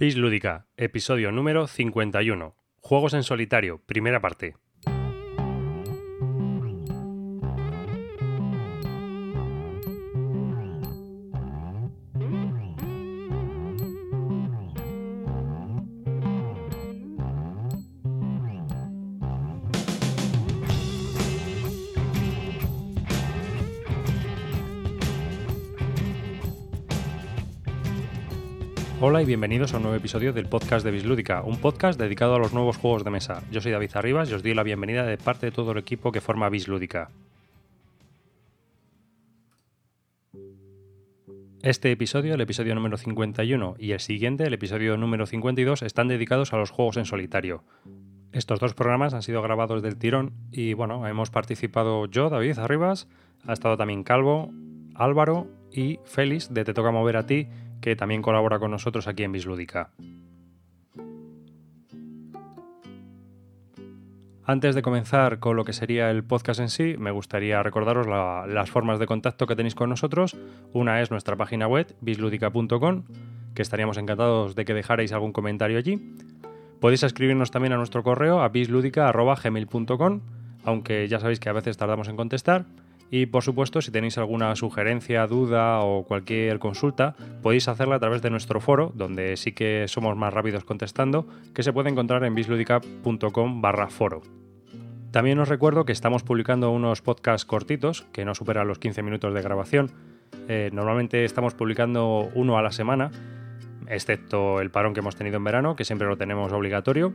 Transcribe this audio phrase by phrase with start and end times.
[0.00, 2.54] Bis Lúdica, episodio número 51.
[2.78, 4.54] Juegos en solitario, primera parte.
[29.28, 32.78] Bienvenidos a un nuevo episodio del podcast de Bislúdica, un podcast dedicado a los nuevos
[32.78, 33.42] juegos de mesa.
[33.50, 36.12] Yo soy David Arribas y os doy la bienvenida de parte de todo el equipo
[36.12, 37.10] que forma Bislúdica.
[41.60, 46.54] Este episodio, el episodio número 51 y el siguiente, el episodio número 52, están dedicados
[46.54, 47.64] a los juegos en solitario.
[48.32, 53.08] Estos dos programas han sido grabados del tirón y bueno, hemos participado yo, David Arribas,
[53.46, 54.50] ha estado también Calvo,
[54.94, 57.48] Álvaro y Félix de Te Toca Mover a ti,
[57.80, 59.90] que también colabora con nosotros aquí en Bislúdica.
[64.50, 68.70] Antes de comenzar con lo que sería el podcast en sí, me gustaría recordaros las
[68.70, 70.38] formas de contacto que tenéis con nosotros.
[70.72, 73.04] Una es nuestra página web, bisludica.com,
[73.54, 76.00] que estaríamos encantados de que dejarais algún comentario allí.
[76.80, 80.20] Podéis escribirnos también a nuestro correo a bisludica.gmail.com,
[80.64, 82.64] aunque ya sabéis que a veces tardamos en contestar.
[83.10, 88.20] Y por supuesto, si tenéis alguna sugerencia, duda o cualquier consulta, podéis hacerla a través
[88.20, 92.34] de nuestro foro, donde sí que somos más rápidos contestando, que se puede encontrar en
[92.34, 94.20] bisludica.com barra foro.
[95.10, 99.32] También os recuerdo que estamos publicando unos podcasts cortitos, que no superan los 15 minutos
[99.32, 99.90] de grabación.
[100.48, 103.10] Eh, normalmente estamos publicando uno a la semana,
[103.88, 107.14] excepto el parón que hemos tenido en verano, que siempre lo tenemos obligatorio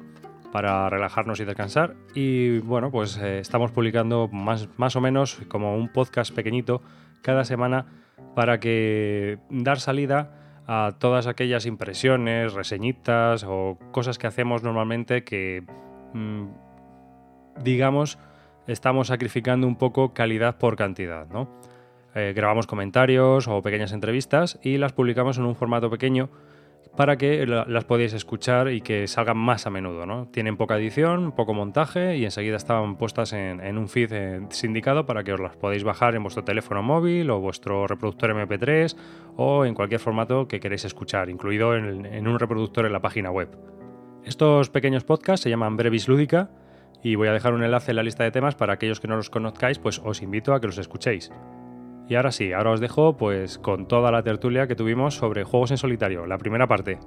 [0.53, 1.95] para relajarnos y descansar.
[2.13, 6.83] Y bueno, pues eh, estamos publicando más, más o menos como un podcast pequeñito
[7.23, 7.87] cada semana
[8.35, 15.63] para que dar salida a todas aquellas impresiones, reseñitas o cosas que hacemos normalmente que,
[16.13, 16.43] mm,
[17.63, 18.19] digamos,
[18.67, 21.49] estamos sacrificando un poco calidad por cantidad, ¿no?
[22.13, 26.29] Eh, grabamos comentarios o pequeñas entrevistas y las publicamos en un formato pequeño
[26.95, 30.05] para que las podáis escuchar y que salgan más a menudo.
[30.05, 30.27] ¿no?
[30.27, 35.23] Tienen poca edición, poco montaje y enseguida están puestas en, un feed eh, sindicado para
[35.23, 38.95] que os las podáis bajar en vuestro teléfono móvil o vuestro reproductor MP3
[39.37, 43.49] o en cualquier formato que queréis escuchar, incluido en, un reproductor en la página web.
[44.23, 46.51] Estos pequeños podcasts se llaman Brevis Lúdica
[47.01, 49.17] y voy a dejar un enlace en la lista de temas para aquellos que no
[49.17, 51.31] los conozcáis, pues os invito a que los escuchéis.
[52.07, 55.71] Y ahora sí, ahora os dejo pues con toda la tertulia que tuvimos sobre juegos
[55.71, 56.99] en solitario, la primera parte.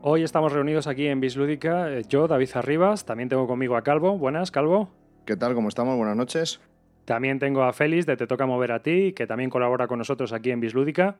[0.00, 4.16] Hoy estamos reunidos aquí en Bislúdica, eh, yo, David Arribas, también tengo conmigo a Calvo.
[4.16, 4.90] Buenas, Calvo.
[5.26, 5.54] ¿Qué tal?
[5.54, 5.96] ¿Cómo estamos?
[5.96, 6.60] Buenas noches.
[7.04, 10.32] También tengo a Félix de Te Toca Mover a ti, que también colabora con nosotros
[10.32, 11.18] aquí en Bislúdica.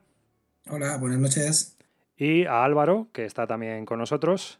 [0.69, 1.78] Hola, buenas noches
[2.19, 4.59] y a Álvaro, que está también con nosotros.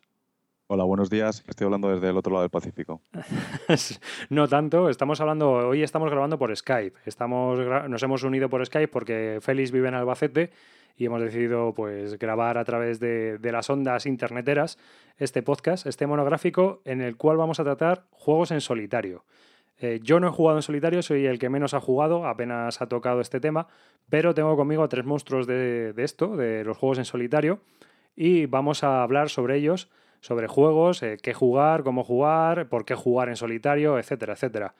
[0.68, 1.44] Hola, buenos días.
[1.48, 3.02] Estoy hablando desde el otro lado del Pacífico.
[4.30, 6.98] no tanto, estamos hablando, hoy estamos grabando por Skype.
[7.06, 7.60] Estamos,
[7.90, 10.52] nos hemos unido por Skype porque Félix vive en Albacete
[10.96, 14.78] y hemos decidido pues grabar a través de, de, las ondas interneteras
[15.18, 19.26] este podcast, este monográfico en el cual vamos a tratar juegos en solitario.
[19.82, 22.88] Eh, yo no he jugado en solitario, soy el que menos ha jugado, apenas ha
[22.88, 23.68] tocado este tema,
[24.10, 27.62] pero tengo conmigo a tres monstruos de, esto, de los juegos en solitario,
[28.16, 32.96] y vamos a hablar sobre ellos, sobre juegos, eh, qué jugar, cómo jugar, por qué
[32.96, 34.76] jugar en solitario, etcétera, etcétera.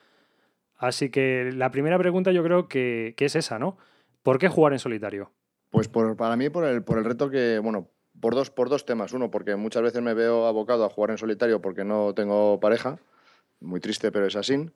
[0.76, 3.78] Así que la primera pregunta yo creo que, es esa, ¿no?
[4.22, 5.30] ¿Por qué jugar en solitario?
[5.70, 7.88] Pues para mí por el, por el reto que, bueno,
[8.20, 9.12] por dos, por dos temas.
[9.12, 12.98] Uno, porque muchas veces me veo abocado a jugar en solitario porque no tengo pareja.
[13.60, 14.70] Muy triste, pero es así.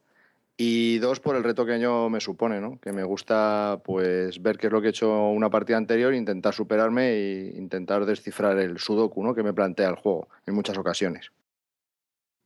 [0.56, 2.78] Y dos, por el reto que yo me supone, ¿no?
[2.78, 6.54] Que me gusta pues ver qué es lo que he hecho una partida anterior, intentar
[6.54, 9.34] superarme e intentar descifrar el sudoku, ¿no?
[9.34, 11.32] Que me plantea el juego en muchas ocasiones.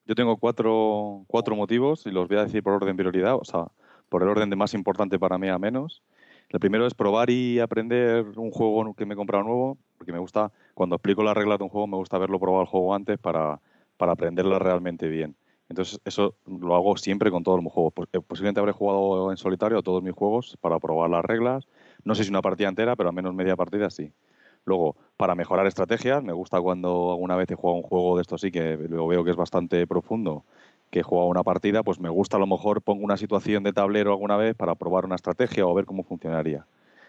[0.06, 3.44] Yo tengo cuatro, cuatro motivos y los voy a decir por orden de prioridad, o
[3.44, 3.66] sea,
[4.08, 6.02] por el orden de más importante para mí a menos.
[6.48, 10.18] El primero es probar y aprender un juego que me he comprado nuevo, porque me
[10.18, 13.18] gusta, cuando explico las reglas de un juego, me gusta verlo probado el juego antes
[13.18, 13.60] para,
[13.98, 15.36] para aprenderla realmente bien.
[15.68, 17.92] Entonces, eso lo hago siempre con todos mis juegos.
[18.12, 21.66] Eh, posiblemente habré jugado en solitario a todos mis juegos para probar las reglas.
[22.04, 24.12] No sé si una partida entera, pero al menos media partida sí.
[24.64, 28.38] Luego, para mejorar estrategias, me gusta cuando alguna vez he jugado un juego de esto
[28.38, 30.44] sí, que luego veo que es bastante profundo,
[30.90, 33.72] que he jugado una partida, pues me gusta a lo mejor pongo una situación de
[33.72, 36.66] tablero alguna vez para probar una estrategia o ver cómo funcionaría.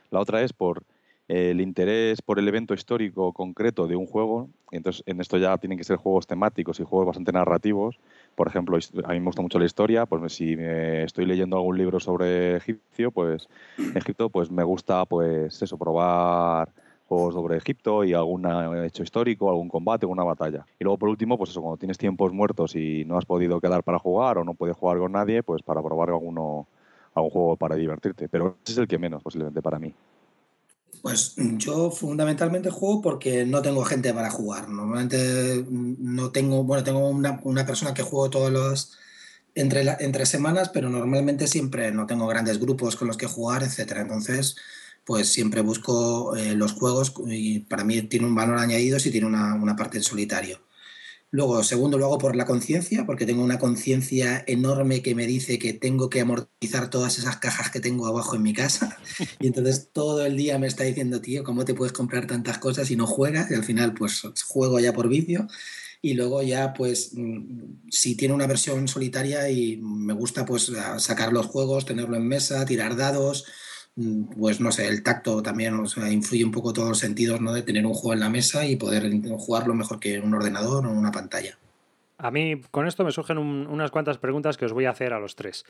[0.10, 0.84] La otra es por
[1.30, 5.78] el interés por el evento histórico concreto de un juego, entonces en esto ya tienen
[5.78, 8.00] que ser juegos temáticos y juegos bastante narrativos,
[8.40, 12.00] por ejemplo, a mí me gusta mucho la historia, pues si estoy leyendo algún libro
[12.00, 13.50] sobre Egipcio, pues
[13.96, 16.72] Egipto, pues me gusta pues eso, probar
[17.06, 18.46] juegos sobre Egipto y algún
[18.86, 20.66] hecho histórico, algún combate, alguna batalla.
[20.80, 23.84] Y luego por último, pues eso, cuando tienes tiempos muertos y no has podido quedar
[23.84, 26.66] para jugar o no puedes jugar con nadie, pues para probar alguno,
[27.16, 28.30] algún juego para divertirte.
[28.30, 29.94] Pero ese es el que menos posiblemente para mí.
[31.02, 34.70] Pues yo fundamentalmente juego porque no tengo gente para jugar.
[34.70, 38.98] Normalmente no tengo, bueno, tengo una, persona que juego todos los
[39.56, 44.02] entre, entre semanas, pero normalmente siempre no tengo grandes grupos con los que jugar, etcétera.
[44.02, 44.56] Entonces,
[45.06, 49.28] pues siempre busco eh, los juegos y para mí tiene un valor añadido si tiene
[49.28, 50.60] una, una parte en solitario.
[51.32, 55.60] Luego, segundo, lo hago por la conciencia, porque tengo una conciencia enorme que me dice
[55.60, 58.98] que tengo que amortizar todas esas cajas que tengo abajo en mi casa.
[59.40, 62.90] Y entonces todo el día me está diciendo, tío, ¿cómo te puedes comprar tantas cosas
[62.90, 63.52] y no juegas?
[63.52, 65.48] Y al final, pues juego ya por vicio.
[66.02, 71.32] Y luego ya, pues, mm, si tiene una versión solitaria y me gusta, pues, sacar
[71.34, 73.46] los juegos, tenerlo en mesa, tirar dados,
[74.38, 77.54] pues no sé, el tacto también o sea, influye un poco todos los sentidos ¿no?
[77.54, 80.86] de tener un juego en la mesa y poder jugarlo mejor que en un ordenador
[80.86, 81.58] o en una pantalla.
[82.18, 85.20] A mí con esto me surgen unas cuantas preguntas que os voy a hacer a
[85.20, 85.66] los tres.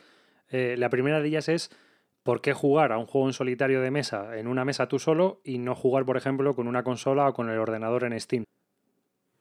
[0.50, 1.70] Eh, la primera de ellas es,
[2.22, 5.40] ¿por qué jugar a un juego en solitario de mesa en una mesa tú solo
[5.44, 8.44] y no jugar, por ejemplo, con una consola o con el ordenador en Steam?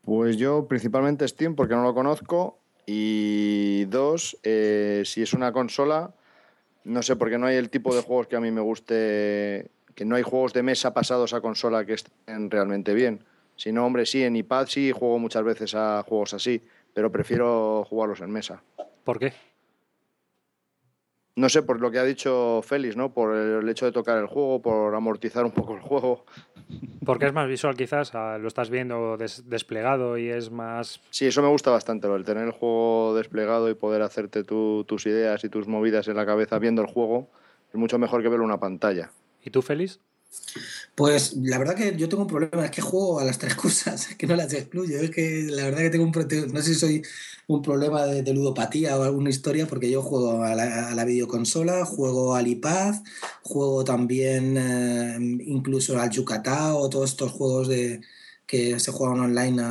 [0.04, 6.14] Pues yo principalmente Steam porque no lo conozco y dos, eh, si es una consola,
[6.84, 10.06] no sé, porque no hay el tipo de juegos que a mí me guste, que
[10.06, 13.24] no hay juegos de mesa pasados a consola que estén realmente bien.
[13.56, 16.62] Si no, hombre, sí, en iPad sí juego muchas veces a juegos así,
[16.94, 18.64] pero prefiero jugarlos en mesa.
[19.04, 19.34] ¿Por qué?
[21.40, 23.14] No sé, por lo que ha dicho Félix, ¿no?
[23.14, 26.26] Por el hecho de tocar el juego, por amortizar un poco el juego.
[27.06, 29.16] Porque es más visual quizás, lo estás viendo
[29.46, 31.00] desplegado y es más...
[31.12, 35.42] Sí, eso me gusta bastante, el tener el juego desplegado y poder hacerte tus ideas
[35.46, 37.30] y tus movidas en la cabeza viendo el juego,
[37.70, 39.10] es mucho mejor que verlo en una pantalla.
[39.42, 40.02] ¿Y tú, Félix?
[40.96, 44.08] Pues la verdad que yo tengo un problema, es que juego a las tres cosas,
[44.18, 45.00] que no las excluyo.
[45.00, 47.02] Es que la verdad que tengo un no sé si soy
[47.48, 52.48] un problema de, ludopatía o alguna historia, porque yo juego a la, videoconsola, juego al
[52.48, 52.96] iPad,
[53.44, 58.02] juego también eh, incluso al Yucatán o todos estos juegos de,
[58.50, 59.62] que se juegan online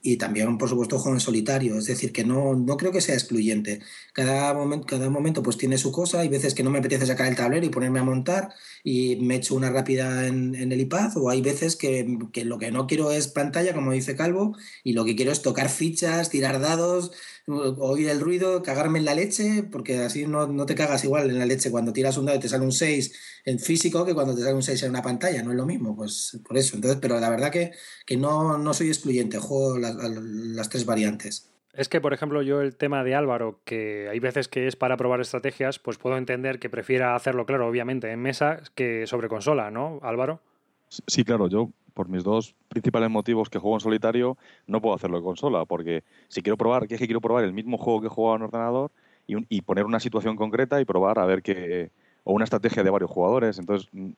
[0.00, 1.76] y también, por supuesto, juego en solitario.
[1.76, 3.80] Es decir, que no, no creo que sea excluyente.
[4.14, 6.20] Cada momento, cada momento pues tiene su cosa.
[6.20, 9.34] Hay veces que no me apetece sacar el tablero y ponerme a montar y me
[9.36, 11.12] echo una rápida en, en el iPad.
[11.18, 14.94] O hay veces que, que, lo que no quiero es pantalla, como dice Calvo, y
[14.94, 17.12] lo que quiero es tocar fichas, tirar dados,
[17.46, 21.38] oír el ruido, cagarme en la leche, porque así no, no, te cagas igual en
[21.38, 24.34] la leche cuando tiras un dado y te sale un 6 en físico que cuando
[24.34, 26.76] te sale un 6 en una pantalla, no es lo mismo, pues por eso.
[26.76, 27.72] Entonces, pero la verdad que,
[28.06, 31.50] que no, no soy excluyente, juego las, las tres variantes.
[31.72, 34.96] Es que, por ejemplo, yo el tema de Álvaro, que hay veces que es para
[34.96, 39.70] probar estrategias, pues puedo entender que prefiera hacerlo, claro, obviamente, en mesa que sobre consola,
[39.70, 40.40] ¿no, Álvaro?
[40.88, 45.18] Sí, claro, yo por mis dos principales motivos que juego en solitario, no puedo hacerlo
[45.18, 48.06] en consola, porque si quiero probar, que es que quiero probar el mismo juego que
[48.06, 48.90] he en ordenador
[49.26, 51.90] y, poner una situación concreta y probar a ver qué,
[52.24, 54.12] o una estrategia de varios jugadores, entonces, mm,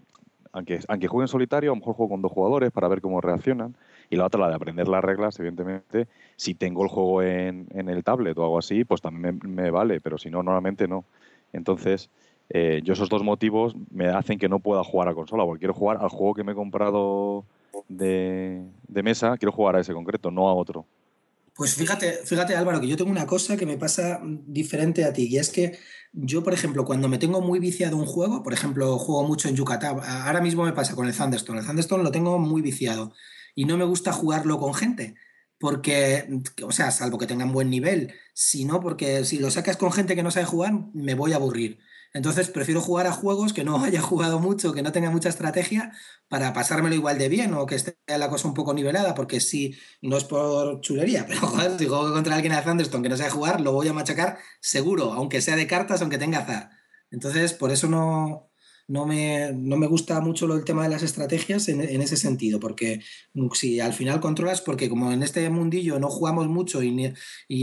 [0.53, 3.21] aunque, aunque juegue en solitario, a lo mejor juego con dos jugadores para ver cómo
[3.21, 3.75] reaccionan,
[4.09, 6.07] y la otra, la de aprender las reglas, evidentemente,
[6.37, 10.19] si tengo el juego en, el tablet o algo así, pues también me, vale, pero
[10.19, 11.05] si no, normalmente no.
[11.53, 12.11] Entonces,
[12.55, 15.73] eh, yo esos dos motivos me hacen que no pueda jugar a consola, porque quiero
[15.73, 17.47] jugar al juego que me he comprado
[17.89, 20.87] de, mesa, quiero jugar a ese concreto, no a otro.
[21.55, 25.29] Pues fíjate, fíjate Álvaro, que yo tengo una cosa que me pasa diferente a ti,
[25.31, 25.79] y es que
[26.13, 29.57] yo, por ejemplo, cuando me tengo muy viciado un juego, por ejemplo, juego mucho en
[29.57, 33.15] Yucatán, ahora mismo me pasa con el Thunderstone, el Thunderstone lo tengo muy viciado
[33.55, 35.15] y no me gusta jugarlo con gente,
[35.59, 39.91] porque, o sea, salvo que tengan buen nivel, si no, porque si lo sacas con
[39.91, 41.79] gente que no sabe jugar, me voy a aburrir.
[42.15, 45.93] Entonces prefiero jugar a juegos que no haya jugado mucho, que no tenga mucha estrategia,
[46.29, 49.77] para pasármelo igual de bien o que esté la cosa un poco nivelada, porque si
[50.03, 53.31] no es por chulería, pero joder, si juego contra alguien de Thunderstone que no sabe
[53.31, 56.71] jugar, lo voy a machacar seguro, aunque sea de cartas, aunque tenga azar.
[57.11, 58.52] Entonces, por eso no,
[58.93, 63.01] no me, no me gusta mucho el tema de las estrategias en, ese sentido, porque
[63.55, 66.93] si al final controlas, porque como en este mundillo no jugamos mucho y,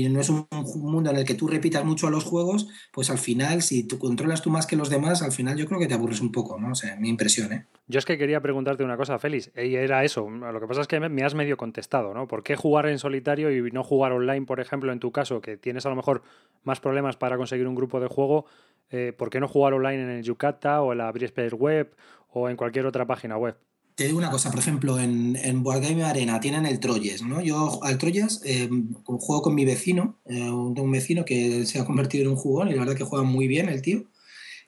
[0.10, 3.20] no es un mundo en el que tú repitas mucho a los juegos, pues al
[3.20, 5.94] final, si tú controlas tú más que los demás, al final yo creo que te
[5.94, 6.72] aburres un poco, ¿no?
[6.72, 7.66] O sea, mi impresión, ¿eh?
[7.88, 10.88] Yo es que quería preguntarte una cosa, Félix, y era eso, lo que pasa es
[10.88, 12.28] que me has medio contestado, ¿no?
[12.28, 15.58] ¿Por qué jugar en solitario y no jugar online, por ejemplo, en tu caso, que
[15.58, 16.24] tienes a lo mejor
[16.64, 18.46] más problemas para conseguir un grupo de juego?
[18.92, 21.96] Eh, ¿por qué no jugar online en el Yucata o en la Brisbane Web
[22.32, 23.56] o en cualquier otra página web?
[24.00, 27.42] Te digo una cosa, por ejemplo, en, en Wargame Arena tienen el Troyes, ¿no?
[27.42, 28.70] Yo al Troyes eh,
[29.04, 32.76] juego con mi vecino, eh, un, vecino que se ha convertido en un jugón y
[32.76, 34.06] la verdad que juega muy bien el tío.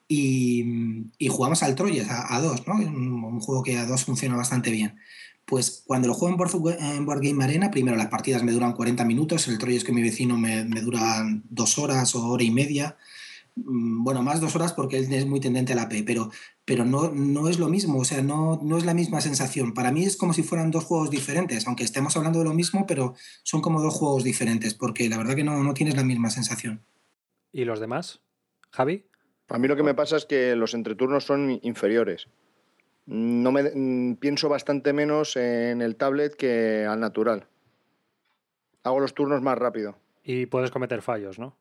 [0.09, 2.75] Y, y jugamos al Troyes a, dos, ¿no?
[2.75, 4.97] Un, juego que a dos funciona bastante bien.
[5.45, 8.73] Pues cuando lo juego en Board, en Board Game Arena, primero las partidas me duran
[8.73, 12.51] 40 minutos, el Troyes que mi vecino me, me duran dos horas o hora y
[12.51, 12.97] media
[13.55, 16.31] bueno, más dos horas porque él es muy tendente a la P, pero
[16.65, 19.73] pero no, no es lo mismo, o sea, no, no es la misma sensación.
[19.73, 22.85] Para mí es como si fueran dos juegos diferentes, aunque estemos hablando de lo mismo,
[22.87, 26.29] pero son como dos juegos diferentes, porque la verdad que no, no tienes la misma
[26.29, 26.81] sensación.
[27.51, 28.21] ¿Y los demás?
[28.71, 29.05] Javi.
[29.49, 32.27] A mí lo que me pasa es que los entreturnos son inferiores.
[33.05, 37.47] No me mm, pienso bastante menos en el tablet que al natural.
[38.83, 39.97] Hago los turnos más rápido.
[40.23, 41.57] Y puedes cometer fallos, ¿no?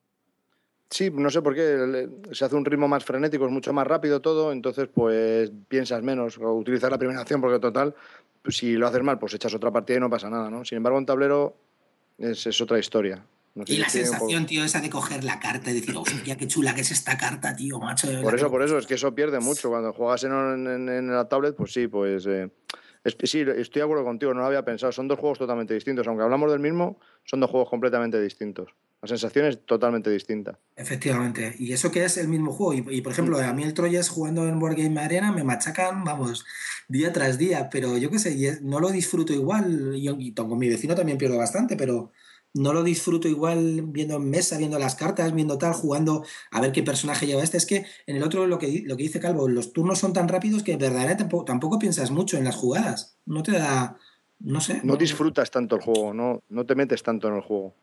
[0.91, 2.09] Sí, no sé por qué.
[2.33, 6.37] Se hace un ritmo más frenético, es mucho más rápido todo, entonces pues piensas menos
[6.37, 7.95] o utilizar la primera acción porque total,
[8.41, 10.65] pues, si lo haces mal, pues echas otra partida y no pasa nada, ¿no?
[10.65, 11.55] Sin embargo, en tablero
[12.17, 13.23] es, es otra historia.
[13.55, 16.35] No sé y si la sensación, tío, esa de coger la carta y decir, hostia,
[16.35, 18.09] qué chula que es esta carta, tío, macho.
[18.21, 19.69] Por eso, por eso, es que eso pierde mucho.
[19.69, 22.25] Cuando juegas en, en, en la tablet, pues sí, pues...
[22.25, 22.49] Eh,
[23.03, 24.91] es, sí, estoy de acuerdo contigo, no lo había pensado.
[24.91, 26.05] Son dos juegos totalmente distintos.
[26.07, 28.73] Aunque hablamos del mismo, son dos juegos completamente distintos.
[29.01, 30.59] La sensación es totalmente distinta.
[30.75, 31.55] Efectivamente.
[31.57, 32.73] Y eso que es el mismo juego.
[32.73, 36.03] Y, y por ejemplo, a mí el Troyes jugando en Board Game Arena me machacan,
[36.03, 36.45] vamos,
[36.87, 37.69] día tras día.
[37.71, 39.93] Pero yo qué sé, no lo disfruto igual.
[39.95, 42.11] Y, y con mi vecino también pierdo bastante, pero
[42.53, 46.71] no lo disfruto igual viendo en mesa, viendo las cartas, viendo tal, jugando a ver
[46.71, 47.57] qué personaje lleva este.
[47.57, 50.27] Es que en el otro, lo que, lo que dice Calvo, los turnos son tan
[50.27, 53.17] rápidos que verdaderamente tampoco, tampoco piensas mucho en las jugadas.
[53.25, 53.97] No te da.
[54.39, 54.75] No sé.
[54.83, 57.73] No, no disfrutas tanto el juego, no, no te metes tanto en el juego.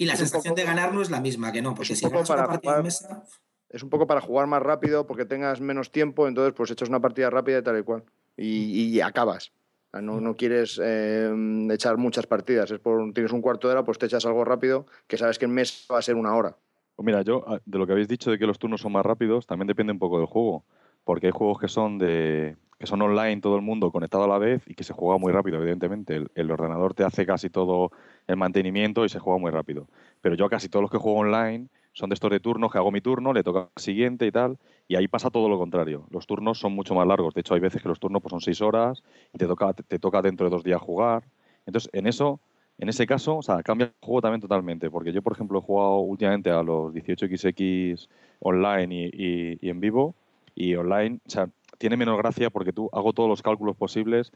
[0.00, 2.08] Y la es sensación poco, de ganar no es la misma, que no, porque si
[2.08, 3.22] ganas para una partida jugar, de mesa.
[3.68, 7.00] Es un poco para jugar más rápido porque tengas menos tiempo, entonces pues echas una
[7.00, 8.04] partida rápida y tal y cual.
[8.34, 9.52] Y, y acabas.
[9.92, 11.30] No, no quieres eh,
[11.70, 12.70] echar muchas partidas.
[12.70, 15.44] Es por, tienes un cuarto de hora, pues te echas algo rápido que sabes que
[15.44, 16.56] en mes va a ser una hora.
[16.96, 19.04] Pues mira, yo ah, de lo que habéis dicho de que los turnos son más
[19.04, 20.64] rápidos, también depende un poco del juego.
[21.04, 24.38] Porque hay juegos que son de que son online todo el mundo conectado a la
[24.38, 26.16] vez y que se juega muy rápido, evidentemente.
[26.16, 27.90] El, el ordenador te hace casi todo
[28.26, 29.86] el mantenimiento y se juega muy rápido.
[30.22, 32.90] Pero yo casi todos los que juego online son de estos de turnos que hago
[32.90, 34.56] mi turno, le toca al siguiente y tal,
[34.88, 36.06] y ahí pasa todo lo contrario.
[36.08, 37.34] Los turnos son mucho más largos.
[37.34, 39.02] De hecho, hay veces que los turnos pues, son seis horas
[39.34, 41.22] y te toca, te, te toca dentro de dos días jugar.
[41.66, 42.40] Entonces, en eso,
[42.78, 44.90] en ese caso, o sea, cambia el juego también totalmente.
[44.90, 48.08] Porque yo, por ejemplo, he jugado últimamente a los 18XX
[48.38, 50.14] online y, y, y en vivo,
[50.54, 51.48] y online, o sea,
[51.80, 54.32] tiene menos gracia porque tú hago todos los cálculos posibles,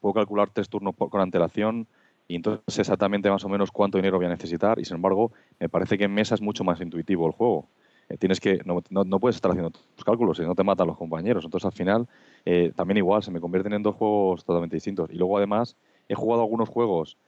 [0.00, 1.86] puedo calcular tres turnos por, con antelación,
[2.26, 5.68] y entonces exactamente más o menos cuánto dinero voy a necesitar y sin embargo me
[5.68, 7.68] parece que en mesa es mucho más intuitivo el juego.
[8.08, 10.96] Eh, tienes que no, no, puedes estar haciendo tus cálculos, si no te matan los
[10.96, 11.44] compañeros.
[11.44, 12.08] Entonces al final
[12.44, 15.10] eh, también igual se me convierten en dos juegos totalmente distintos.
[15.10, 15.76] Y luego además
[16.08, 17.18] he jugado algunos juegos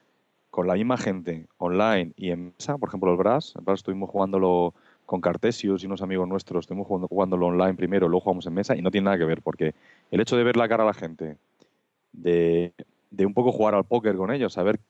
[0.51, 4.11] con la misma gente online y en mesa, por ejemplo el Brass, el Brass estuvimos
[4.11, 4.75] jugándolo
[5.07, 8.77] con Cartesius y unos amigos nuestros, estuvimos jugando, jugándolo online primero, luego jugamos en mesa
[8.77, 9.75] y no tiene nada que ver porque
[10.11, 11.39] el hecho de ver la cara a la gente,
[12.13, 12.73] de
[13.25, 14.81] un poco jugar al póker con ellos, saber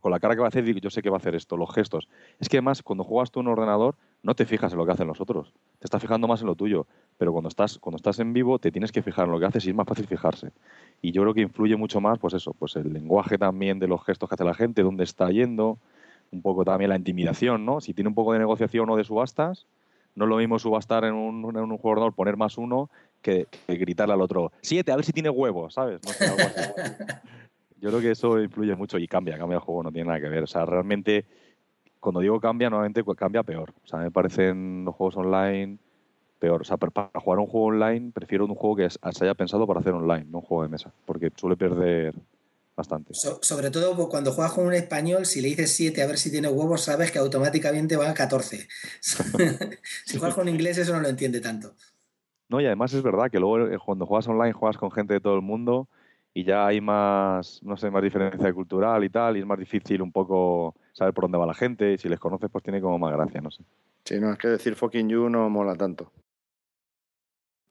[0.00, 1.74] con la cara que va a hacer, yo sé que va a hacer esto, los
[1.74, 2.08] gestos.
[2.38, 4.92] Es que además, cuando juegas tú en un ordenador, no te fijas en lo que
[4.92, 6.86] hacen los otros, te estás fijando más en lo tuyo.
[7.16, 9.66] Pero cuando estás, cuando estás en vivo, te tienes que fijar en lo que haces
[9.66, 10.52] y es más fácil fijarse.
[11.02, 14.04] Y yo creo que influye mucho más, pues eso, pues el lenguaje también de los
[14.04, 15.78] gestos que hace la gente, dónde está yendo,
[16.30, 17.80] un poco también la intimidación, ¿no?
[17.80, 19.66] Si tiene un poco de negociación o de subastas,
[20.14, 22.90] no es lo mismo subastar en un, en un juego ordenador, poner más uno,
[23.22, 26.00] que, que, gritarle al otro, siete, a ver si tiene huevos, ¿sabes?
[26.04, 26.70] No sé, algo así.
[27.80, 30.28] Yo creo que eso influye mucho y cambia, cambia el juego, no tiene nada que
[30.28, 30.42] ver.
[30.42, 31.24] O sea, realmente,
[32.00, 33.72] cuando digo cambia, normalmente cambia peor.
[33.84, 35.78] O sea, me parecen los juegos online
[36.38, 36.62] peor.
[36.62, 39.80] O sea, para jugar un juego online, prefiero un juego que se haya pensado para
[39.80, 42.14] hacer online, no un juego de mesa, porque suele perder
[42.78, 43.12] bastante.
[43.12, 46.30] So, sobre todo cuando juegas con un español, si le dices 7 a ver si
[46.30, 48.68] tiene huevos, sabes que automáticamente va a 14.
[49.00, 51.74] si juegas con un inglés, eso no lo entiende tanto.
[52.48, 55.20] No, y además es verdad que luego eh, cuando juegas online juegas con gente de
[55.20, 55.88] todo el mundo
[56.32, 60.00] y ya hay más, no sé, más diferencia cultural y tal, y es más difícil
[60.00, 62.96] un poco saber por dónde va la gente, y si les conoces pues tiene como
[62.96, 63.64] más gracia, no sé.
[64.04, 66.12] Sí, no, es que decir fucking you no mola tanto.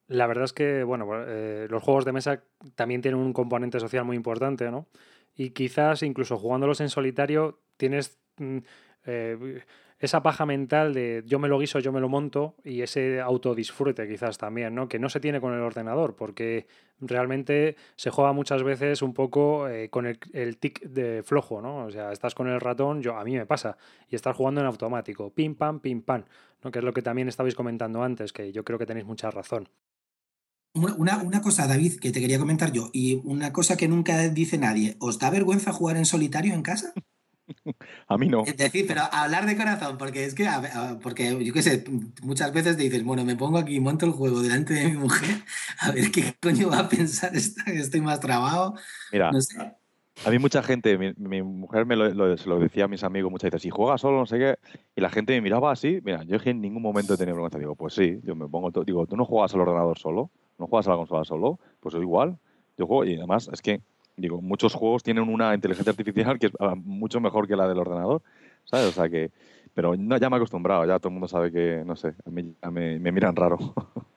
[0.07, 2.43] La verdad es que, bueno, eh, los juegos de mesa
[2.75, 4.87] también tienen un componente social muy importante, ¿no?
[5.35, 8.57] Y quizás incluso jugándolos en solitario tienes mm,
[9.05, 9.63] eh,
[9.99, 14.07] esa paja mental de yo me lo guiso, yo me lo monto y ese autodisfrute
[14.07, 14.87] quizás también, ¿no?
[14.87, 16.67] Que no se tiene con el ordenador porque
[16.99, 21.85] realmente se juega muchas veces un poco eh, con el, el, tic de flojo, ¿no?
[21.85, 24.67] O sea, estás con el ratón, yo a mí me pasa, y estás jugando en
[24.67, 26.23] automático, pim pam, pim pam,
[26.63, 26.71] ¿no?
[26.71, 29.67] Que es lo que también estabais comentando antes, que yo creo que tenéis mucha razón.
[30.73, 34.57] Una, una, cosa, David, que te quería comentar yo, y una cosa que nunca dice
[34.57, 36.93] nadie, ¿os da vergüenza jugar en solitario en casa?
[38.07, 38.43] A mí no.
[38.45, 40.47] Es decir, pero hablar de corazón, porque es que,
[41.01, 41.83] porque yo qué sé,
[42.21, 45.43] muchas veces dices, bueno, me pongo aquí, monto el juego delante de mi mujer,
[45.79, 48.75] a ver qué coño va a pensar esta, que estoy más trabado.
[49.11, 49.31] Mira,
[50.25, 53.51] a mí mucha gente, mi, mujer me lo, se lo decía a mis amigos muchas
[53.51, 54.55] veces, si juega solo, no sé qué,
[54.95, 57.59] y la gente me miraba así, mira, yo en ningún momento he tenido vergüenza.
[57.59, 60.31] Digo, pues sí, yo me pongo, digo, ¿tú no juegas al ordenador solo?
[60.57, 61.59] ¿No juegas a la consola solo?
[61.79, 62.37] Pues yo igual,
[62.77, 63.81] yo juego, y además es que
[64.17, 67.77] digo, muchos juegos tienen una inteligencia artificial que es ah, mucho mejor que la del
[67.77, 68.21] ordenador,
[68.65, 68.87] ¿sabes?
[68.87, 69.31] O sea que,
[69.73, 72.29] pero no, ya me he acostumbrado, ya todo el mundo sabe que, no sé, a
[72.29, 73.57] mí, me, me, miran raro.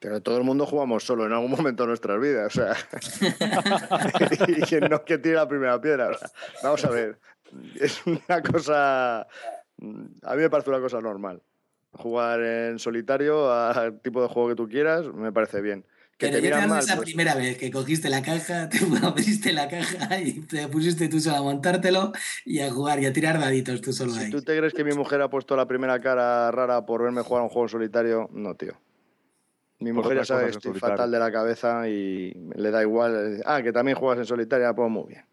[0.00, 2.74] Pero todo el mundo jugamos solo en algún momento de nuestras vidas, o sea,
[4.48, 6.10] y quien no que tire la primera piedra.
[6.60, 7.20] vamos a ver,
[7.78, 9.26] es una cosa, a
[10.34, 11.40] mí me parece una cosa normal.
[11.92, 15.84] Jugar en solitario al tipo de juego que tú quieras me parece bien.
[16.18, 19.68] Pero te yo te esa pues primera vez que cogiste la caja, te abriste la
[19.68, 22.12] caja y te pusiste tú solo a montártelo
[22.44, 24.92] y a jugar y a tirar daditos tú solo si tú te crees que mi
[24.92, 28.74] mujer ha puesto la primera cara rara por verme jugar un juego solitario, no, tío.
[29.80, 33.42] Mi mujer ya sabe que estoy fatal de la cabeza y le da igual.
[33.44, 35.24] Ah, que también juegas en solitario, pues muy bien.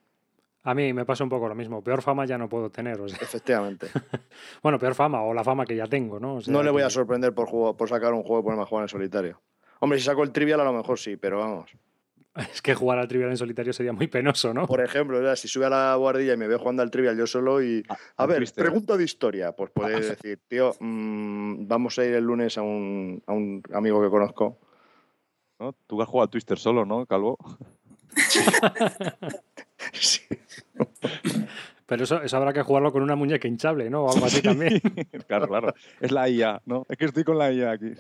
[0.70, 1.84] A mí me pasa un poco lo mismo.
[1.84, 3.00] Peor fama ya no puedo tener.
[3.02, 3.88] Efectivamente.
[4.62, 6.38] bueno, peor fama o la fama que ya tengo, ¿no?
[6.46, 8.90] no le voy a sorprender por, por sacar un juego y ponerme a jugar en
[8.90, 9.42] solitario.
[9.80, 11.72] Hombre, si saco el trivial a lo mejor sí, pero vamos.
[12.54, 14.68] Es que jugar al trivial en solitario sería muy penoso, ¿no?
[14.68, 17.64] Por ejemplo, si sube a la guardilla y me veo jugando al trivial yo solo
[17.64, 17.84] y...
[17.90, 19.54] Ah, a ver, pregunta de historia.
[19.54, 24.04] Pues puedes decir, tío, mm, vamos a ir el lunes a un, a un amigo
[24.04, 24.60] que conozco.
[25.60, 25.74] ¿No?
[25.88, 27.40] Tú has jugado al Twister solo, ¿no, Calvo?
[29.94, 30.22] sí.
[31.86, 34.04] Pero eso, eso, habrá que jugarlo con una muñeca hinchable, ¿no?
[34.04, 34.80] O algo así también.
[35.28, 35.74] claro, claro.
[36.00, 36.86] Es la IA, ¿no?
[36.88, 37.94] Es que estoy con la IA aquí.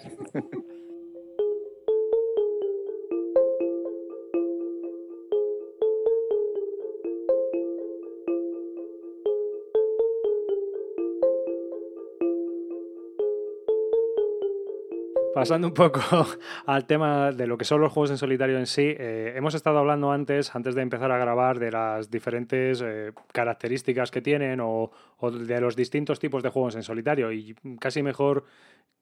[15.40, 16.02] Pasando un poco
[16.66, 19.80] al tema de lo que son los juegos en solitario en sí, eh, hemos estado
[19.80, 24.92] hablando antes, antes de empezar a grabar, de las diferentes eh, características que tienen o,
[25.22, 28.44] de los distintos tipos de juegos en solitario y casi mejor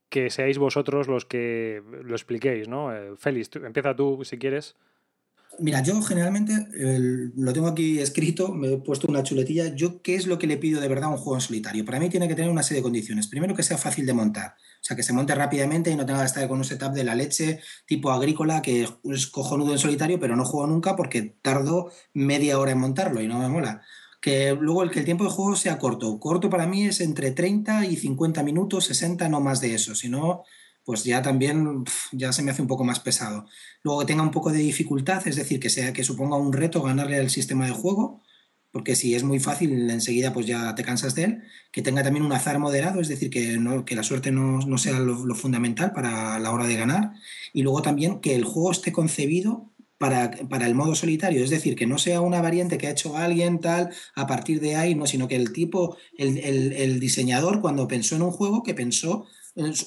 [0.09, 2.95] que seáis vosotros los que lo expliquéis, ¿no?
[2.95, 4.75] Eh, Félix, empieza tú si quieres.
[5.59, 6.67] Mira, yo generalmente
[7.35, 9.73] lo tengo aquí escrito, me he puesto una chuletilla.
[9.75, 11.83] Yo, ¿qué es lo que le pido de verdad a un juego en solitario?
[11.83, 13.27] Para mí tiene que tener una serie de condiciones.
[13.27, 14.55] Primero, que sea fácil de montar.
[14.79, 17.03] O sea, que se monte rápidamente y no tenga que estar con un setup de
[17.03, 21.91] la leche tipo agrícola que es cojonudo en solitario, pero no juego nunca porque tardo
[22.13, 23.81] media hora en montarlo y no me mola.
[24.21, 26.19] Que luego el que el tiempo de juego sea corto.
[26.19, 29.95] Corto para mí es entre 30 y 50 minutos, 60, no más de eso.
[29.95, 30.43] Si no,
[30.87, 33.45] pues ya también ya se me hace un poco más pesado.
[33.83, 36.81] Luego que tenga un poco de dificultad, es decir, que sea que suponga un reto
[36.81, 38.21] ganarle al sistema de juego,
[38.71, 41.43] porque si es muy fácil, enseguida pues ya te cansas de él.
[41.73, 44.97] Que tenga también un azar moderado, es decir, que, no, que la suerte no, sea
[44.99, 47.11] lo, fundamental para la hora de ganar.
[47.51, 51.75] Y luego también que el juego esté concebido para, para, el modo solitario, es decir,
[51.75, 55.05] que no sea una variante que ha hecho alguien tal a partir de ahí, no,
[55.05, 59.25] sino que el tipo, el, el diseñador cuando pensó en un juego, que pensó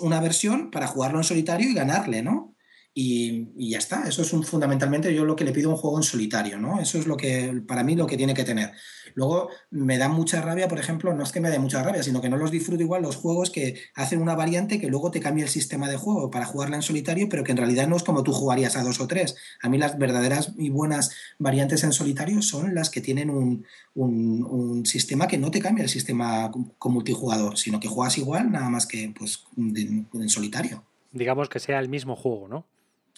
[0.00, 2.54] una versión para jugarlo en solitario y ganarle, ¿no?
[2.92, 5.96] Y, ya está, eso es un, fundamentalmente yo lo que le pido a un juego
[5.98, 6.80] en solitario, ¿no?
[6.80, 8.72] Eso es lo que, para mí, lo que tiene que tener.
[9.14, 12.20] Luego, me da mucha rabia, por ejemplo, no es que me dé mucha rabia, sino
[12.20, 15.44] que no los disfruto igual los juegos que hacen una variante que luego te cambia
[15.44, 18.24] el sistema de juego para jugarla en solitario, pero que en realidad no es como
[18.24, 19.36] tú jugarías a dos o tres.
[19.62, 24.84] A mí las verdaderas y buenas variantes en solitario son las que tienen un, un,
[24.84, 28.86] sistema que no te cambia el sistema con multijugador, sino que juegas igual, nada más
[28.86, 30.84] que pues, en solitario.
[31.12, 32.66] Digamos que sea el mismo juego, ¿no?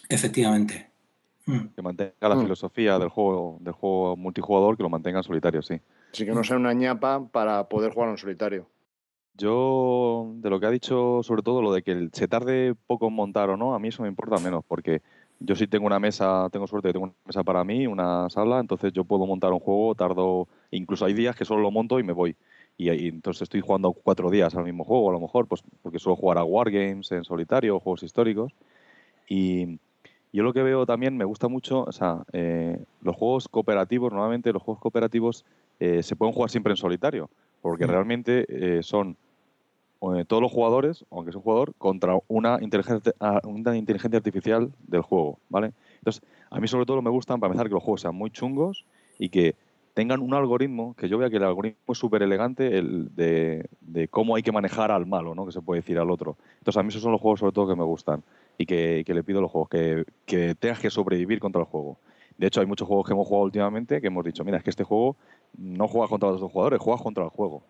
[0.09, 0.91] Efectivamente.
[1.47, 1.69] Hmm.
[1.75, 2.43] Que mantenga la hmm.
[2.43, 5.81] filosofía del juego, del juego multijugador, que lo mantenga en solitario, sí.
[6.13, 8.69] Sí, que no sea una ñapa para poder jugar en solitario.
[9.35, 13.15] Yo, de lo que ha dicho, sobre todo lo de que se tarde poco en
[13.15, 15.01] montar o no, a mí eso me importa menos, porque
[15.41, 18.61] yo sí tengo una mesa, tengo suerte que tengo una mesa para mí, una sala,
[18.61, 22.03] entonces yo puedo montar un juego, tardo, incluso hay días que solo lo monto y
[22.03, 22.37] me voy.
[22.77, 25.99] Y, y entonces estoy jugando cuatro días al mismo juego, a lo mejor, pues porque
[25.99, 28.53] suelo jugar a Wargames en solitario, juegos históricos.
[29.29, 29.79] Y,
[30.33, 34.53] yo lo que veo también, me gusta mucho, o sea, eh, los juegos cooperativos, normalmente
[34.53, 35.45] los juegos cooperativos
[35.79, 37.29] eh, se pueden jugar siempre en solitario,
[37.61, 39.17] porque realmente eh, son
[40.27, 43.13] todos los jugadores, aunque es un jugador, contra una inteligencia,
[43.45, 45.75] una inteligencia artificial del juego, ¿vale?
[45.99, 48.85] Entonces, a mí sobre todo me gustan, para empezar, que los juegos sean muy chungos
[49.21, 49.55] y que
[49.95, 54.09] tengan un algoritmo, que yo vea que el algoritmo es súper elegante el de, de,
[54.09, 55.47] cómo hay que manejar al malo, ¿no?
[55.47, 56.37] Que se puede decir al otro.
[56.59, 58.25] Entonces, a mí esos son los juegos sobre todo que me gustan
[58.59, 61.99] y que, le pido a los juegos, que, que tengas que sobrevivir contra el juego.
[62.37, 64.71] De hecho, hay muchos juegos que hemos jugado últimamente que hemos dicho, mira, es que
[64.71, 65.17] este juego
[65.57, 67.63] no juega contra los dos jugadores, juegas contra el juego.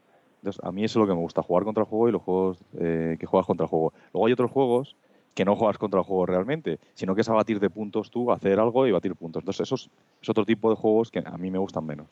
[0.43, 2.23] Entonces, a mí eso es lo que me gusta, jugar contra el juego y los
[2.23, 3.93] juegos eh, que juegas contra el juego.
[4.13, 4.97] Luego hay otros juegos
[5.35, 8.31] que no juegas contra el juego realmente, sino que es a batir de puntos tú,
[8.33, 9.43] hacer algo y batir puntos.
[9.43, 12.07] Entonces, eso es, otro tipo de juegos que a mí me gustan menos.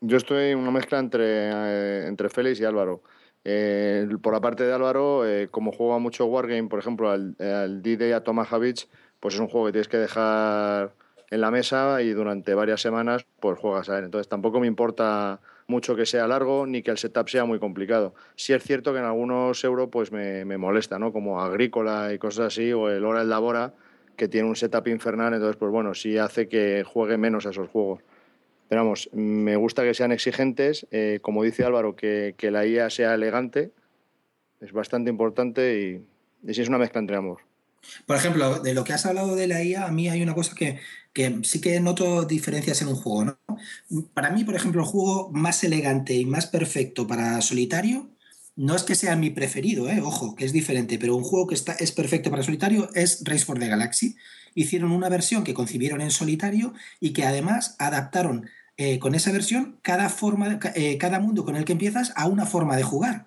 [0.00, 3.02] Yo estoy en una mezcla entre, eh, entre Félix y Álvaro.
[3.44, 7.34] Eh, por la parte de Álvaro, como juega mucho Wargame, por ejemplo, al,
[7.82, 10.94] D-Day a Tomaha Beach, pues es un juego que tienes que dejar
[11.30, 14.04] en la mesa y durante varias semanas pues juegas a él.
[14.04, 18.14] Entonces tampoco me importa mucho que sea largo ni que el setup sea muy complicado.
[18.36, 21.12] Sí es cierto que en algunos euros pues me, molesta, ¿no?
[21.12, 23.72] Como Agrícola y cosas así, o el Hora el Labora,
[24.16, 27.68] que tiene un setup infernal, entonces pues bueno, sí hace que juegue menos a esos
[27.68, 28.00] juegos.
[28.70, 33.14] Pero vamos, me gusta que sean exigentes, eh, como dice Álvaro, que, la IA sea
[33.14, 33.72] elegante,
[34.60, 36.04] es bastante importante
[36.46, 37.40] y, sí es una mezcla entre ambos.
[38.06, 40.54] Por ejemplo, de lo que has hablado de la IA, a mí hay una cosa
[40.54, 40.78] que,
[41.42, 43.24] sí que noto diferencias en un juego.
[43.24, 43.38] ¿no?
[44.14, 48.08] Para mí, por ejemplo, el juego más elegante y más perfecto para solitario
[48.54, 50.00] no es que sea mi preferido, ¿eh?
[50.00, 53.44] ojo, que es diferente, pero un juego que está, es perfecto para solitario es Race
[53.44, 54.14] for the Galaxy.
[54.54, 58.48] Hicieron una versión que concibieron en solitario y que además adaptaron
[58.82, 62.46] eh, con esa versión cada, forma, eh, cada mundo con el que empiezas a una
[62.46, 63.26] forma de jugar.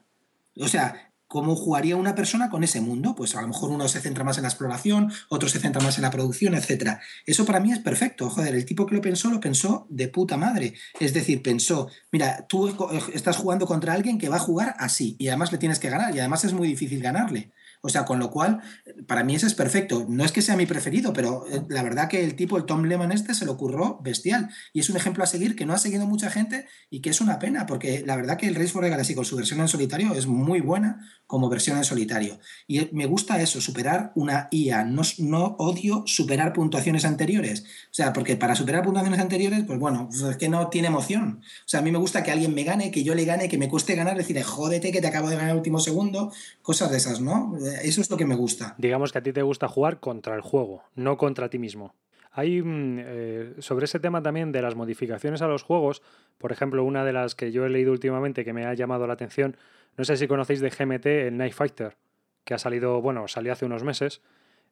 [0.57, 3.13] O sea, cómo jugaría una persona con ese mundo.
[3.13, 5.99] Pues a lo mejor uno se centra más en la exploración, otro se centra más
[5.99, 6.97] en la producción, etc.
[7.27, 8.31] Eso para mí es perfecto.
[8.31, 10.73] Joder, el tipo que lo pensó, lo pensó de puta madre.
[10.99, 12.75] Es decir, pensó, mira, tú
[13.13, 16.15] estás jugando contra alguien que va a jugar así y además le tienes que ganar
[16.15, 17.51] y además es muy difícil ganarle.
[17.85, 18.61] O sea, con lo cual,
[19.07, 20.05] para mí ese es perfecto.
[20.07, 22.85] No es que sea mi preferido, pero eh, la verdad que el tipo, el Tom
[22.85, 24.49] Lemon este, se lo ocurrió bestial.
[24.71, 27.19] Y es un ejemplo a seguir que no ha seguido mucha gente y que es
[27.19, 29.67] una pena, porque la verdad que el Race for the Galaxy con su versión en
[29.67, 32.39] solitario es muy buena como versión en solitario.
[32.67, 34.85] Y eh, me gusta eso, superar una IA.
[34.85, 37.65] No, no odio superar puntuaciones anteriores.
[37.91, 41.41] O sea, porque para superar puntuaciones anteriores, pues bueno, es que no tiene emoción.
[41.41, 43.57] O sea, a mí me gusta que alguien me gane, que yo le gane, que
[43.57, 46.95] me cueste ganar, decirle, jódete que te acabo de ganar el último segundo, cosas de
[46.95, 47.57] esas, ¿no?
[47.81, 48.75] Eso es lo que me gusta.
[48.77, 51.93] Digamos que a ti te gusta jugar contra el juego, no contra ti mismo.
[52.33, 56.01] Hay mm, eh, sobre ese tema también de las modificaciones a los juegos,
[56.39, 59.13] por ejemplo, una de las que yo he leído últimamente que me ha llamado la
[59.13, 59.55] atención,
[59.97, 61.95] no sé si conocéis de GMT el Night Fighter,
[62.43, 64.21] que ha salido, bueno, salió hace unos meses.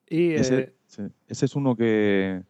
[0.10, 2.42] Y, ese, eh, ese es uno que,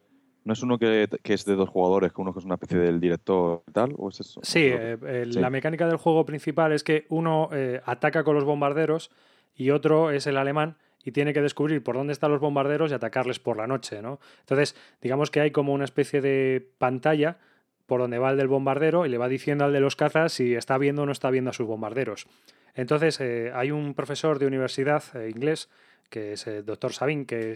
[0.44, 2.98] ¿No es uno que, es de dos jugadores, que uno que es una especie del
[2.98, 3.94] director y tal?
[3.98, 4.40] ¿o es eso?
[4.42, 7.50] Sí, eh, la mecánica del juego principal es que uno
[7.84, 9.10] ataca con los bombarderos
[9.54, 12.94] y otro es el alemán y tiene que descubrir por dónde están los bombarderos y
[12.94, 14.20] atacarles por la noche, ¿no?
[14.40, 17.38] Entonces, digamos que hay como una especie de pantalla
[17.86, 20.54] por donde va el del bombardero y le va diciendo al de los cazas si
[20.54, 22.26] está viendo o no está viendo a sus bombarderos.
[22.74, 25.68] Entonces, eh, hay un profesor de universidad eh, inglés,
[26.08, 27.52] que es el doctor Sabin, que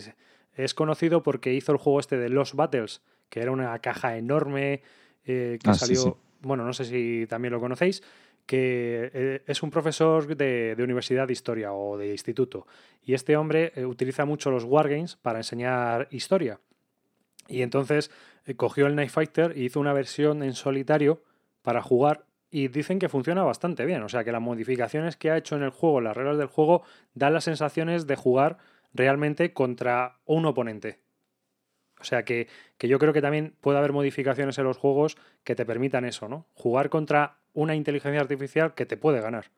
[0.56, 4.82] es, conocido porque hizo el juego este de Lost Battles, que era una caja enorme
[5.24, 6.18] eh, que ah, salió...
[6.42, 8.02] Bueno, no sé si también lo conocéis,
[8.46, 12.66] que eh, es un profesor de, universidad de historia o de instituto.
[13.04, 16.60] Y este hombre eh, utiliza mucho los wargames para enseñar historia.
[17.48, 18.10] Y entonces
[18.46, 21.22] eh, cogió el Night Fighter y hizo una versión en solitario
[21.62, 22.24] para jugar.
[22.48, 24.02] Y dicen que funciona bastante bien.
[24.02, 26.82] O sea que las modificaciones que ha hecho en el juego, las reglas del juego,
[27.14, 28.58] dan las sensaciones de jugar
[28.94, 31.00] realmente contra un oponente.
[31.98, 32.46] O sea que,
[32.78, 36.28] que, yo creo que también puede haber modificaciones en los juegos que te permitan eso,
[36.28, 36.46] ¿no?
[36.54, 39.50] Jugar contra una inteligencia artificial que te puede ganar.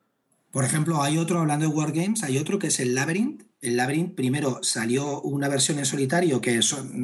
[0.51, 3.43] Por ejemplo, hay otro, hablando de Wargames, hay otro que es el Labyrinth.
[3.61, 6.59] El Labyrinth, primero salió una versión en solitario que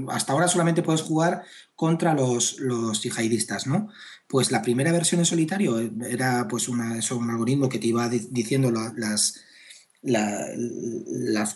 [0.10, 1.44] hasta ahora solamente puedes jugar
[1.76, 3.90] contra los, los yihadistas, ¿no?
[4.28, 9.44] Pues la primera versión en solitario era pues un algoritmo que te iba diciendo las,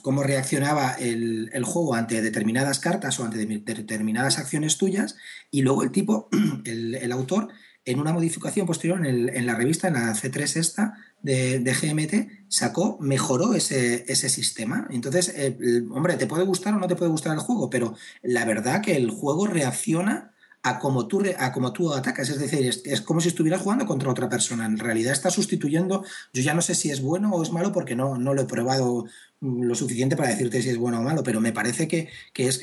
[0.03, 5.15] cómo reaccionaba el, juego ante determinadas cartas o ante determinadas acciones tuyas,
[5.49, 6.29] y luego el tipo,
[6.65, 7.47] el autor,
[7.91, 13.53] en una modificación posterior en, la revista, en la C3 esta de, GMT, sacó, mejoró
[13.53, 14.87] ese, sistema.
[14.91, 18.45] Entonces, eh, hombre, te puede gustar o no te puede gustar el juego, pero la
[18.45, 22.29] verdad que el juego reacciona a como tú, a tú atacas.
[22.29, 24.65] Es decir, es, como si estuvieras jugando contra otra persona.
[24.65, 27.95] En realidad está sustituyendo, yo ya no sé si es bueno o es malo porque
[27.95, 29.05] no, no lo he probado
[29.41, 32.61] lo suficiente para decirte si es bueno o malo, pero me parece que, es,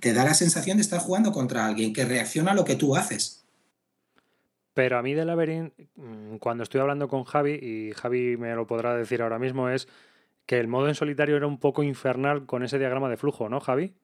[0.00, 2.96] te da la sensación de estar jugando contra alguien que reacciona a lo que tú
[2.96, 3.43] haces.
[4.74, 8.66] Pero a mí de Labyrinth, mm, cuando estoy hablando con Javi, y Javi me lo
[8.66, 9.88] podrá decir ahora mismo, es
[10.46, 13.60] que el modo en solitario era un poco infernal con ese diagrama de flujo, ¿no,
[13.60, 13.94] Javi?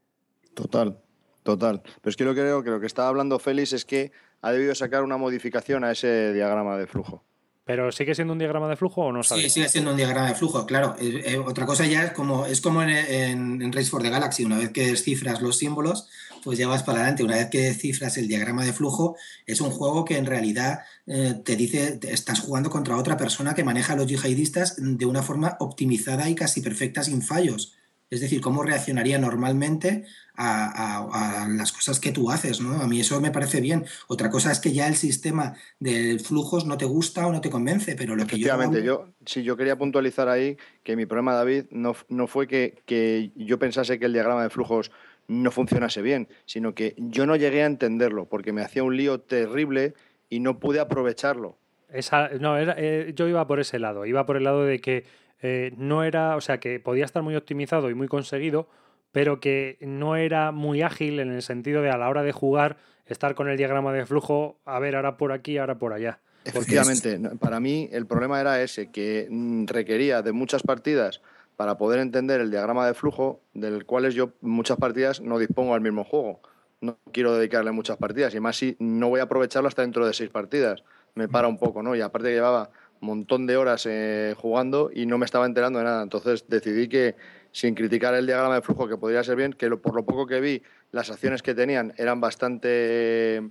[0.54, 0.98] Total,
[1.42, 1.83] total.
[1.83, 5.02] Pero es que creo que lo que estaba hablando Félix es que ha debido sacar
[5.02, 7.24] una modificación a ese diagrama de flujo.
[7.64, 9.44] ¿Pero sigue siendo un diagrama de flujo o no sabes?
[9.44, 10.96] Sí, sigue siendo un diagrama de flujo, claro.
[10.99, 14.59] Eh, eh, otra cosa ya es como, es como en, Race for the Galaxy, una
[14.59, 16.09] vez que descifras los símbolos,
[16.42, 17.23] pues ya vas para adelante.
[17.23, 21.35] Una vez que descifras el diagrama de flujo, es un juego que en realidad eh,
[21.44, 25.57] te dice, estás jugando contra otra persona que maneja a los yihadistas de una forma
[25.61, 27.75] optimizada y casi perfecta, sin fallos.
[28.11, 30.05] Es decir, cómo reaccionaría normalmente
[30.37, 32.81] a, las cosas que tú haces, ¿no?
[32.81, 33.85] A mí eso me parece bien.
[34.09, 37.51] Otra cosa es que ya el sistema de flujos no te gusta o no te
[37.51, 38.49] convence, pero lo que yo...
[38.49, 42.83] Efectivamente, yo, sí, yo quería puntualizar ahí que mi problema, David, no, no fue que,
[42.85, 44.90] que yo pensase que el diagrama de flujos
[45.29, 49.20] no funcionase bien, sino que yo no llegué a entenderlo, porque me hacía un lío
[49.20, 49.94] terrible
[50.29, 51.57] y no pude aprovecharlo.
[51.88, 55.05] Esa, no, era, eh, yo iba por ese lado, iba por el lado de que
[55.42, 58.68] eh, no era, o sea, que podía estar muy optimizado y muy conseguido,
[59.12, 62.76] pero que no era muy ágil en el sentido de a la hora de jugar
[63.07, 66.20] estar con el diagrama de flujo, a ver, ahora por aquí, ahora por allá.
[66.44, 71.20] Efectivamente, para mí el problema era ese, que mm, requería de muchas partidas
[71.57, 75.81] para poder entender el diagrama de flujo, del cual yo muchas partidas no dispongo al
[75.81, 76.40] mismo juego.
[76.81, 80.14] No quiero dedicarle muchas partidas, y más si no voy a aprovecharlo hasta dentro de
[80.14, 80.83] seis partidas.
[81.14, 81.94] Me para un poco, ¿no?
[81.96, 86.02] Y aparte llevaba montón de horas eh, jugando y no me estaba enterando de nada.
[86.02, 87.16] Entonces decidí que,
[87.52, 90.40] sin criticar el diagrama de flujo, que podría ser bien, que por lo poco que
[90.40, 93.42] vi, las acciones que tenían eran bastante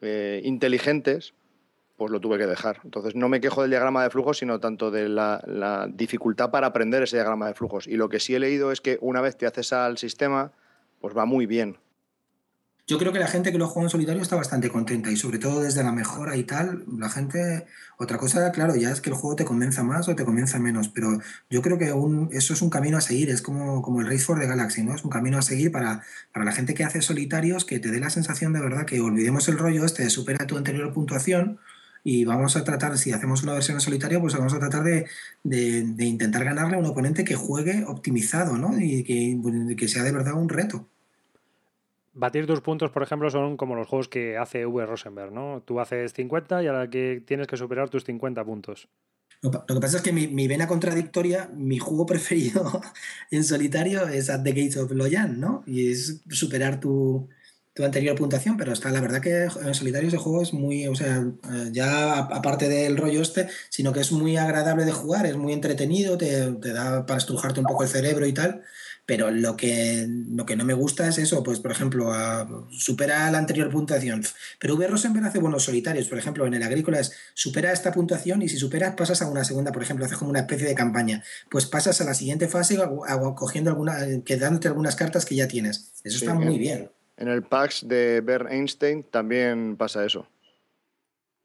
[0.00, 1.34] eh, inteligentes,
[1.96, 2.80] pues lo tuve que dejar.
[2.84, 6.68] Entonces no me quejo del diagrama de flujos, sino tanto de la, la dificultad para
[6.68, 7.86] aprender ese diagrama de flujos.
[7.86, 10.52] Y lo que sí he leído es que una vez te haces al sistema,
[11.00, 11.78] pues va muy bien.
[12.88, 15.38] Yo creo que la gente que lo juega en solitario está bastante contenta y sobre
[15.38, 17.64] todo desde la mejora y tal, la gente,
[17.96, 20.88] otra cosa, claro, ya es que el juego te convenza más o te convenza menos,
[20.88, 21.94] pero yo creo que
[22.36, 24.94] eso es un camino a seguir, es como, como el Race for the Galaxy, ¿no?
[24.96, 28.00] Es un camino a seguir para, para la gente que hace solitarios, que te dé
[28.00, 31.60] la sensación de verdad que olvidemos el rollo este de supera tu anterior puntuación
[32.04, 35.06] y vamos a tratar, si hacemos una versión en solitario, pues vamos a tratar de,
[35.44, 38.78] de, intentar ganarle a un oponente que juegue optimizado, ¿no?
[38.78, 40.88] Y que, que sea de verdad un reto.
[42.14, 44.84] Batir tus puntos, por ejemplo, son como los juegos que hace V.
[44.84, 45.62] Rosenberg, ¿no?
[45.64, 48.88] Tú haces 50 y ahora que tienes que superar tus 50 puntos.
[49.42, 52.80] Lo, que pasa es que mi, vena contradictoria, mi juego preferido
[53.30, 55.64] en solitario es At the Gates of Loyan, ¿no?
[55.66, 57.28] Y es superar tu,
[57.82, 61.26] anterior puntuación, pero está la verdad que en solitario ese juego es muy, o sea,
[61.50, 65.54] eh, ya aparte del rollo este, sino que es muy agradable de jugar, es muy
[65.54, 68.62] entretenido, te, te da para estrujarte un poco el cerebro y tal.
[69.04, 72.12] Pero lo que, lo que no me gusta es eso, pues por ejemplo,
[72.70, 74.22] supera la anterior puntuación.
[74.60, 74.86] Pero V.
[74.86, 78.58] Rosenberg hace buenos solitarios, por ejemplo, en el agrícola es supera esta puntuación y si
[78.58, 81.24] superas pasas a una segunda, por ejemplo, haces como una especie de campaña.
[81.50, 82.78] Pues pasas a la siguiente fase
[83.34, 85.92] cogiendo alguna, quedándote algunas cartas que ya tienes.
[86.04, 86.90] Eso está muy bien.
[87.16, 90.28] En el PAX de Bert Einstein también pasa eso.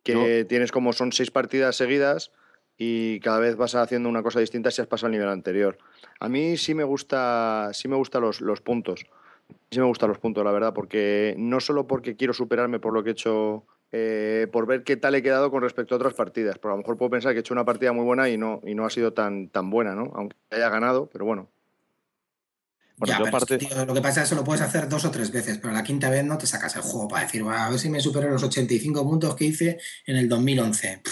[0.04, 2.32] Que tienes como son seis partidas seguidas
[2.78, 5.78] y cada vez vas haciendo una cosa distinta si has pasado al nivel anterior.
[6.20, 9.06] A mí sí me gusta, sí me gustan los, los puntos.
[9.72, 13.04] Sí me gustan los puntos, la verdad, porque no solo porque quiero superarme por lo
[13.04, 16.58] que he hecho, eh, por ver qué tal he quedado con respecto a otras partidas.
[16.60, 18.62] Pero a lo mejor puedo pensar que he hecho una partida muy buena y no,
[18.66, 20.12] y no ha sido tan, tan buena, ¿no?
[20.16, 21.50] Aunque haya ganado, pero bueno.
[22.98, 23.26] Bueno, lo
[23.94, 26.26] que pasa es que lo puedes hacer dos o tres veces, pero la quinta vez
[26.26, 29.36] no te sacas el juego para decir, a ver si me supero los 85 puntos
[29.36, 31.04] que hice en el 2011.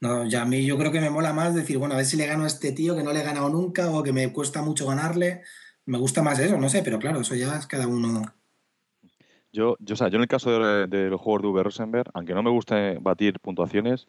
[0.00, 2.16] No, ya a mí yo creo que me mola más decir, bueno, a ver si
[2.16, 4.62] le gano a este tío que no le he ganado nunca o que me cuesta
[4.62, 5.42] mucho ganarle.
[5.86, 8.22] Me gusta más eso, no sé, pero claro, eso ya es cada uno.
[9.52, 10.50] Yo, yo, o sea, yo en el caso
[10.86, 11.62] de, los juegos de V.
[11.62, 14.06] Rosenberg, aunque no me guste batir puntuaciones,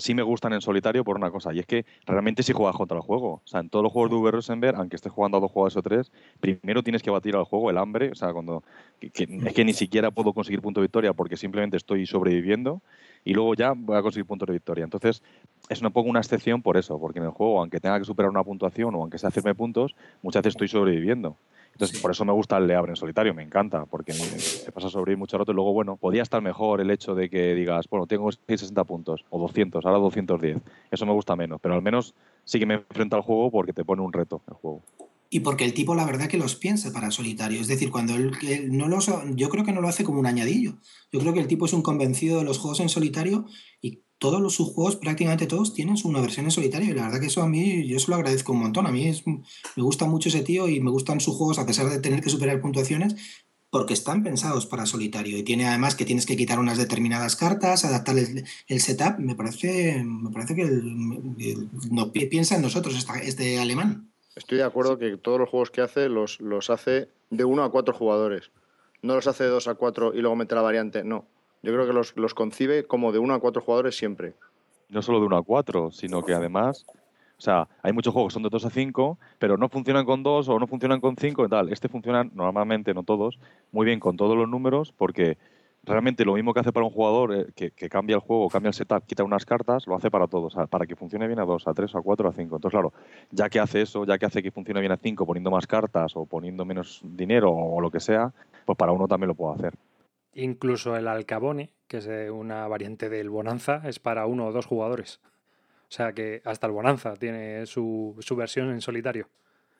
[0.00, 2.96] sí me gustan en solitario por una cosa, y es que realmente sí juegas contra
[2.96, 3.34] el juego.
[3.34, 4.30] O sea, en todos los juegos de V.
[4.30, 6.10] Rosenberg, aunque estés jugando a dos juegos o tres,
[6.40, 8.62] primero tienes que batir al juego el hambre, o sea, cuando
[9.00, 9.12] es
[9.54, 12.82] que ni siquiera puedo conseguir punto de victoria porque simplemente estoy sobreviviendo,
[13.24, 14.84] y luego ya voy a conseguir puntos de victoria.
[14.84, 15.22] Entonces,
[15.68, 18.30] es un poco una excepción por eso, porque en el juego, aunque tenga que superar
[18.30, 21.36] una puntuación o aunque sea hacerme puntos, muchas veces estoy sobreviviendo.
[21.80, 24.90] Entonces, por eso me gusta el Leabre en solitario, me encanta, porque te pasa a
[24.90, 28.06] sobrevivir mucho rato y luego, bueno, podía estar mejor el hecho de que digas, bueno,
[28.06, 30.58] tengo 60 puntos o 200, ahora 210.
[30.90, 32.14] Eso me gusta menos, pero al menos
[32.44, 34.82] sí que me enfrenta al juego porque te pone un reto el juego.
[35.30, 37.62] Y porque el tipo, la verdad, que los piensa para solitario.
[37.62, 38.32] Es decir, cuando él,
[38.68, 39.10] no los.
[39.36, 40.74] Yo creo que no lo hace como un añadillo.
[41.10, 43.46] Yo creo que el tipo es un convencido de los juegos en solitario
[43.80, 46.90] y todos los, sus juegos, prácticamente todos, tienen una versión en solitario.
[46.90, 48.86] Y la verdad que eso a mí, yo se lo agradezco un montón.
[48.86, 51.88] A mí es, me gusta mucho ese tío y me gustan sus juegos a pesar
[51.88, 53.16] de tener que superar puntuaciones
[53.70, 57.84] porque están pensados para solitario y tiene además que tienes que quitar unas determinadas cartas,
[57.84, 59.18] adaptar el, setup.
[59.18, 60.64] Me parece, me parece que
[61.90, 64.10] no, piensa en nosotros este alemán.
[64.36, 67.70] Estoy de acuerdo que todos los juegos que hace los, los hace de uno a
[67.70, 68.50] cuatro jugadores.
[69.02, 71.26] No los hace de dos a cuatro y luego mete la variante, no.
[71.62, 74.34] Yo creo que los, los concibe como de uno a cuatro jugadores siempre.
[74.88, 76.86] no solo de 1 a 4, sino que además,
[77.38, 80.22] o sea, hay muchos juegos que son de 2 a 5, pero no funcionan con
[80.22, 81.72] 2 o no funcionan con 5 y tal.
[81.72, 83.38] Este funciona normalmente, no todos,
[83.72, 85.36] muy bien con todos los números porque
[85.84, 88.74] realmente lo mismo que hace para un jugador eh, que, cambia el juego, cambia el
[88.74, 91.74] setup, quita unas cartas, lo hace para todos, para que funcione bien a 2, a
[91.74, 92.56] 3, a 4, a 5.
[92.56, 92.92] Entonces, claro,
[93.30, 96.12] ya que hace eso, ya que hace que funcione bien a 5 poniendo más cartas
[96.16, 98.32] o poniendo menos dinero o lo que sea,
[98.64, 99.74] pues para uno también lo puedo hacer.
[100.40, 105.20] Incluso el Alcabone, que es una variante del Bonanza, es para uno o dos jugadores.
[105.82, 109.28] O sea que hasta el Bonanza tiene su, versión en solitario.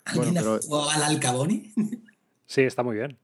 [0.04, 1.72] ¿Alguien ha jugado al Alcabone?
[2.46, 3.16] sí, está muy bien.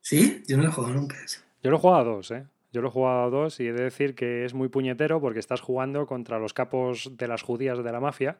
[0.00, 0.42] ¿Sí?
[0.48, 1.16] Yo no lo he jugado nunca.
[1.62, 2.46] Yo lo he jugado a dos, ¿eh?
[2.72, 5.38] Yo lo he jugado a dos y he de decir que es muy puñetero porque
[5.38, 8.38] estás jugando contra los capos de las judías de la mafia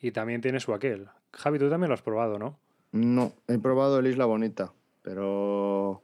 [0.00, 1.08] y también tiene su aquel.
[1.32, 2.58] Javi, tú también lo has probado, ¿no?
[2.92, 6.02] No, he probado el Isla Bonita, pero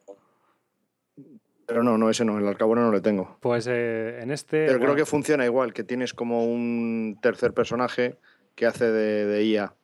[1.67, 3.37] pero no, no, ese no, el Arcabona no le tengo.
[3.41, 4.67] Pues eh, en este.
[4.67, 8.19] Pero creo que funciona igual, que tienes como un tercer personaje
[8.55, 9.75] que hace de, de IA.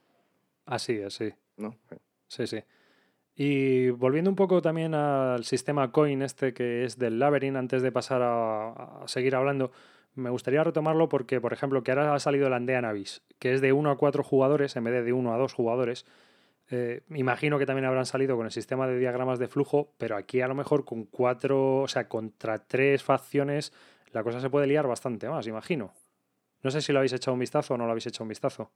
[0.67, 1.33] Así así.
[1.57, 1.77] ¿No?
[2.29, 2.63] Sí, sí.
[3.35, 7.93] Y volviendo un poco también al sistema coin este que es del Labyrinth, antes de
[7.93, 9.73] pasar a, a seguir hablando,
[10.15, 13.61] me gustaría retomarlo porque, por ejemplo, que ahora ha salido el Andean Abyss, que es
[13.61, 16.07] de 1 a 4 jugadores en vez de de 1 a 2 jugadores.
[16.71, 20.41] Eh, imagino que también habrán salido con el sistema de diagramas de flujo, pero aquí
[20.41, 23.73] a lo mejor con cuatro, o sea, contra tres facciones,
[24.13, 25.93] la cosa se puede liar bastante más, imagino.
[26.63, 28.71] No sé si lo habéis echado un vistazo o no lo habéis echado un vistazo.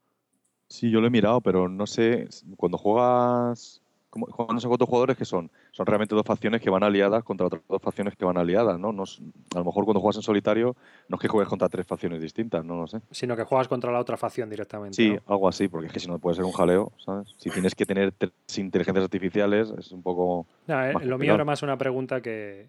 [0.68, 3.83] Sí, yo lo he mirado, pero no sé, cuando juegas
[4.14, 5.50] no sé cuántos jugadores que son.
[5.72, 8.88] Son realmente dos facciones que van aliadas contra otras dos facciones que van aliadas, ¿no?
[8.88, 10.76] a lo mejor cuando juegas en solitario
[11.08, 13.00] no es que juegues contra tres facciones distintas, no lo sé.
[13.10, 14.96] Sino que juegas contra la otra facción directamente.
[14.96, 17.34] Sí, algo así, porque es que si no puede ser un jaleo, ¿sabes?
[17.38, 20.46] Si tienes que tener tres inteligencias artificiales es un poco...
[20.68, 22.68] Eh, lo mío era más una pregunta que...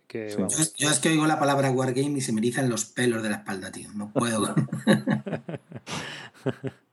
[0.77, 3.35] yo, es que oigo la palabra wargame y se me erizan los pelos de la
[3.37, 3.89] espalda, tío.
[3.93, 4.55] No puedo.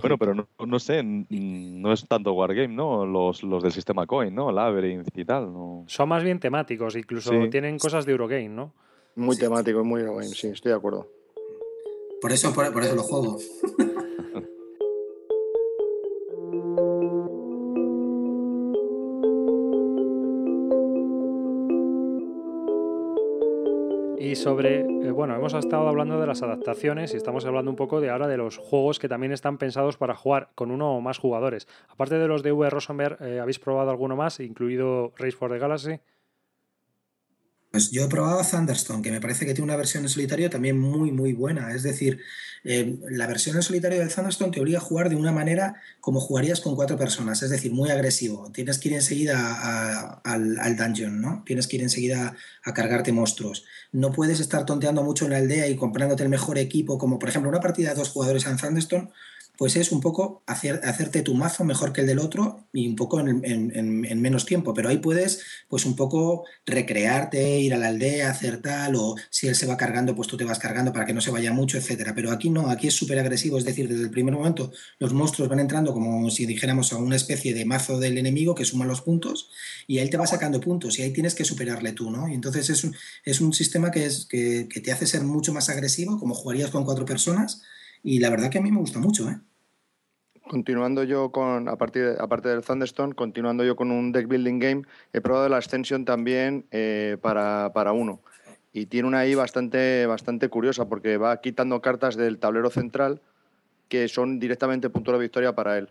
[0.00, 0.34] bueno, pero
[0.66, 3.04] no, sé, no es tanto Wargame, ¿no?
[3.04, 4.52] Los, del sistema Coin, ¿no?
[4.52, 5.52] Labyrinth y tal.
[5.52, 5.84] ¿no?
[5.86, 8.72] Son más bien temáticos, incluso tienen cosas de Eurogame, ¿no?
[9.16, 11.08] Muy temático, muy Eurogame, sí, estoy de acuerdo.
[12.20, 13.38] Por eso, por, por eso lo juego.
[24.44, 28.10] Sobre, eh, bueno, hemos estado hablando de las adaptaciones y estamos hablando un poco de
[28.10, 31.66] ahora de los juegos que también están pensados para jugar con uno o más jugadores.
[31.88, 32.68] Aparte de los de V.
[32.68, 35.98] Rosenberg, eh, ¿habéis probado alguno más, incluido Race for the Galaxy?
[37.74, 40.78] Pues yo he probado Thunderstone, que me parece que tiene una versión en solitario también
[40.78, 41.74] muy, muy buena.
[41.74, 42.20] Es decir,
[42.62, 46.20] eh, la versión en solitario de Thunderstone te obliga a jugar de una manera como
[46.20, 48.48] jugarías con cuatro personas, es decir, muy agresivo.
[48.52, 51.42] Tienes que ir enseguida al, dungeon, ¿no?
[51.44, 53.64] Tienes que ir enseguida a cargarte monstruos.
[53.90, 57.28] No puedes estar tonteando mucho en la aldea y comprándote el mejor equipo, como por
[57.28, 59.10] ejemplo una partida de dos jugadores en Thunderstone
[59.56, 62.96] pues es un poco hacer, hacerte tu mazo mejor que el del otro y un
[62.96, 64.74] poco en, menos tiempo.
[64.74, 69.46] Pero ahí puedes, pues un poco recrearte, ir a la aldea, hacer tal, o si
[69.46, 71.78] él se va cargando, pues tú te vas cargando para que no se vaya mucho,
[71.78, 72.14] etcétera.
[72.14, 75.48] Pero aquí no, aquí es súper agresivo, es decir, desde el primer momento los monstruos
[75.48, 79.02] van entrando como si dijéramos a una especie de mazo del enemigo que suma los
[79.02, 79.50] puntos
[79.86, 82.28] y él te va sacando puntos y ahí tienes que superarle tú, ¿no?
[82.28, 85.52] Y entonces es un, es un sistema que, es, que, que te hace ser mucho
[85.52, 87.62] más agresivo, como jugarías con cuatro personas
[88.04, 89.40] y la verdad que a mí me gusta mucho, ¿eh?
[90.46, 94.82] Continuando yo con, aparte, del Thunderstone, continuando yo con un deck building game,
[95.14, 98.20] he probado la Ascension también eh, para, para, uno.
[98.74, 103.22] Y tiene una ahí bastante, bastante curiosa porque va quitando cartas del tablero central
[103.88, 105.88] que son directamente punto de victoria para él.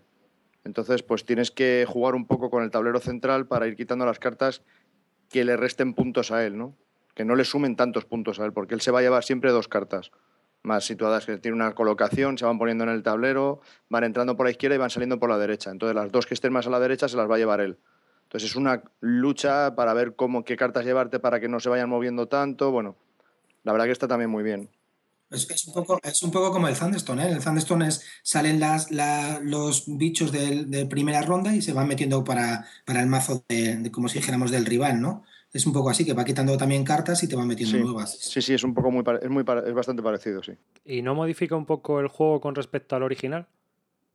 [0.62, 4.20] Entonces, pues tienes que jugar un poco con el tablero central para ir quitando las
[4.20, 4.62] cartas
[5.30, 6.76] que le resten puntos a él, ¿no?
[7.14, 9.50] Que no le sumen tantos puntos a él, porque él se va a llevar siempre
[9.50, 10.12] dos cartas
[10.64, 14.46] más situadas que tienen una colocación, se van poniendo en el tablero, van entrando por
[14.46, 15.70] la izquierda y van saliendo por la derecha.
[15.70, 17.78] Entonces las dos que estén más a la derecha se las va a llevar él.
[18.24, 21.88] Entonces es una lucha para ver cómo qué cartas llevarte para que no se vayan
[21.88, 22.70] moviendo tanto.
[22.70, 22.96] Bueno,
[23.62, 24.70] la verdad que está también muy bien.
[25.30, 27.24] Es, un, poco, es un poco como el Thunderstone.
[27.24, 27.32] ¿eh?
[27.32, 28.90] El Thunderstone es, salen las,
[29.42, 34.08] los bichos de, primera ronda y se van metiendo para, para el mazo de, como
[34.08, 35.24] si dijéramos, del rival, ¿no?
[35.54, 38.18] Es un poco así, que va quitando también cartas y te va metiendo nuevas.
[38.18, 40.52] Sí, sí, es un poco muy, es muy es bastante parecido, sí.
[40.84, 43.46] ¿Y no modifica un poco el juego con respecto al original?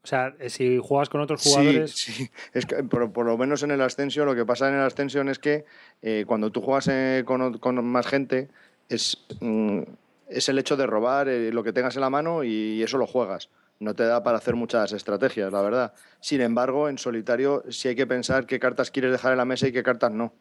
[0.03, 1.91] O sea, si juegas con otros jugadores.
[1.91, 2.29] Sí, sí.
[2.53, 5.39] Es que, por, lo menos en el Ascension, lo que pasa en el Ascension es
[5.39, 5.63] que
[6.01, 8.49] eh, cuando tú juegas eh, con, más gente,
[8.89, 9.79] es, mm,
[10.27, 13.07] es el hecho de robar eh, lo que tengas en la mano y eso lo
[13.07, 13.49] juegas.
[13.79, 15.93] No te da para hacer muchas estrategias, la verdad.
[16.19, 19.69] Sin embargo, en solitario sí hay que pensar qué cartas quieres dejar en la mesa
[19.69, 20.33] y qué cartas no.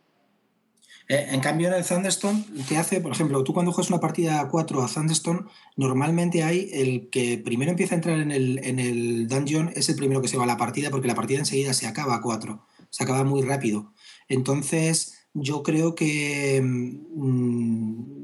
[1.08, 4.40] Eh, en cambio, en el Thunderstone te hace, por ejemplo, tú cuando juegas una partida
[4.40, 5.46] a 4 a Thunderstone,
[5.76, 9.96] normalmente hay el que primero empieza a entrar en el, en el dungeon, es el
[9.96, 12.62] primero que se va a la partida, porque la partida enseguida se acaba a 4,
[12.90, 13.94] se acaba muy rápido.
[14.28, 18.17] Entonces, yo creo que mm,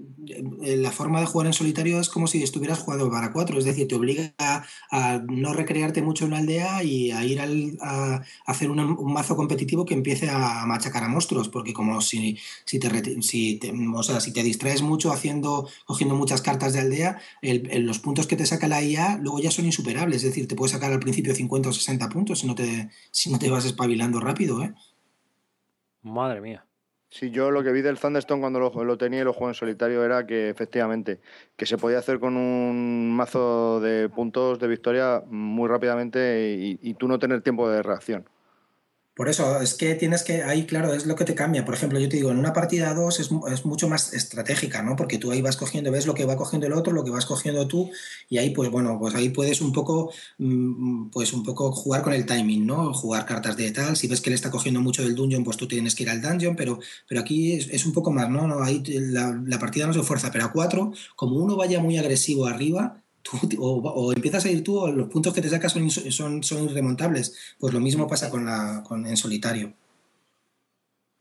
[0.60, 3.88] la forma de jugar en solitario es como si estuvieras jugando para cuatro, es decir,
[3.88, 9.12] te obliga a, no recrearte mucho en la aldea y a ir a, hacer un,
[9.12, 13.60] mazo competitivo que empiece a machacar a monstruos, porque como si, si, te, si,
[13.94, 18.36] o sea, si te distraes mucho haciendo, cogiendo muchas cartas de aldea, los puntos que
[18.36, 21.34] te saca la IA luego ya son insuperables, es decir, te puede sacar al principio
[21.34, 24.62] 50 o 60 puntos si no te, si no te vas espabilando rápido.
[24.62, 24.74] ¿eh?
[26.02, 26.66] Madre mía.
[27.14, 30.04] Sí, yo lo que vi del Thunderstone cuando lo, tenía y lo jugué en solitario
[30.04, 31.20] era que efectivamente
[31.56, 37.06] que se podía hacer con un mazo de puntos de victoria muy rápidamente y tú
[37.06, 38.28] no tener tiempo de reacción.
[39.14, 41.64] Por eso, es que tienes que, ahí claro, es lo que te cambia.
[41.64, 44.96] Por ejemplo, yo te digo, en una partida 2 es, es, mucho más estratégica, ¿no?
[44.96, 47.24] Porque tú ahí vas cogiendo, ves lo que va cogiendo el otro, lo que vas
[47.24, 47.92] cogiendo tú,
[48.28, 52.12] y ahí, pues bueno, pues ahí puedes un poco, mm, pues un poco jugar con
[52.12, 52.92] el timing, ¿no?
[52.92, 55.68] Jugar cartas de tal, si ves que le está cogiendo mucho del dungeon, pues tú
[55.68, 58.48] tienes que ir al dungeon, pero, pero aquí es, un poco más, ¿no?
[58.48, 61.98] no ahí la, la partida no se fuerza, pero a 4, como uno vaya muy
[61.98, 63.03] agresivo arriba,
[63.58, 67.56] o, empiezas a ir tú, o los puntos que te sacas son, son, son irremontables.
[67.58, 69.72] Pues lo mismo pasa con la, con, en solitario.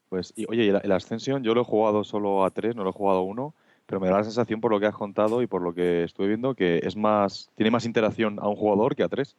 [0.09, 2.93] Pues, y, oye, la, Ascensión, yo lo he jugado solo a tres, no lo he
[2.93, 5.61] jugado a uno, pero me da la sensación por lo que has contado y por
[5.61, 9.09] lo que estuve viendo que es más, tiene más interacción a un jugador que a
[9.09, 9.35] tres.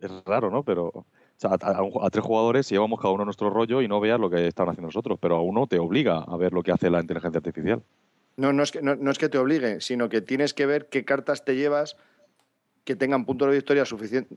[0.00, 0.62] Es raro, ¿no?
[0.62, 1.06] Pero
[1.42, 4.88] a, tres jugadores llevamos cada uno nuestro rollo y no veas lo que están haciendo
[4.88, 7.82] nosotros, pero a uno te obliga a ver lo que hace la inteligencia artificial.
[8.38, 11.04] No, no es, que, no, es que te obligue, sino que tienes que ver qué
[11.04, 11.96] cartas te llevas
[12.84, 14.36] que tengan punto de victoria suficiente,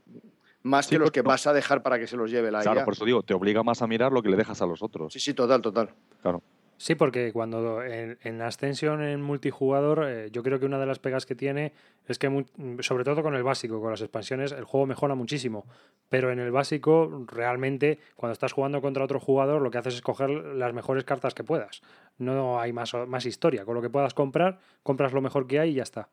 [0.62, 2.94] más que los que vas a dejar para que se los lleve la Claro, por
[2.94, 5.12] eso digo, te obliga más a mirar lo que le dejas a los otros.
[5.12, 5.90] Sí, sí, total, total.
[6.20, 6.42] Claro.
[6.82, 11.24] Sí, porque cuando en, Ascension, en multijugador, eh, yo creo que una de las pegas
[11.24, 11.72] que tiene
[12.08, 12.44] es que,
[12.80, 15.64] sobre todo con el básico, con las expansiones, el juego mejora muchísimo.
[16.08, 20.02] Pero en el básico, realmente, cuando estás jugando contra otro jugador, lo que haces es
[20.02, 21.82] coger las mejores cartas que puedas.
[22.18, 23.64] No hay más, más historia.
[23.64, 26.08] Con lo que puedas comprar, compras lo mejor que hay y ya está.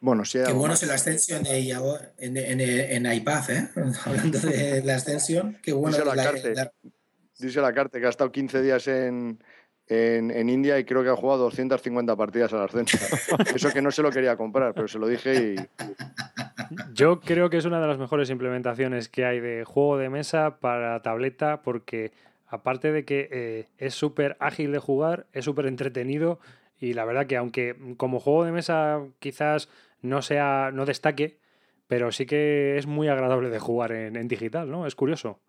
[0.00, 0.24] Bueno.
[0.30, 1.70] Qué bueno es la Ascension de,
[2.18, 3.68] en, en, iPad, ¿eh?
[4.04, 6.72] Hablando de la Ascension, qué bueno Dice la, la,
[7.38, 9.38] Dice la carta que ha estado 15 días en,
[9.86, 12.98] en, India y creo que ha jugado 250 partidas al ascenso.
[13.54, 15.56] Eso que no se lo quería comprar, pero se lo dije y...
[16.94, 20.58] Yo creo que es una de las mejores implementaciones que hay de juego de mesa
[20.58, 22.12] para tableta porque
[22.52, 26.38] aparte de que eh, es súper ágil de jugar, es súper entretenido
[26.78, 29.70] y la verdad que aunque como juego de mesa quizás
[30.02, 31.38] no sea no destaque,
[31.88, 34.86] pero sí que es muy agradable de jugar en, digital, ¿no?
[34.86, 35.40] Es curioso.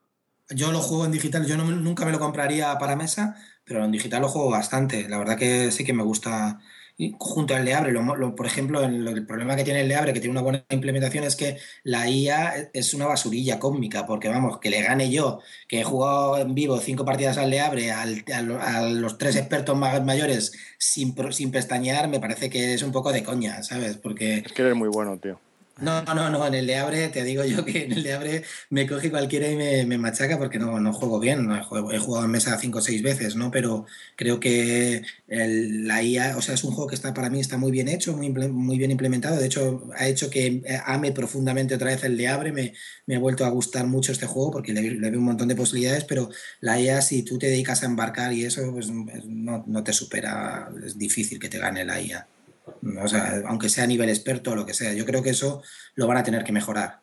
[0.49, 3.35] Yo lo juego en digital, yo nunca me lo compraría para mesa,
[3.65, 5.09] pero en digital lo juego bastante.
[5.09, 6.61] La verdad que sí que me gusta.
[6.95, 10.31] Y junto al Leabre, lo, por ejemplo, el, problema que tiene el Leabre, que tiene
[10.31, 14.83] una buena implementación, es que la IA es una basurilla cósmica, porque vamos, que le
[14.83, 18.23] gane yo, que he jugado en vivo cinco partidas al Leabre, al,
[18.61, 23.23] a los tres expertos mayores sin, sin pestañear, me parece que es un poco de
[23.23, 23.97] coña, ¿sabes?
[23.97, 24.43] Porque...
[24.45, 25.39] Es que eres muy bueno, tío.
[25.81, 28.43] No, no, no, en el de Abre te digo yo que en el de Abre
[28.69, 31.49] me coge cualquiera y me, machaca porque no, no juego bien.
[31.51, 33.49] he jugado en mesa cinco o seis veces, ¿no?
[33.49, 37.57] Pero creo que la IA, o sea, es un juego que está para mí está
[37.57, 39.37] muy bien hecho, muy, muy bien implementado.
[39.37, 42.51] De hecho, ha hecho que ame profundamente otra vez el de Abre.
[42.51, 42.73] Me,
[43.07, 46.03] me ha vuelto a gustar mucho este juego porque le, veo un montón de posibilidades,
[46.05, 46.29] pero
[46.61, 50.69] la IA, si tú te dedicas a embarcar y eso, pues no, no te supera.
[50.85, 52.27] Es difícil que te gane la IA.
[52.65, 54.93] O sea, aunque sea a nivel experto o lo que sea.
[54.93, 55.61] Yo creo que eso
[55.95, 57.01] lo van a tener que mejorar.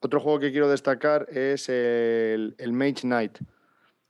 [0.00, 3.38] Otro juego que quiero destacar es el, Mage Knight,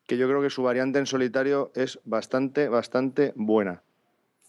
[0.06, 3.82] que yo creo que su variante en solitario es bastante, bastante buena.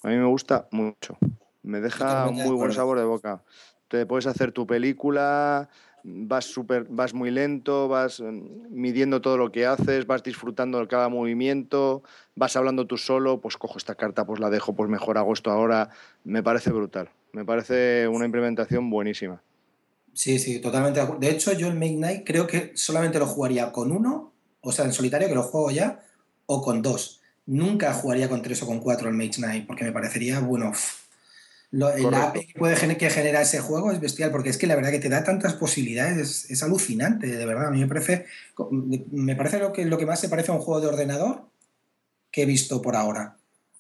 [0.03, 1.17] A mí me gusta mucho.
[1.63, 3.43] Me deja muy buen sabor de boca.
[3.88, 5.69] Te puedes hacer tu película,
[6.04, 10.88] vas, super, vas muy lento, vas mm, midiendo todo lo que haces, vas disfrutando de
[10.88, 12.04] cada movimiento,
[12.36, 15.52] vas hablando tú solo, pues cojo esta carta, pues la dejo, pues mejor hago esto
[15.52, 15.89] ahora.
[16.24, 17.10] Me parece brutal.
[17.34, 19.41] Me parece una implementación buenísima.
[20.14, 21.02] Sí, sí, totalmente.
[21.20, 24.86] De hecho, yo el Make Night creo que solamente lo jugaría con uno, o sea,
[24.86, 26.04] en solitario, que lo juego ya,
[26.45, 27.22] o con dos.
[27.45, 30.72] Nunca jugaría con tres o con cuatro el Mage Knight, porque me parecería, bueno,
[31.72, 34.76] lo, la API que, puede, que genera ese juego es bestial, porque es que la
[34.76, 37.67] verdad que te da tantas posibilidades, es, alucinante, de verdad.
[37.67, 38.26] A mí me parece,
[39.11, 41.43] me parece lo que, lo que más se parece a un juego de ordenador
[42.32, 43.38] que he visto por ahora.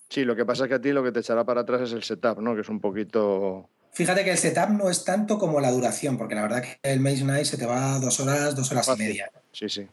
[0.09, 1.93] Sí, lo que pasa es que a ti lo que te echará para atrás es
[1.93, 2.55] el setup, ¿no?
[2.55, 3.69] Que es un poquito...
[3.91, 6.99] Fíjate que el setup no es tanto como la duración, porque la verdad que el
[6.99, 9.31] Maze Night se te va dos horas, dos horas y media.
[9.51, 9.87] Sí, sí.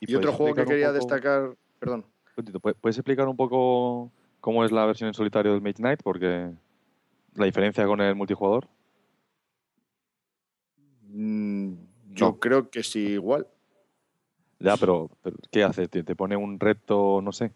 [0.00, 2.06] Y, otro juego que quería destacar, perdón.
[2.80, 6.02] ¿puedes explicar un poco cómo es la versión en solitario del Mage Knight?
[6.02, 6.50] Porque
[7.34, 8.68] la diferencia con el multijugador.
[11.08, 11.74] Mm,
[12.12, 13.46] yo creo que sí, igual.
[14.58, 15.10] Ya, pero,
[15.50, 15.88] ¿qué hace?
[15.88, 17.52] ¿Te, pone un reto, no sé?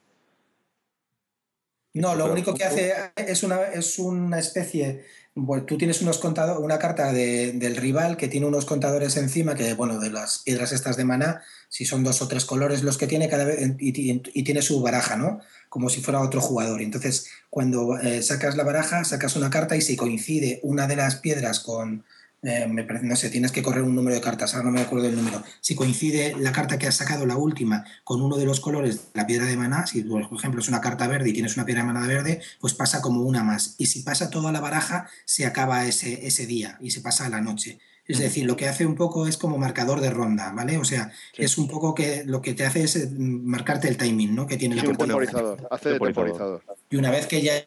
[1.92, 5.04] No, lo único que hace es una, es una especie.
[5.37, 6.22] Bueno, tú tienes unos
[6.61, 10.97] una carta del rival que tiene unos contadores encima, que, bueno, de las piedras estas
[10.97, 14.62] de maná, si son dos o tres colores los que tiene cada vez, y, tiene
[14.62, 15.41] su baraja, ¿no?
[15.68, 16.80] Como si fuera otro jugador.
[16.82, 21.16] Entonces, cuando eh, sacas la baraja, sacas una carta y si coincide una de las
[21.16, 22.05] piedras con,
[22.45, 22.66] eh,
[23.03, 25.42] no sé, tienes que correr un número de cartas, ahora no me acuerdo del número.
[25.61, 29.20] Si coincide la carta que has sacado, la última, con uno de los colores de
[29.20, 31.82] la piedra de maná, si por ejemplo es una carta verde y tienes una piedra
[31.82, 33.74] de maná verde, pues pasa como una más.
[33.78, 37.30] Y si pasa toda la baraja, se acaba ese, ese día y se pasa a
[37.30, 37.78] la noche.
[38.07, 40.76] Es decir, lo que hace un poco es como marcador de ronda, ¿vale?
[40.76, 44.34] O sea, es un poco que lo que te hace es eh, marcarte el timing,
[44.34, 44.47] ¿no?
[44.47, 46.62] Que tiene la un temporizador, hace de temporizador.
[46.95, 47.66] Y una vez que ya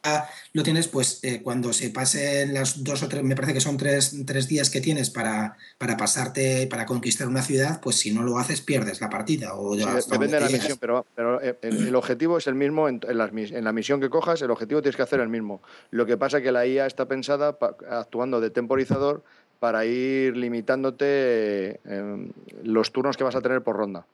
[0.54, 3.76] lo tienes, pues eh, cuando se pasen las dos o tres, me parece que son
[3.76, 8.38] tres, días que tienes para, para pasarte, para conquistar una ciudad, pues si no lo
[8.38, 9.56] haces, pierdes la partida.
[9.56, 13.30] O depende de la misión, pero, pero eh, el, objetivo es el mismo en, la,
[13.30, 15.62] en, la, misión que cojas, el objetivo tienes que hacer el mismo.
[15.92, 17.58] Lo que pasa es que la IA está pensada
[17.90, 19.26] actuando de temporizador
[19.60, 22.32] para ir limitándote eh,
[22.64, 24.06] los turnos que vas a tener por ronda.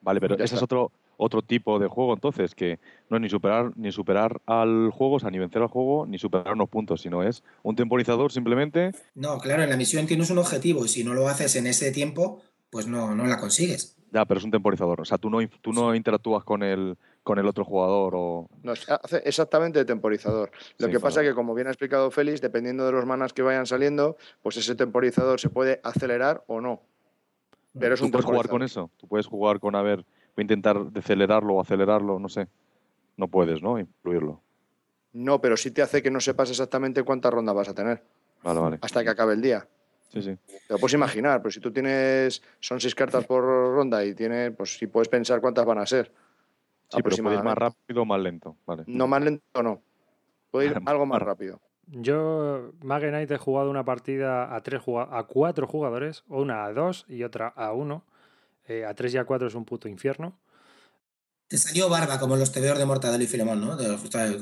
[0.00, 2.78] Vale, pero ese es otro, otro tipo de juego entonces, que
[3.08, 6.18] no es ni superar, ni superar al juego, o sea, ni vencer al juego, ni
[6.18, 8.92] superar unos puntos, sino es un temporizador simplemente.
[9.14, 11.92] No, claro, en la misión tienes un objetivo y si no lo haces en ese
[11.92, 12.40] tiempo,
[12.70, 13.96] pues no, no la consigues.
[14.12, 15.00] Ya, pero es un temporizador.
[15.00, 18.48] O sea, tú no, tú no interactúas con el, con el otro jugador o...
[18.62, 20.50] No, hace exactamente de temporizador.
[20.78, 23.42] Lo que pasa es que, como bien ha explicado Félix, dependiendo de los manas que
[23.42, 26.82] vayan saliendo, pues ese temporizador se puede acelerar o no.
[27.78, 28.90] Pero es ¿Tú puedes jugar con eso?
[28.96, 30.06] ¿Tú puedes jugar con, a ver, voy
[30.38, 32.18] a intentar decelerarlo o acelerarlo?
[32.18, 32.48] No sé.
[33.16, 33.78] No puedes, ¿no?
[33.78, 34.40] Incluirlo.
[35.12, 38.02] No, pero sí te hace que no sepas exactamente cuántas rondas vas a tener.
[38.42, 38.78] Vale, vale.
[38.80, 39.66] Hasta que acabe el día.
[40.08, 40.36] Sí, sí.
[40.46, 44.52] Te lo puedes imaginar, pero si tú tienes, son seis cartas por ronda y tienes,
[44.56, 46.12] pues si puedes pensar cuántas van a ser.
[46.88, 48.56] Sí, pero puede ir más rápido o más lento.
[48.66, 48.82] Vale.
[48.86, 49.80] No, más lento no.
[50.50, 51.60] Puede ir algo más rápido.
[51.92, 57.24] Yo, Magenite, he jugado una partida a, tres, a cuatro jugadores, una a dos y
[57.24, 58.04] otra a uno.
[58.68, 60.38] Eh, a tres y a cuatro es un puto infierno.
[61.48, 63.76] Te salió barba, como los tebeos de Mortadelo y Filemón, ¿no?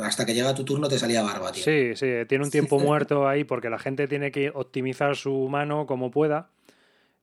[0.05, 1.64] Hasta que llega tu turno te salía barba, tío.
[1.64, 5.86] Sí, sí, tiene un tiempo muerto ahí porque la gente tiene que optimizar su mano
[5.86, 6.51] como pueda.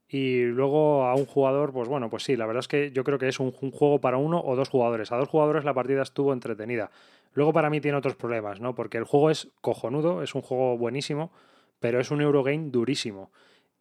[0.07, 3.19] Y luego a un jugador, pues bueno, pues sí, la verdad es que yo creo
[3.19, 5.11] que es un, juego para uno o dos jugadores.
[5.11, 6.89] A dos jugadores la partida estuvo entretenida.
[7.35, 8.73] Luego para mí tiene otros problemas, ¿no?
[8.73, 11.31] Porque el juego es cojonudo, es un juego buenísimo,
[11.79, 13.31] pero es un Eurogame durísimo.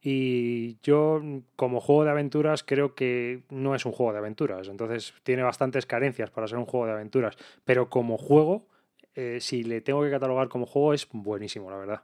[0.02, 1.22] Y yo,
[1.56, 4.68] como juego de aventuras, creo que no es un juego de aventuras.
[4.68, 7.36] Entonces, tiene bastantes carencias para ser un juego de aventuras.
[7.64, 8.66] Pero como juego,
[9.14, 12.02] eh, si le tengo que catalogar como juego, es buenísimo, la verdad.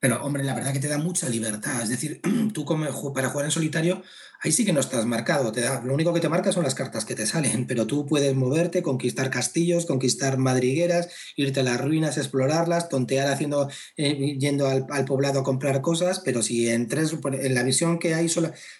[0.00, 1.82] Pero, hombre, la verdad que te da mucha libertad.
[1.82, 2.22] Es decir,
[2.54, 4.02] tú como, para jugar en solitario,
[4.40, 5.52] ahí sí que no estás marcado.
[5.52, 8.06] Te da, lo único que te marca son las cartas que te salen, pero tú
[8.06, 14.66] puedes moverte, conquistar castillos, conquistar madrigueras, irte a las ruinas, explorarlas, tontear haciendo, eh, yendo
[14.68, 18.28] al, poblado a comprar cosas, pero si en tres, en la visión que hay,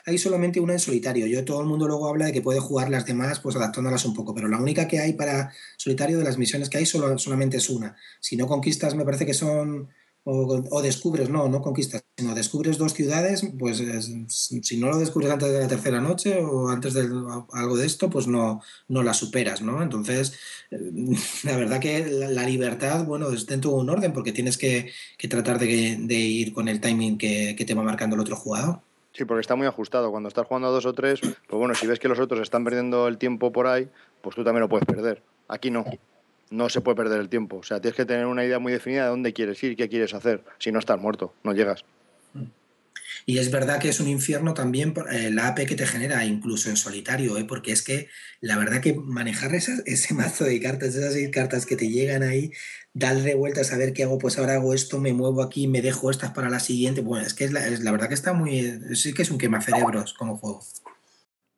[0.07, 1.27] hay solamente una en solitario.
[1.27, 4.15] Yo todo el mundo luego habla de que puede jugar las demás, pues adaptándolas un
[4.15, 7.59] poco, pero la única que hay para solitario de las misiones que hay solo, solamente
[7.59, 7.95] es una.
[8.21, 9.91] Si no conquistas, me parece que son
[10.31, 13.83] o, descubres, no, no conquistas, sino descubres dos ciudades, pues
[14.29, 17.03] si no lo descubres antes de la tercera noche o antes de
[17.53, 19.83] algo de esto, pues no, no la superas, ¿no?
[19.83, 20.39] Entonces,
[20.71, 20.79] eh,
[21.45, 24.93] la verdad que la, libertad, bueno, es dentro de un orden porque tienes que,
[25.29, 28.81] tratar de, ir con el timing que, que te va marcando el otro jugador.
[29.13, 30.11] Sí, porque está muy ajustado.
[30.11, 32.65] Cuando estás jugando a dos o tres, pues bueno, si ves que los otros están
[32.65, 33.89] perdiendo el tiempo por ahí,
[34.23, 35.23] pues tú también lo puedes perder.
[35.49, 35.85] Aquí no
[36.51, 37.57] no se puede perder el tiempo.
[37.57, 40.15] O sea, tienes que tener una idea muy definida de dónde quieres ir, qué quieres
[40.15, 40.45] hacer.
[40.59, 41.85] Si no estás muerto, no llegas.
[43.27, 46.71] Y es verdad que es un infierno también eh, la AP que te genera, incluso
[46.71, 47.45] en solitario, ¿eh?
[47.45, 48.09] porque es que
[48.41, 52.51] la verdad que manejar ese mazo de cartas, esas seis cartas que te llegan ahí,
[52.93, 56.11] darle vueltas a ver qué hago, pues ahora hago esto, me muevo aquí, me dejo
[56.11, 57.03] estas para la siguiente.
[57.03, 58.81] Bueno, es que es la, verdad que está muy.
[58.95, 60.63] Sí que es un quemacerebros como juego.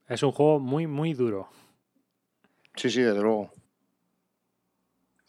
[0.08, 1.48] Es un juego muy, muy duro.
[2.76, 3.50] Sí, sí, desde luego.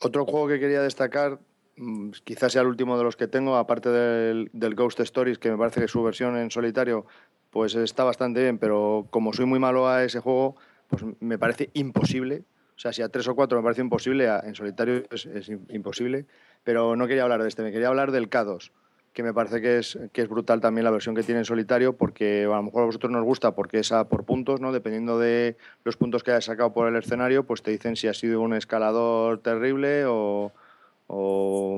[0.04, 1.40] Otro juego que quería destacar,
[1.78, 5.58] mm, quizás sea el último de los que tengo, aparte del, Ghost Stories, que me
[5.58, 7.06] parece que su versión en solitario
[7.52, 10.58] pues está bastante bien, pero como soy muy malo a ese juego,
[10.90, 12.44] pues me parece imposible.
[12.76, 16.26] O sea, si a tres o cuatro me parece imposible, en solitario es, imposible.
[16.66, 18.72] Pero no quería hablar de este, me quería hablar del K2.
[19.14, 21.94] Que me parece que es, que es brutal también la versión que tiene en solitario,
[21.94, 24.72] porque a lo mejor a vosotros nos gusta porque es a por puntos, ¿no?
[24.72, 28.14] Dependiendo de los puntos que hayas sacado por el escenario, pues te dicen si ha
[28.14, 30.52] sido un escalador terrible o,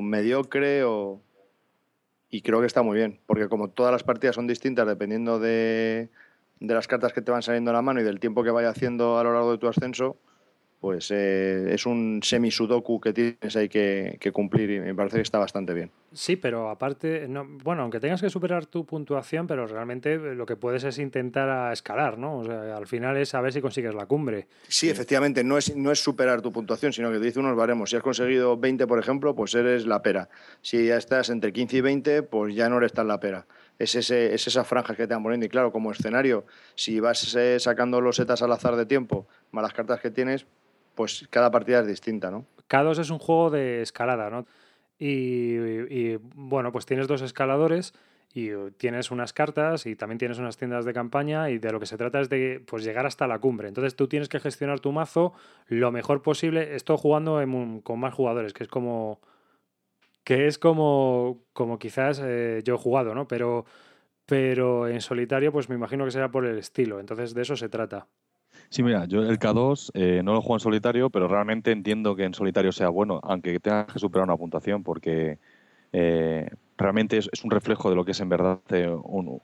[0.01, 1.19] mediocre o...
[2.29, 6.09] Y creo que está muy bien, porque como todas las partidas son distintas dependiendo de,
[6.59, 8.69] de las cartas que te van saliendo a la mano y del tiempo que vaya
[8.69, 10.17] haciendo a lo largo de tu ascenso,
[10.85, 15.39] pues eh, es un semi-sudoku que tienes ahí que, cumplir y me parece que está
[15.39, 15.89] bastante bien.
[16.13, 20.55] Sí, pero aparte, no, bueno, aunque tengas que superar tu puntuación, pero realmente lo que
[20.55, 22.37] puedes es intentar escalar, ¿no?
[22.37, 24.45] O sea, al final es saber si consigues la cumbre.
[24.67, 27.89] Sí, efectivamente, no es, no es superar tu puntuación, sino que te dice unos baremos.
[27.89, 30.29] Si has conseguido 20, por ejemplo, pues eres la pera.
[30.61, 33.47] Si ya estás entre 15 y 20, pues ya no eres tan la pera
[33.79, 35.45] es, ese, es esa franja que te van poniendo.
[35.45, 39.63] Y claro, como escenario, si vas eh, sacando los setas al azar de tiempo, más
[39.63, 40.45] las cartas que tienes,
[40.95, 42.45] pues cada partida es distinta, ¿no?
[42.69, 44.45] K2 es un juego de escalada, ¿no?
[44.97, 47.93] Y, bueno, pues tienes dos escaladores
[48.33, 51.85] y tienes unas cartas y también tienes unas tiendas de campaña y de lo que
[51.85, 53.67] se trata es de pues, llegar hasta la cumbre.
[53.67, 55.33] Entonces tú tienes que gestionar tu mazo
[55.67, 56.75] lo mejor posible.
[56.75, 57.43] Esto jugando
[57.83, 59.19] con más jugadores, que es como
[60.23, 63.27] que es como, como quizás eh, yo he jugado, ¿no?
[63.27, 63.65] Pero,
[64.25, 66.99] pero en solitario pues me imagino que será por el estilo.
[66.99, 68.07] Entonces de eso se trata.
[68.69, 72.23] Sí, mira, yo el K2 eh, no lo juego en solitario, pero realmente entiendo que
[72.23, 75.39] en solitario sea bueno, aunque tenga que superar una puntuación, porque
[75.93, 79.39] eh, realmente es, un reflejo de lo que es en verdad eh, un,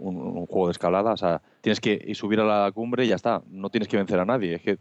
[0.47, 1.13] juego de escalada.
[1.13, 3.41] O sea, tienes que subir a la cumbre y ya está.
[3.49, 4.79] No tienes que vencer a nadie, es que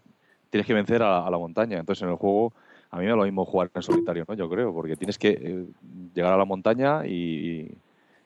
[0.51, 1.78] tienes que vencer a, la montaña.
[1.78, 2.53] Entonces, en el juego,
[2.91, 4.34] a mí me da lo mismo jugar en solitario, ¿no?
[4.34, 5.66] Yo creo, porque tienes que
[6.14, 7.70] llegar a la montaña y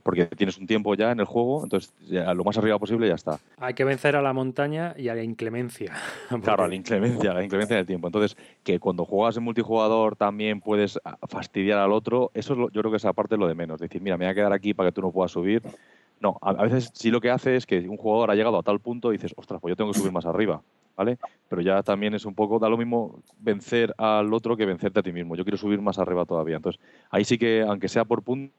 [0.05, 3.41] porque tienes un tiempo ya en el juego, entonces lo más arriba posible ya está.
[3.59, 5.93] Hay que vencer a la montaña y a la inclemencia.
[6.45, 8.09] Claro, a la inclemencia, a la inclemencia del tiempo.
[8.09, 12.99] Entonces, que cuando juegas en multijugador también puedes fastidiar al otro, eso yo creo que
[12.99, 13.81] es aparte lo de menos.
[13.81, 15.63] Decir, mira, me voy a quedar aquí para que tú no puedas subir.
[16.21, 18.81] No, a, veces sí lo que hace es que un jugador ha llegado a tal
[18.81, 20.61] punto y dices, ostras, pues yo tengo que subir más arriba.
[20.97, 21.19] ¿Vale?
[21.49, 25.03] Pero ya también es un poco, da lo mismo vencer al otro que vencerte a
[25.03, 25.35] ti mismo.
[25.35, 26.57] Yo quiero subir más arriba todavía.
[26.57, 26.81] Entonces,
[27.11, 28.55] ahí sí que, aunque sea por punto,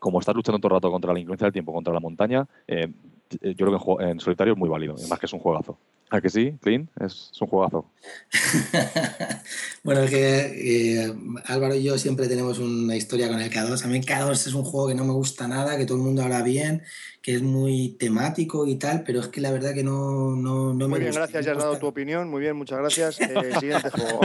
[0.00, 2.88] como estás luchando todo el rato contra la influencia del tiempo, contra la montaña, eh,
[3.30, 5.78] yo creo que en, solitario es muy válido, más que es un juegazo.
[6.12, 6.90] ¿A que sí, Clean?
[7.00, 7.88] Es, un juegazo.
[9.84, 13.84] bueno, es que eh, Álvaro y yo siempre tenemos una historia con el K2.
[13.84, 16.24] A mí K2 es un juego que no me gusta nada, que todo el mundo
[16.24, 16.82] habla bien,
[17.22, 20.88] que es muy temático y tal, pero es que la verdad que no, no, no
[20.88, 22.28] muy bien, gracias, ya has dado tu opinión.
[22.28, 23.20] Muy bien, muchas gracias.
[23.20, 24.20] Eh, siguiente juego.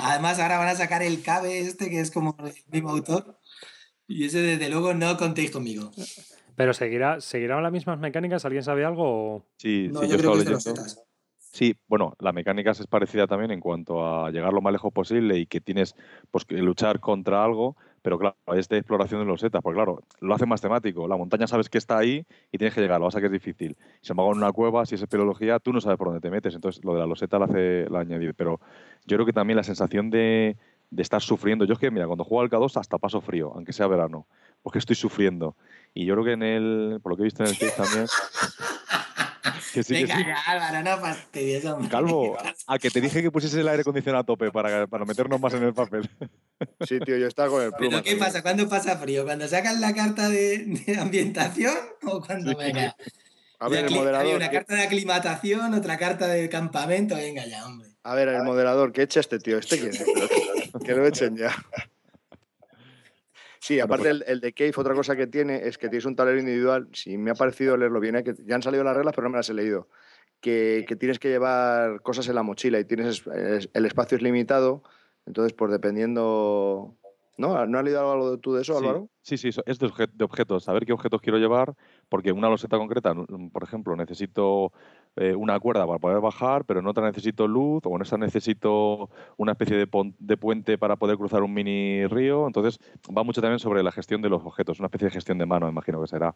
[0.00, 3.37] Además, ahora van a sacar el CABE este, que es como el mismo autor.
[4.08, 5.90] Y ese, desde luego, no contéis conmigo.
[6.56, 8.44] Pero seguirá, ¿seguirán las mismas mecánicas?
[8.44, 9.44] ¿Alguien sabe algo?
[9.58, 11.04] Sí, sí, yo, creo que es
[11.52, 15.38] Sí, bueno, la mecánica es parecida también en cuanto a llegar lo más lejos posible
[15.38, 15.94] y que tienes
[16.30, 20.02] pues, que luchar contra algo, pero claro, es de exploración de los setas, porque claro,
[20.20, 21.08] lo hace más temático.
[21.08, 23.32] La montaña sabes que está ahí y tienes que llegar, lo vas a que es
[23.32, 23.76] difícil.
[24.00, 26.30] Si me hago en una cueva, si es espeleología, tú no sabes por dónde te
[26.30, 28.34] metes, entonces lo de la loseta lo hace la añadir.
[28.34, 28.60] Pero
[29.06, 30.56] yo creo que también la sensación de,
[30.90, 31.64] de estar sufriendo.
[31.64, 34.26] Yo es que, mira, cuando juego al K2 hasta paso frío, aunque sea verano,
[34.62, 35.56] porque estoy sufriendo.
[35.94, 38.06] Y yo creo que en el, por lo que he visto en el case también...
[39.72, 40.30] que sí, Venga, que sí.
[40.46, 42.36] Álvaro, no fastidies, Calvo,
[42.66, 45.54] a que te dije que pusieses el aire acondicionado a tope para, para meternos más
[45.54, 46.08] en el papel.
[46.86, 48.02] Sí, tío, yo estaba con el pluma.
[48.02, 48.42] ¿Pero qué pasa?
[48.42, 49.24] ¿Cuándo pasa frío?
[49.24, 52.96] ¿Cuando sacas la carta de, ambientación o cuando venga?
[53.60, 54.26] A ver, el moderador.
[54.26, 57.16] Hay una carta de aclimatación, otra carta de campamento.
[57.16, 57.88] Venga ya, hombre.
[58.04, 59.58] A ver, el moderador, ¿qué echa este tío?
[59.58, 60.04] ¿Este quién es?
[60.78, 61.54] que lo echen ya.
[63.60, 66.38] Sí, aparte pues el, de Cave, otra cosa que tiene es que tienes un tablero
[66.38, 66.88] individual.
[66.92, 68.24] Si me ha parecido leerlo bien, ¿eh?
[68.24, 69.88] que ya han salido las reglas, pero no me las he leído.
[70.40, 74.82] Que, tienes que llevar cosas en la mochila y tienes el espacio es limitado.
[75.26, 76.96] Entonces, pues dependiendo.
[77.38, 77.64] ¿No?
[77.66, 79.08] ¿No has leído algo tú de eso, Álvaro?
[79.22, 80.64] Sí, sí, es de, de objetos.
[80.64, 81.74] Saber qué objetos quiero llevar,
[82.08, 83.14] porque una loseta concreta,
[83.52, 84.72] por ejemplo, necesito
[85.14, 89.08] eh, una cuerda para poder bajar, pero en otra necesito luz, o en esta necesito
[89.36, 92.44] una especie de, de, puente para poder cruzar un mini río.
[92.48, 92.80] Entonces,
[93.16, 95.68] va mucho también sobre la gestión de los objetos, una especie de gestión de mano,
[95.68, 96.34] imagino que será.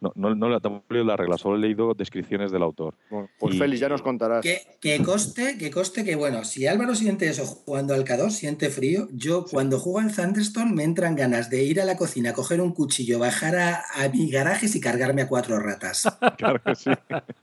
[0.00, 2.94] No, no, no he leído la regla, solo he leído descripciones del autor.
[3.38, 4.44] pues Félix, ya nos contarás.
[4.44, 9.08] Que, coste, que coste que, bueno, si Álvaro siente eso jugando al K2, siente frío,
[9.12, 12.72] yo cuando juego al Thunderstone me entran ganas de ir a la cocina, coger un
[12.72, 16.04] cuchillo, bajar a, mi garaje y cargarme a cuatro ratas.
[16.38, 16.90] claro que sí.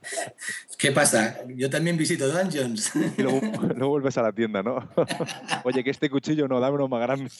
[0.78, 1.38] ¿Qué pasa?
[1.48, 2.92] Yo también visito Dungeons.
[3.18, 3.40] Y luego,
[3.76, 4.88] no vuelves a la tienda, ¿no?
[5.64, 7.30] Oye, que este cuchillo no, dame uno más grande.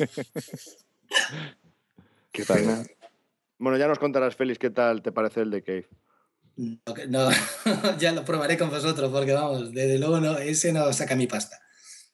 [2.32, 2.86] Qué tal.
[3.59, 5.88] Bueno, ya nos contarás, Félix, qué tal te parece el de Cave.
[6.57, 7.28] No,
[7.98, 11.61] ya lo probaré con vosotros, porque vamos, desde luego no, ese no saca mi pasta.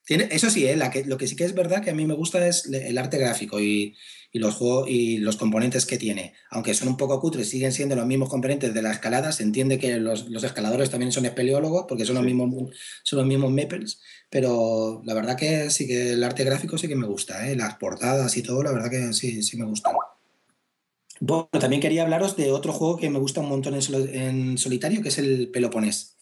[0.05, 0.77] Tiene, eso sí, ¿eh?
[1.07, 3.61] lo que sí que es verdad que a mí me gusta es el arte gráfico
[3.61, 3.97] y,
[4.33, 6.33] los juegos y los componentes que tiene.
[6.51, 9.31] Aunque son un poco cutres, siguen siendo los mismos componentes de la escalada.
[9.31, 12.75] Se entiende que los, escaladores también son espeleólogos porque son los mismos
[13.05, 14.01] son los mismos maples.
[14.31, 17.55] Pero la verdad que sí que el arte gráfico sí que me gusta, ¿eh?
[17.55, 19.93] las portadas y todo, la verdad que sí, sí me gustan.
[21.25, 25.09] Bueno, también quería hablaros de otro juego que me gusta un montón en, solitario, que
[25.11, 26.17] es el Peloponés.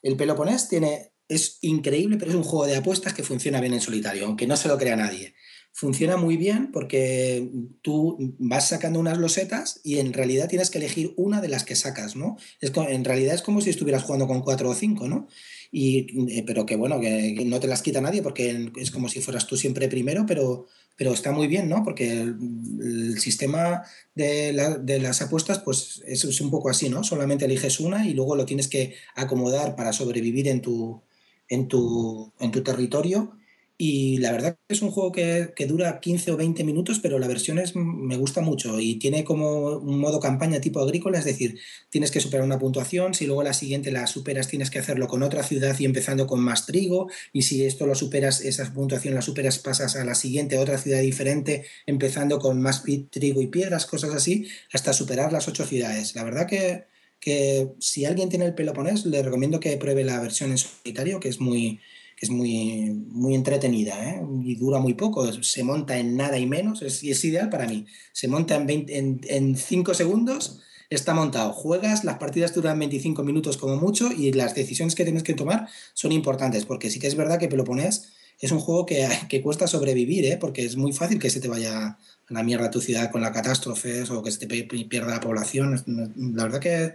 [0.00, 3.82] El Peloponés tiene, es increíble, pero es un juego de apuestas que funciona bien en
[3.82, 5.34] solitario, aunque no se lo crea nadie.
[5.74, 7.46] Funciona muy bien porque
[7.82, 11.76] tú vas sacando unas losetas y en realidad tienes que elegir una de las que
[11.76, 12.38] sacas, ¿no?
[12.62, 15.28] Es, en realidad es como si estuvieras jugando con cuatro o cinco, ¿no?
[15.70, 19.20] Y, eh, pero que bueno, que no te las quita nadie porque es como si
[19.20, 20.68] fueras tú siempre primero, pero
[20.98, 21.84] pero está muy bien, ¿no?
[21.84, 23.84] Porque el, sistema
[24.16, 24.52] de,
[25.00, 27.04] las apuestas, pues es, un poco así, ¿no?
[27.04, 31.00] Solamente eliges una y luego lo tienes que acomodar para sobrevivir en tu,
[31.48, 33.38] en tu, en tu territorio
[33.80, 37.28] y la verdad que es un juego que, dura 15 o 20 minutos, pero la
[37.28, 41.60] versión es, me gusta mucho y tiene como un modo campaña tipo agrícola, es decir,
[41.88, 45.22] tienes que superar una puntuación, si luego la siguiente la superas tienes que hacerlo con
[45.22, 49.22] otra ciudad y empezando con más trigo, y si esto lo superas, esa puntuación la
[49.22, 54.12] superas, pasas a la siguiente, otra ciudad diferente, empezando con más trigo y piedras, cosas
[54.12, 56.16] así, hasta superar las ocho ciudades.
[56.16, 56.86] La verdad que,
[57.20, 61.28] que si alguien tiene el Peloponés, le recomiendo que pruebe la versión en solitario, que
[61.28, 61.78] es muy
[62.18, 64.20] que es muy, muy entretenida ¿eh?
[64.42, 67.86] y dura muy poco, se monta en nada y menos, es, es ideal para mí.
[68.12, 70.58] Se monta en, en, 5 segundos,
[70.90, 71.52] está montado.
[71.52, 75.68] Juegas, las partidas duran 25 minutos como mucho y las decisiones que tienes que tomar
[75.94, 78.08] son importantes, porque sí que es verdad que Peloponés
[78.40, 80.38] es un juego que, que cuesta sobrevivir, ¿eh?
[80.40, 81.98] porque es muy fácil que se te vaya a
[82.30, 85.80] la mierda tu ciudad con las catástrofes o que se te pierda la población.
[86.16, 86.92] La verdad que es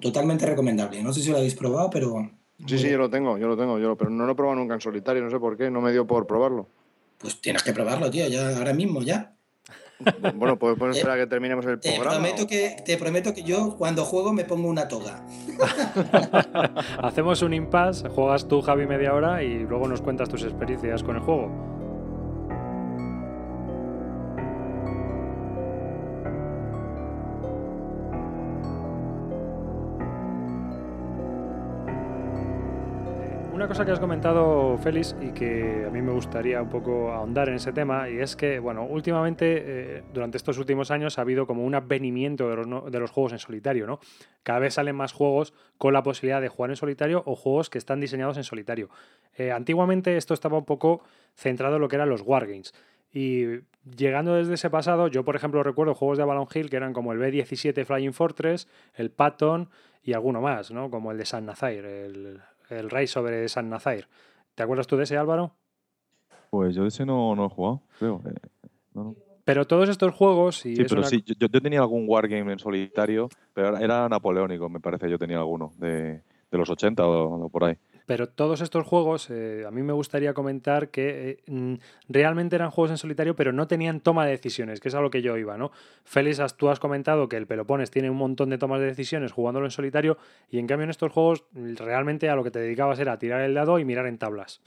[0.00, 1.00] totalmente recomendable.
[1.00, 3.78] No sé si lo habéis probado, pero Sí, sí, yo lo tengo, yo lo tengo,
[3.78, 5.92] yo pero no lo he probado nunca en solitario, no sé por qué, no me
[5.92, 6.68] dio por probarlo.
[7.18, 9.34] Pues tienes que probarlo, tío, ya ahora mismo, ya.
[10.34, 12.18] Bueno, pues, pues esperar a que terminemos el te programa.
[12.18, 15.24] Prometo que, te prometo que yo cuando juego me pongo una toga.
[16.98, 21.16] Hacemos un impasse, juegas tú, Javi, media hora y luego nos cuentas tus experiencias con
[21.16, 21.50] el juego.
[33.58, 37.48] Una cosa que has comentado, Félix, y que a mí me gustaría un poco ahondar
[37.48, 41.44] en ese tema, y es que, bueno, últimamente, eh, durante estos últimos años, ha habido
[41.44, 43.98] como un advenimiento de los, de los, juegos en solitario, ¿no?
[44.44, 47.78] Cada vez salen más juegos con la posibilidad de jugar en solitario o juegos que
[47.78, 48.90] están diseñados en solitario.
[49.36, 51.02] Eh, antiguamente esto estaba un poco
[51.34, 52.72] centrado en lo que eran los wargames.
[53.12, 53.62] Y
[53.96, 57.12] llegando desde ese pasado, yo por ejemplo recuerdo juegos de Avalon Hill que eran como
[57.12, 59.68] el B-17 Flying Fortress, el Patton
[60.04, 60.90] y alguno más, ¿no?
[60.90, 62.40] Como el de San Nazaire, el,
[62.70, 64.06] el Rey sobre San Nazaire.
[64.54, 65.54] ¿Te acuerdas tú de ese, Álvaro?
[66.50, 68.22] Pues yo de ese no, no he jugado, creo.
[68.24, 69.14] Eh,
[69.44, 70.64] pero todos estos juegos.
[70.66, 75.08] Y sí, pero sí, yo, tenía algún wargame en solitario, pero era, napoleónico, me parece.
[75.10, 77.78] Yo tenía alguno de, de los 80 o por ahí.
[78.08, 81.74] Pero todos estos juegos, eh, a mí me gustaría comentar que eh, mm,
[82.08, 85.10] realmente eran juegos en solitario, pero no tenían toma de decisiones, que es a lo
[85.10, 85.72] que yo iba, ¿no?
[86.06, 89.66] Félix, tú has comentado que el Pelopones tiene un montón de tomas de decisiones jugándolo
[89.66, 90.16] en solitario,
[90.50, 93.52] y en cambio en estos juegos realmente a lo que te dedicabas era tirar el
[93.52, 94.62] dado y mirar en tablas.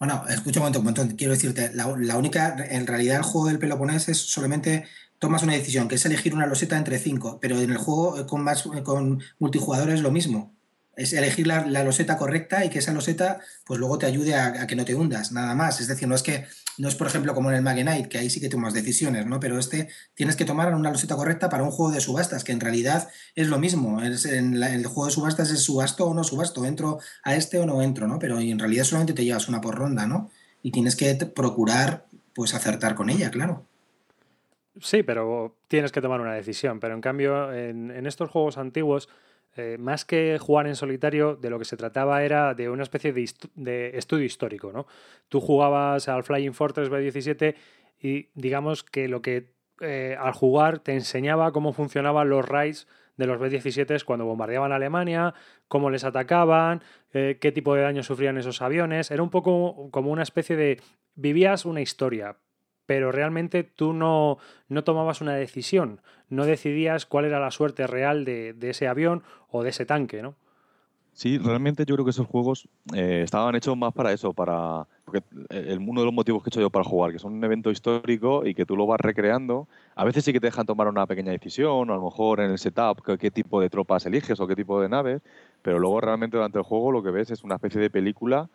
[0.00, 1.08] Bueno, escucha un montón, un montón.
[1.10, 1.86] Quiero decirte, la,
[2.16, 4.84] única, en realidad el juego del Pelopones es solamente
[5.20, 8.26] tomas una decisión, que es elegir una loseta entre cinco, pero en el juego eh,
[8.26, 10.56] con más con multijugador es lo mismo
[11.00, 14.76] es elegir la, loseta correcta y que esa loseta pues luego te ayude a, que
[14.76, 15.80] no te hundas, nada más.
[15.80, 16.44] Es decir, no es que,
[16.76, 19.40] no es por ejemplo como en el Magenite, que ahí sí que tomas decisiones, ¿no?
[19.40, 22.60] Pero este tienes que tomar una loseta correcta para un juego de subastas, que en
[22.60, 24.02] realidad es lo mismo.
[24.02, 27.64] Es, en el juego de subastas es subasto o no subasto, entro a este o
[27.64, 28.18] no entro, ¿no?
[28.18, 30.30] Pero en realidad solamente te llevas una por ronda, ¿no?
[30.62, 33.64] Y tienes que procurar pues acertar con ella, claro.
[34.82, 36.78] Sí, pero tienes que tomar una decisión.
[36.78, 39.08] Pero en cambio, en estos juegos antiguos
[39.56, 43.12] eh, más que jugar en solitario, de lo que se trataba era de una especie
[43.12, 44.72] de, estudio histórico.
[44.72, 44.86] ¿no?
[45.28, 47.56] Tú jugabas al Flying Fortress B-17
[48.00, 52.86] y digamos que lo que eh, al jugar te enseñaba cómo funcionaban los raids
[53.16, 55.34] de los B-17 cuando bombardeaban Alemania,
[55.68, 56.82] cómo les atacaban,
[57.12, 59.10] eh, qué tipo de daño sufrían esos aviones.
[59.10, 60.80] Era un poco como una especie de...
[61.14, 62.36] vivías una historia,
[62.90, 64.38] pero realmente tú no,
[64.68, 69.62] no tomabas una decisión, no decidías cuál era la suerte real de, ese avión o
[69.62, 70.34] de ese tanque, ¿no?
[71.12, 75.22] Sí, realmente yo creo que esos juegos eh, estaban hechos más para eso, para porque
[75.50, 77.70] el, uno de los motivos que he hecho yo para jugar, que son un evento
[77.70, 81.06] histórico y que tú lo vas recreando, a veces sí que te dejan tomar una
[81.06, 84.40] pequeña decisión, o a lo mejor en el setup qué, qué tipo de tropas eliges
[84.40, 85.22] o qué tipo de naves,
[85.62, 88.50] pero luego realmente durante el juego lo que ves es una especie de película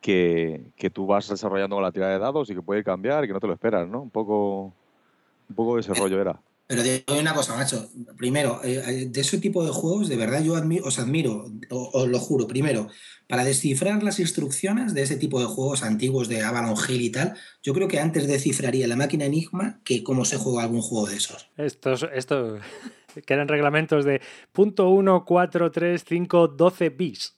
[0.00, 3.26] que, que, tú vas desarrollando con la tirada de dados y que puede cambiar y
[3.26, 4.02] que no te lo esperas, ¿no?
[4.02, 4.72] Un poco,
[5.48, 6.40] un poco de ese rollo era.
[6.70, 7.88] Pero digo una cosa, macho.
[8.16, 12.18] Primero, eh, eh, de ese tipo de juegos, de verdad yo os admiro, os, lo
[12.20, 12.46] juro.
[12.46, 12.86] Primero,
[13.28, 17.34] para descifrar las instrucciones de ese tipo de juegos antiguos de Avalon Hill y tal,
[17.60, 21.16] yo creo que antes descifraría la máquina Enigma que cómo se juega algún juego de
[21.16, 21.50] esos.
[21.56, 22.58] Estos, esto,
[23.26, 24.20] que eran reglamentos de
[24.52, 27.36] punto 1, 4, 3, 5, 12 bis.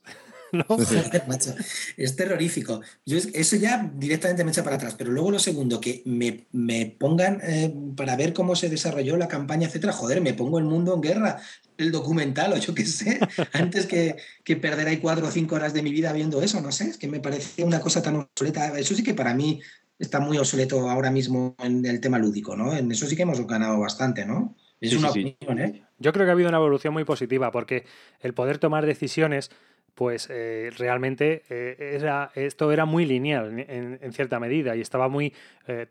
[1.96, 2.80] es terrorífico.
[3.06, 4.94] Yo eso ya directamente me echa para atrás.
[4.96, 9.66] Pero luego lo segundo, que me, pongan eh, para ver cómo se desarrolló la campaña,
[9.66, 9.92] etcétera.
[9.92, 11.40] Joder, me pongo el mundo en guerra,
[11.78, 13.18] el documental o yo qué sé,
[13.52, 16.60] antes que, que perder ahí cuatro o cinco horas de mi vida viendo eso.
[16.60, 18.78] No sé, es que me parece una cosa tan obsoleta.
[18.78, 19.60] Eso sí que para mí
[19.98, 22.76] está muy obsoleto ahora mismo en el tema lúdico, ¿no?
[22.76, 24.56] En eso sí que hemos ganado bastante, ¿no?
[24.80, 25.84] Es una opinión, ¿eh?
[25.98, 27.84] Yo creo que ha habido una evolución muy positiva porque
[28.20, 29.50] el poder tomar decisiones
[29.94, 35.34] pues eh, realmente eh, era, esto era muy lineal en, cierta medida y estaba muy...
[35.66, 35.86] Eh,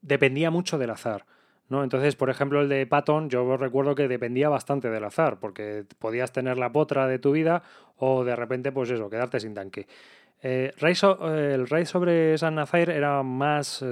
[0.00, 1.26] dependía mucho del azar.
[1.68, 1.84] ¿no?
[1.84, 6.32] Entonces, por ejemplo, el de Patton, yo recuerdo que dependía bastante del azar, porque podías
[6.32, 7.62] tener la potra de tu vida
[7.96, 9.86] o de repente, pues eso, quedarte sin tanque.
[10.42, 10.72] el
[11.68, 13.84] raid sobre San Nazaire era más...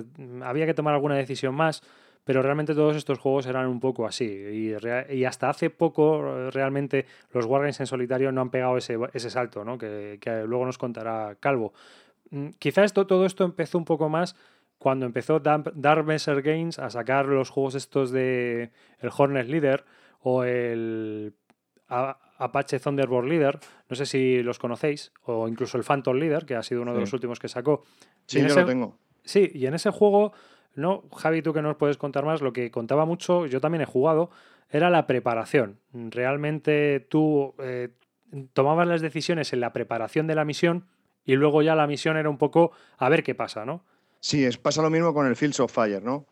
[0.43, 1.83] había que tomar alguna decisión más
[2.29, 4.27] pero realmente todos estos juegos eran un poco así.
[4.27, 9.79] Y, hasta hace poco realmente los Wargames en solitario no han pegado ese, salto, ¿no?
[9.79, 11.73] que, luego nos contará Calvo.
[12.29, 14.37] Mm, quizá esto, todo esto empezó un poco más
[14.77, 19.87] cuando empezó Dark Messer Games a sacar los juegos estos de el Hornet Leader
[20.21, 21.33] o el
[21.89, 23.59] Apache Thunderbolt Leader,
[23.89, 27.01] no sé si los conocéis, o incluso el Phantom Leader, que ha sido uno de
[27.01, 27.85] los últimos que sacó.
[28.27, 28.99] Sí, yo lo tengo.
[29.25, 30.35] Sí, y en ese juego
[30.75, 33.87] no, Javi, tú que nos puedes contar más, lo que contaba mucho, yo también he
[33.87, 34.31] jugado,
[34.71, 35.79] era la preparación.
[35.93, 37.89] Realmente tú eh,
[38.53, 40.87] tomabas las decisiones en la preparación de la misión
[41.25, 43.85] y luego ya la misión era un poco a ver qué pasa, ¿no?
[44.21, 46.27] Sí, es, pasa lo mismo con el Fields of Fire, ¿no?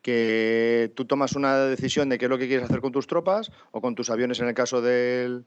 [0.00, 3.52] Que tú tomas una decisión de qué es lo que quieres hacer con tus tropas
[3.70, 5.44] o con tus aviones en el caso del,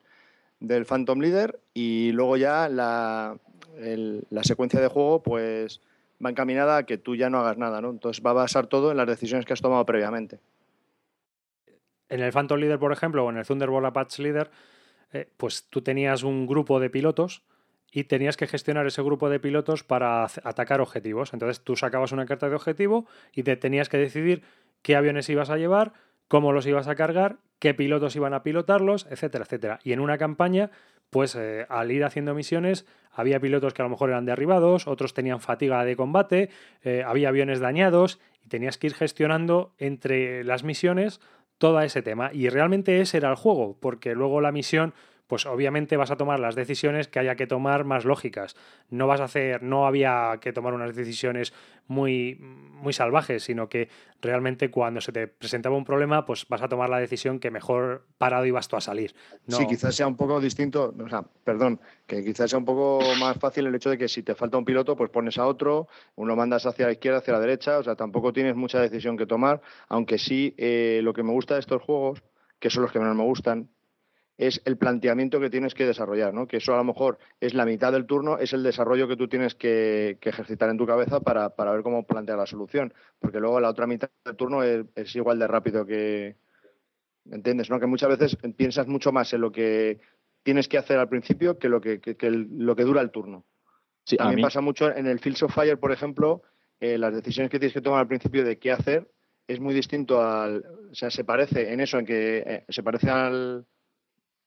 [0.60, 3.38] del Phantom Leader y luego ya la,
[3.78, 5.82] la secuencia de juego, pues
[6.24, 7.90] va encaminada a que tú ya no hagas nada, ¿no?
[7.90, 10.40] Entonces va a basar todo en las decisiones que has tomado previamente.
[12.10, 14.52] En el Phantom Leader, por ejemplo, o en el Thunderbolt Apache Leader,
[15.12, 17.44] eh, pues tú tenías un grupo de pilotos
[17.92, 21.34] y tenías que gestionar ese grupo de pilotos para atacar objetivos.
[21.34, 24.44] Entonces tú sacabas una carta de objetivo y te tenías que decidir
[24.82, 25.94] qué aviones ibas a llevar,
[26.28, 29.80] cómo los ibas a cargar, qué pilotos iban a pilotarlos, etcétera, etcétera.
[29.84, 30.72] Y en una campaña
[31.16, 35.14] pues eh, al ir haciendo misiones había pilotos que a lo mejor eran derribados, otros
[35.14, 36.50] tenían fatiga de combate,
[36.84, 41.22] eh, había aviones dañados y tenías que ir gestionando entre las misiones
[41.58, 42.32] todo ese tema.
[42.34, 44.94] Y realmente ese era el juego, porque luego la misión
[45.28, 48.56] pues obviamente vas a tomar las decisiones que haya que tomar más lógicas.
[48.90, 51.54] No vas a hacer, no había que tomar unas decisiones
[51.88, 53.90] muy, muy salvajes, sino que
[54.22, 58.06] realmente cuando se te presentaba un problema, pues vas a tomar la decisión que mejor
[58.18, 59.16] parado ibas tú a salir.
[59.48, 63.38] Sí, quizás sea un poco distinto, o sea, perdón, que quizás sea un poco más
[63.38, 66.36] fácil el hecho de que si te falta un piloto, pues pones a otro, uno
[66.36, 69.62] mandas hacia la izquierda, hacia la derecha, o sea, tampoco tienes mucha decisión que tomar,
[69.88, 72.24] aunque sí eh, lo que me gusta de estos juegos,
[72.60, 73.70] que son los que menos me gustan,
[74.38, 76.48] es el planteamiento que tienes que desarrollar, ¿no?
[76.48, 79.28] Que eso a lo mejor es la mitad del turno, es el desarrollo que tú
[79.28, 83.70] tienes que, ejercitar en tu cabeza para, ver cómo plantear la solución, porque luego la
[83.70, 86.36] otra mitad del turno es, igual de rápido que,
[87.32, 87.70] ¿entiendes?
[87.70, 87.80] ¿no?
[87.80, 90.02] Que muchas veces piensas mucho más en lo que
[90.44, 92.00] tienes que hacer al principio que lo que,
[92.52, 93.46] lo que dura el turno.
[94.04, 96.44] Sí, a mí pasa mucho en el Fields of Fire, por ejemplo,
[96.80, 99.10] eh, las decisiones que tienes que tomar al principio de qué hacer
[99.48, 103.10] es muy distinto al, o sea, se parece en eso, en que eh, se parece
[103.10, 103.66] al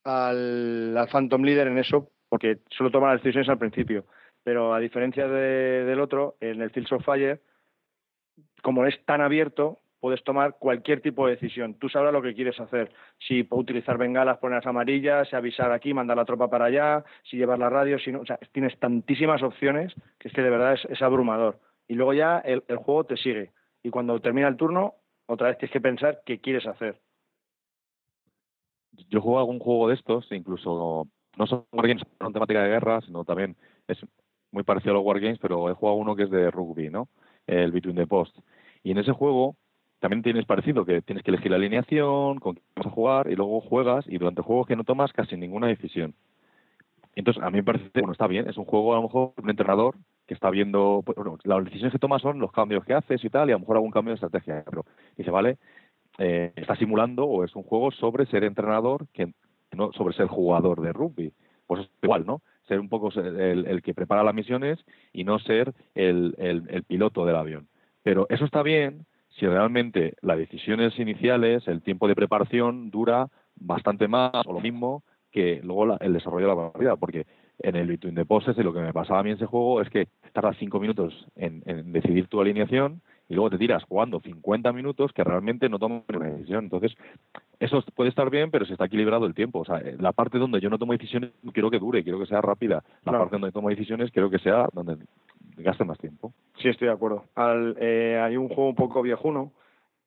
[0.09, 4.07] al, Phantom Leader en eso, porque solo toma las decisiones al principio.
[4.43, 7.41] Pero a diferencia del otro, en el Fields of Fire,
[8.63, 11.75] como es tan abierto, puedes tomar cualquier tipo de decisión.
[11.75, 12.91] Tú sabrás lo que quieres hacer.
[13.19, 17.59] Si utilizar bengalas, poner amarillas, si avisar aquí, mandar la tropa para allá, si llevar
[17.59, 18.21] la radio, si no.
[18.21, 21.59] O sea, tienes tantísimas opciones que es que de verdad es, abrumador.
[21.87, 23.51] Y luego ya el, juego te sigue.
[23.83, 24.95] Y cuando termina el turno,
[25.27, 26.97] otra vez tienes que pensar qué quieres hacer
[29.09, 33.25] yo juego algún juego de estos, incluso no son wargames con temática de guerra, sino
[33.25, 33.99] también es
[34.51, 37.09] muy parecido a los wargames, pero he jugado uno que es de rugby, ¿no?
[37.47, 38.39] El Between the Post.
[38.83, 39.57] Y en ese juego
[40.01, 43.37] también tienes parecido, que tienes que elegir la alineación, con quién vas a jugar, y
[43.37, 46.15] luego juegas, y durante el juego que no tomas casi ninguna decisión.
[47.15, 49.51] Entonces, a mí me parece, bueno, está bien, es un juego a lo mejor un
[49.51, 49.97] entrenador
[50.27, 53.31] que está viendo, pues, bueno, las decisiones que tomas son los cambios que haces y
[53.31, 54.85] tal, y a lo mejor algún cambio de estrategia, pero
[55.17, 55.59] dice, vale,
[56.19, 59.33] eh, está simulando o es un juego sobre ser entrenador que
[59.73, 61.33] no sobre ser jugador de rugby.
[61.67, 62.43] Pues es igual, ¿no?
[62.69, 64.79] ser un poco el, que prepara las misiones
[65.13, 67.67] y no ser el, el, piloto del avión.
[68.03, 74.07] Pero eso está bien si realmente las decisiones iniciales, el tiempo de preparación dura bastante
[74.07, 77.27] más o lo mismo que luego el desarrollo de la partida, porque
[77.61, 79.91] en el Between the Poses lo que me pasaba a mí en ese juego es
[79.91, 84.73] que tardas cinco minutos en, en decidir tu alineación y luego te tiras jugando 50
[84.73, 86.65] minutos que realmente no tomas una decisión.
[86.65, 86.97] Entonces,
[87.61, 89.61] eso puede estar bien, pero se está equilibrado el tiempo.
[89.61, 92.27] O sea, eh, la parte donde yo no tomo decisiones quiero que dure, quiero que
[92.27, 92.83] sea rápida.
[93.05, 94.97] La parte donde tomo decisiones quiero que sea donde
[95.59, 96.33] gaste más tiempo.
[96.57, 97.25] Sí, estoy de acuerdo.
[97.79, 99.53] Eh, hay un juego un poco viejuno,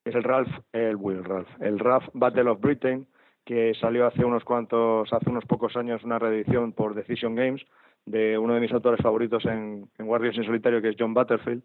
[0.03, 3.05] es el Ralph, el Will Ralph, el Ralph Battle of Britain,
[3.45, 7.61] que salió hace unos cuantos, hace unos pocos años una reedición por Decision Games
[8.05, 11.61] de uno de mis autores favoritos en, en Guardians en solitario, que es John Butterfield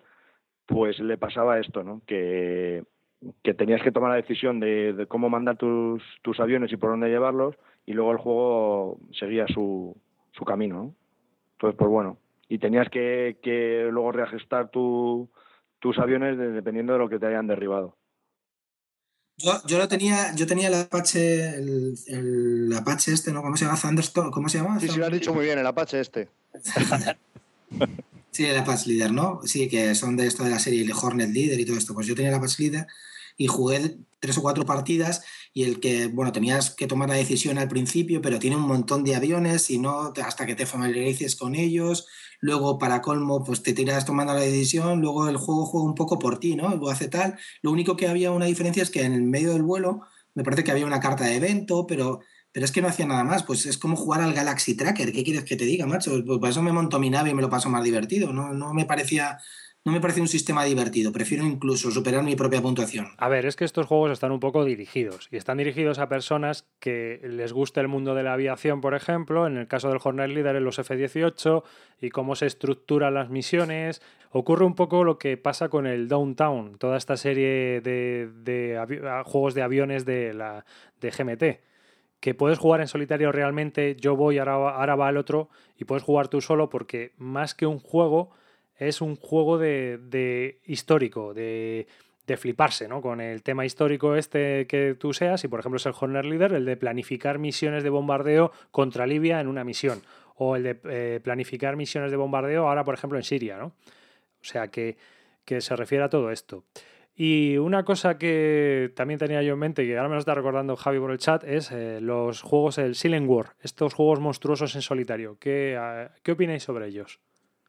[0.66, 2.02] pues le pasaba esto, ¿no?
[2.06, 2.84] Que,
[3.56, 7.56] tenías que tomar la decisión de, cómo mandar tus, tus, aviones y por dónde llevarlos,
[7.86, 9.96] y luego el juego seguía su,
[10.32, 10.94] su camino, ¿no?
[11.52, 15.30] Entonces, pues bueno, y tenías que, que luego reajustar tu,
[15.78, 17.96] tus aviones dependiendo de lo que te hayan derribado.
[19.38, 23.42] Yo, yo lo tenía, yo tenía el Apache, el, el Apache este, ¿no?
[23.42, 23.78] ¿Cómo se llama?
[23.78, 24.80] Thunderstorm, ¿cómo se llama?
[24.80, 26.28] Sí, sí, lo has dicho muy bien, el Apache este.
[28.36, 29.40] Sí, el Apache Leader, ¿no?
[29.44, 31.94] Sí, que son de esto de la serie, el Hornet Leader y todo esto.
[31.94, 32.86] Pues yo tenía el Apache Leader
[33.38, 35.24] y jugué tres o cuatro partidas
[35.54, 39.04] y el que, bueno, tenías que tomar la decisión al principio, pero tiene un montón
[39.04, 42.08] de aviones y no hasta que te familiarices con ellos.
[42.40, 46.18] Luego, para colmo, pues te tiras tomando la decisión, luego el juego juega un poco
[46.18, 46.76] por ti, ¿no?
[46.76, 47.38] Lo hace tal.
[47.62, 50.02] Lo único que había una diferencia es que en el medio del vuelo
[50.34, 52.20] me parece que había una carta de evento, pero
[52.56, 55.22] pero es que no hacía nada más, pues es como jugar al Galaxy Tracker, ¿qué
[55.22, 56.12] quieres que te diga, macho?
[56.24, 58.72] Pues para eso me monto mi nave y me lo paso más divertido, no, no
[58.72, 59.38] me parecía...
[59.84, 63.08] No me parece un sistema divertido, prefiero incluso superar mi propia puntuación.
[63.18, 66.66] A ver, es que estos juegos están un poco dirigidos y están dirigidos a personas
[66.80, 70.30] que les gusta el mundo de la aviación, por ejemplo, en el caso del Hornet
[70.30, 71.62] Leader en los F-18
[72.00, 74.02] y cómo se estructuran las misiones.
[74.32, 79.54] Ocurre un poco lo que pasa con el Downtown, toda esta serie de, de juegos
[79.54, 80.64] de aviones de, la,
[81.00, 81.75] de GMT
[82.20, 86.02] que puedes jugar en solitario realmente, yo voy, ahora, ahora va el otro, y puedes
[86.02, 88.30] jugar tú solo porque más que un juego,
[88.78, 91.86] es un juego de, histórico, de,
[92.26, 93.00] de, fliparse, ¿no?
[93.00, 96.52] Con el tema histórico este que tú seas, y por ejemplo es el Horner Leader,
[96.52, 100.02] el de planificar misiones de bombardeo contra Libia en una misión,
[100.36, 103.66] o el de eh, planificar misiones de bombardeo ahora, por ejemplo, en Siria, ¿no?
[103.66, 104.96] O sea que,
[105.44, 106.64] que se refiere a todo esto.
[107.18, 110.34] Y una cosa que también tenía yo en mente, y que ahora me lo está
[110.34, 114.74] recordando Javi por el chat, es eh, los juegos, el Silent War, estos juegos monstruosos
[114.74, 115.38] en solitario.
[115.40, 117.18] ¿Qué, ah, ¿Qué opináis sobre ellos?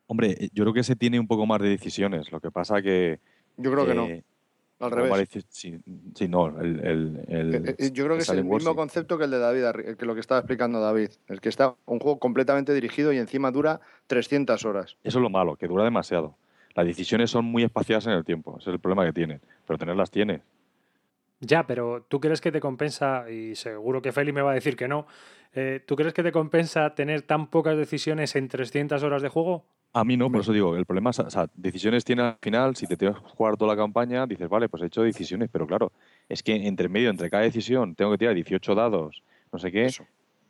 [0.08, 2.30] Hombre, eh, yo creo que se tiene un poco más de decisiones.
[2.30, 3.22] Lo que pasa que.
[3.56, 4.08] Yo creo que no.
[4.80, 5.30] Al revés.
[5.50, 5.80] sí,
[6.28, 6.60] no.
[6.60, 10.14] El, eh, yo creo que es el mismo concepto que el de David, que lo
[10.14, 11.10] que estaba explicando David.
[11.28, 14.98] El que está un juego completamente dirigido y encima dura 300 horas.
[15.04, 16.36] Eso es lo malo, que dura demasiado.
[16.78, 19.80] Las decisiones son muy espaciadas en el tiempo, ese es el problema que tienen, pero
[19.80, 20.42] tenerlas tiene.
[21.40, 24.76] Ya, pero ¿tú crees que te compensa, y seguro que Feli me va a decir
[24.76, 25.08] que no,
[25.56, 29.66] eh, ¿tú crees que te compensa tener tan pocas decisiones en 300 horas de juego?
[29.94, 32.76] A mí no, por eso digo, el problema es, o sea, decisiones tiene al final,
[32.76, 35.66] si te tienes que jugar toda la campaña, dices, vale, pues he hecho decisiones, pero
[35.66, 35.92] claro,
[36.30, 39.90] es que entre medio, entre cada decisión, tengo que tirar 18 dados, no sé qué,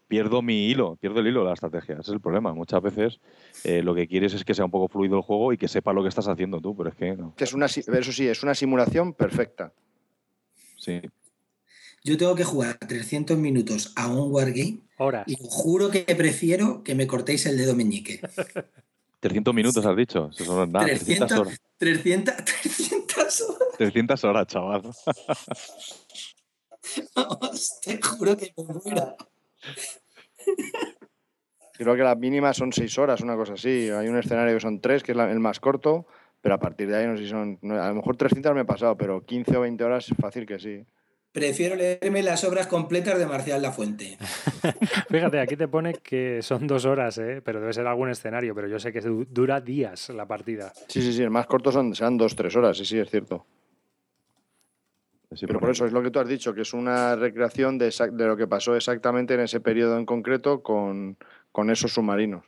[0.07, 1.93] pierdo mi hilo, pierdo el hilo de la estrategia.
[1.93, 2.53] Ese es el problema.
[2.53, 3.19] Muchas veces
[3.63, 5.93] eh, lo que quieres es que sea un poco fluido el juego y que sepa
[5.93, 7.33] lo que estás haciendo tú, pero es que no.
[7.35, 9.73] Que es una, eso sí, es una simulación perfecta.
[10.77, 11.01] Sí.
[12.03, 15.27] Yo tengo que jugar 300 minutos a un wargame Horas.
[15.27, 18.21] y juro que prefiero que me cortéis el dedo meñique.
[19.19, 21.59] 300 minutos has dicho, eso son nada, 300, horas.
[21.77, 23.67] 300, 300 horas.
[23.77, 24.83] 300 horas, chaval.
[27.83, 29.15] te juro que me muera.
[31.73, 33.89] Creo que las mínimas son seis horas, una cosa así.
[33.89, 36.07] Hay un escenario que son tres, que es el más corto,
[36.41, 37.59] pero a partir de ahí no sé si son.
[37.63, 40.59] A lo mejor 300 me he pasado, pero 15 o 20 horas es fácil que
[40.59, 40.85] sí.
[41.31, 44.17] Prefiero leerme las obras completas de Marcial La Fuente.
[45.09, 47.43] Fíjate, aquí te pone que son dos horas, ¿eh?
[47.45, 50.73] pero debe ser algún escenario, pero yo sé que dura días la partida.
[50.87, 53.45] Sí, sí, sí, el más corto son, serán dos, tres horas, sí, sí, es cierto.
[55.29, 58.27] Pero por eso es lo que tú has dicho, que es una recreación de, de
[58.27, 61.17] lo que pasó exactamente en ese periodo en concreto con,
[61.69, 62.45] esos submarinos.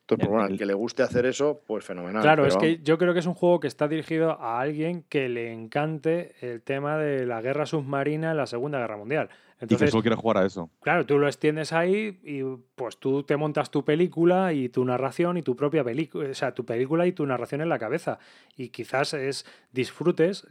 [0.00, 2.22] Entonces, pues bueno, al que le guste hacer eso, pues fenomenal.
[2.22, 5.28] Claro, es que yo creo que es un juego que está dirigido a alguien que
[5.28, 9.28] le encante el tema de la guerra submarina en la Segunda Guerra Mundial.
[9.60, 10.70] Entonces, y que solo quiere jugar a eso.
[10.80, 12.42] Claro, tú lo extiendes ahí y
[12.74, 16.54] pues tú te montas tu película y tu narración y tu propia película, o sea,
[16.54, 18.18] tu película y tu narración en la cabeza.
[18.56, 20.46] Y quizás es disfrutes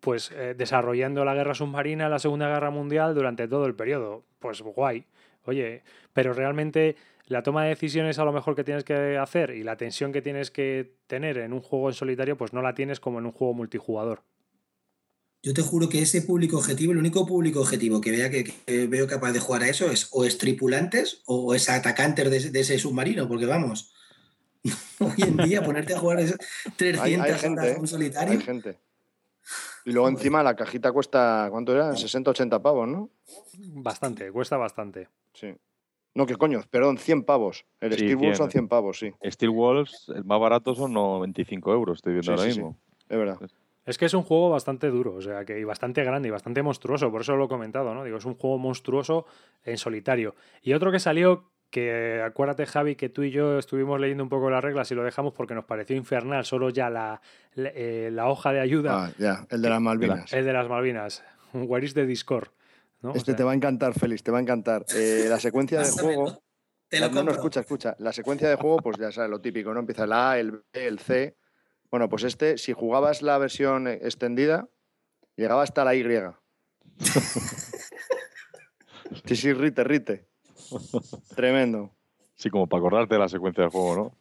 [0.00, 4.24] pues eh, desarrollando la guerra submarina, la Segunda Guerra Mundial durante todo el periodo.
[4.38, 5.04] Pues guay.
[5.44, 5.82] Oye,
[6.12, 9.76] pero realmente la toma de decisiones a lo mejor que tienes que hacer y la
[9.76, 13.18] tensión que tienes que tener en un juego en solitario, pues no la tienes como
[13.18, 14.22] en un juego multijugador.
[15.42, 18.52] Yo te juro que ese público objetivo, el único público objetivo que vea que,
[18.88, 22.78] veo capaz de jugar a eso es o es tripulantes o es atacantes de, ese
[22.78, 23.92] submarino, porque vamos,
[24.98, 26.18] hoy en día ponerte a jugar
[26.76, 28.38] 300 hay, gente, horas en solitario.
[28.38, 28.78] Hay gente.
[29.84, 31.96] Y luego encima la cajita cuesta, ¿cuánto era?
[31.96, 33.10] 60, 80 pavos, ¿no?
[33.74, 35.08] Bastante, cuesta bastante.
[35.32, 35.54] Sí.
[36.14, 37.64] No, que coño, perdón, 100 pavos.
[37.80, 39.12] El Steel Wolves son 100 pavos, sí.
[39.24, 42.76] Steel Wolves, el más barato son 95 euros, estoy viendo ahora mismo.
[43.08, 43.38] Es verdad.
[43.86, 46.62] Es que es un juego bastante duro, o sea, que y bastante grande y bastante
[46.62, 48.04] monstruoso, por eso lo he comentado, ¿no?
[48.04, 49.26] Digo, es un juego monstruoso
[49.64, 50.34] en solitario.
[50.62, 54.50] Y otro que salió, que acuérdate, Javi, que tú y yo estuvimos leyendo un poco
[54.50, 57.20] las reglas y lo dejamos porque nos pareció infernal, solo ya la,
[57.54, 59.06] la, eh, hoja de ayuda.
[59.06, 60.32] Ah, ya, el de las Malvinas.
[60.32, 61.22] El de las Malvinas.
[61.52, 62.48] Where is the Discord?
[63.14, 64.84] Este te va a encantar, Félix, te va a encantar.
[64.94, 66.42] Eh, la secuencia de juego.
[67.12, 67.96] no, no, escucha, escucha.
[67.98, 69.80] La secuencia de juego, pues ya sabes, lo típico, ¿no?
[69.80, 71.36] Empieza el A, el B, el C.
[71.90, 74.68] Bueno, pues este, si jugabas la versión extendida,
[75.36, 76.04] llegaba hasta la Y.
[79.24, 80.29] sí, sí, rite, rite.
[81.36, 81.90] Tremendo.
[82.36, 84.14] Sí, como para acordarte de la secuencia del juego,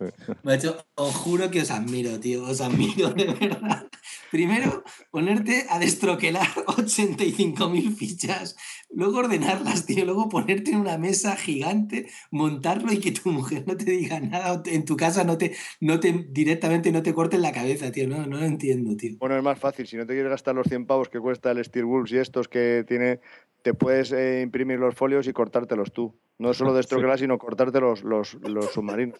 [0.44, 0.54] ¿no?
[0.54, 3.89] hecho, os juro que os admiro, tío, os admiro, de verdad.
[4.32, 8.56] Primero, ponerte a destroquelar 85.000 fichas,
[8.90, 13.76] luego ordenarlas, tío, luego ponerte en una mesa gigante, montarlo y que tu mujer no
[13.76, 17.52] te diga nada, en tu casa no te, no te directamente no te corten la
[17.52, 19.18] cabeza, tío, no, no lo entiendo, tío.
[19.20, 21.64] Bueno, es más fácil, si no te quieres gastar los 100 pavos que cuesta el
[21.64, 23.20] Steel Wolves y estos que tiene,
[23.62, 26.16] te puedes eh, imprimir los folios y cortártelos tú.
[26.38, 28.38] No solo destroquelar, sino cortarte los, los,
[28.74, 29.20] submarinos.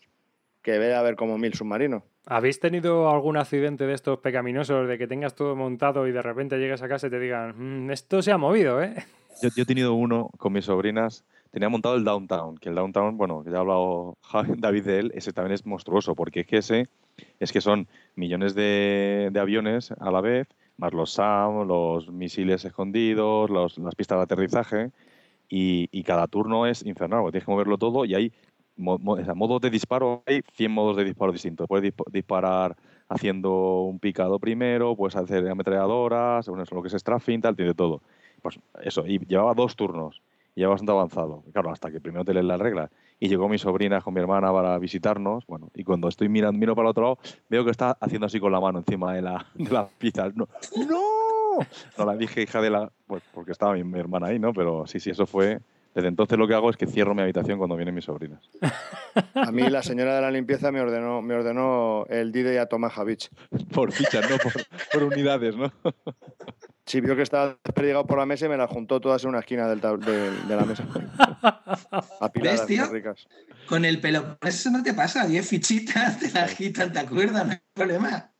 [0.62, 2.04] Que debe haber como mil submarinos.
[2.26, 6.58] ¿Habéis tenido algún accidente de estos pecaminosos de que tengas todo montado y de repente
[6.58, 8.94] llegas a casa y te digan, mm, esto se ha movido, ¿eh?
[9.42, 11.24] Yo, he tenido uno con mis sobrinas.
[11.52, 14.18] Tenía montado el Downtown, que el Downtown, bueno, que ya ha hablado
[14.58, 16.88] David de él, ese también es monstruoso, porque es que ese
[17.40, 20.48] es que son millones de, de aviones a la vez,
[20.78, 24.92] más los SAM, los misiles escondidos, los, las pistas de aterrizaje,
[25.50, 28.32] y, cada turno es infernal, porque tienes que moverlo todo y hay
[28.80, 31.68] modos de disparo, hay 100 modos de disparo distintos.
[31.68, 32.76] Puedes disparar
[33.10, 38.02] haciendo un picado primero, puedes hacer ametralladoras, eso, lo que es strafing, tal, tiene todo.
[38.42, 40.22] Pues eso, y llevaba dos turnos,
[40.56, 41.44] y ya bastante avanzado.
[41.52, 42.92] Claro, hasta que primero te lees las reglas.
[43.20, 46.76] Y llegó mi sobrina con mi hermana para visitarnos, bueno, y cuando estoy mirando, miro
[46.76, 47.20] para el otro lado,
[47.50, 50.30] veo que está haciendo así con la mano encima de la, de la pizza.
[50.30, 50.48] ¡No!
[51.98, 52.92] No la dije hija de la...
[53.08, 54.54] Pues porque estaba mi, hermana ahí, ¿no?
[54.54, 55.60] Pero sí, sí, eso fue...
[56.00, 58.40] Desde entonces lo que hago es que cierro mi habitación cuando vienen mis sobrinas.
[59.36, 62.94] A mí la señora de la limpieza me ordenó, me ordenó el DJ a Tomás
[62.94, 63.30] Javich.
[63.74, 65.72] Por fichas, no por, unidades, ¿no?
[66.86, 69.40] Sí, vio que estaba desperdigado por la mesa y me la juntó todas en una
[69.42, 70.84] esquina del de, la mesa.
[72.20, 73.28] Apiladas, ricas.
[73.68, 77.46] Con el pelo, eso no te pasa, 10 fichitas, te la quitan, ¿te acuerdas?
[77.46, 78.32] No hay problema.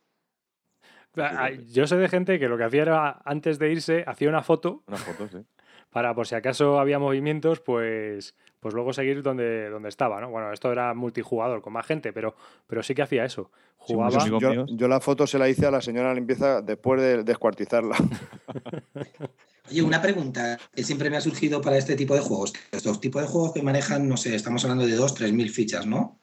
[1.68, 4.82] Yo sé de gente que lo que hacía era, antes de irse, hacía una foto.
[4.88, 5.46] Una foto, sí.
[5.90, 10.30] Para, por si acaso había movimientos, pues, pues luego seguir donde, donde estaba, ¿no?
[10.30, 12.34] Bueno, esto era multijugador, con más gente, pero,
[12.66, 13.50] pero sí que hacía eso.
[13.78, 14.24] Jugaba...
[14.68, 17.96] yo, la foto se la hice a la señora limpieza después de descuartizarla.
[19.70, 22.52] Oye, una pregunta que siempre me ha surgido para este tipo de juegos.
[22.72, 25.86] Estos tipos de juegos que manejan, no sé, estamos hablando de 2, 3 mil fichas,
[25.86, 26.18] ¿no?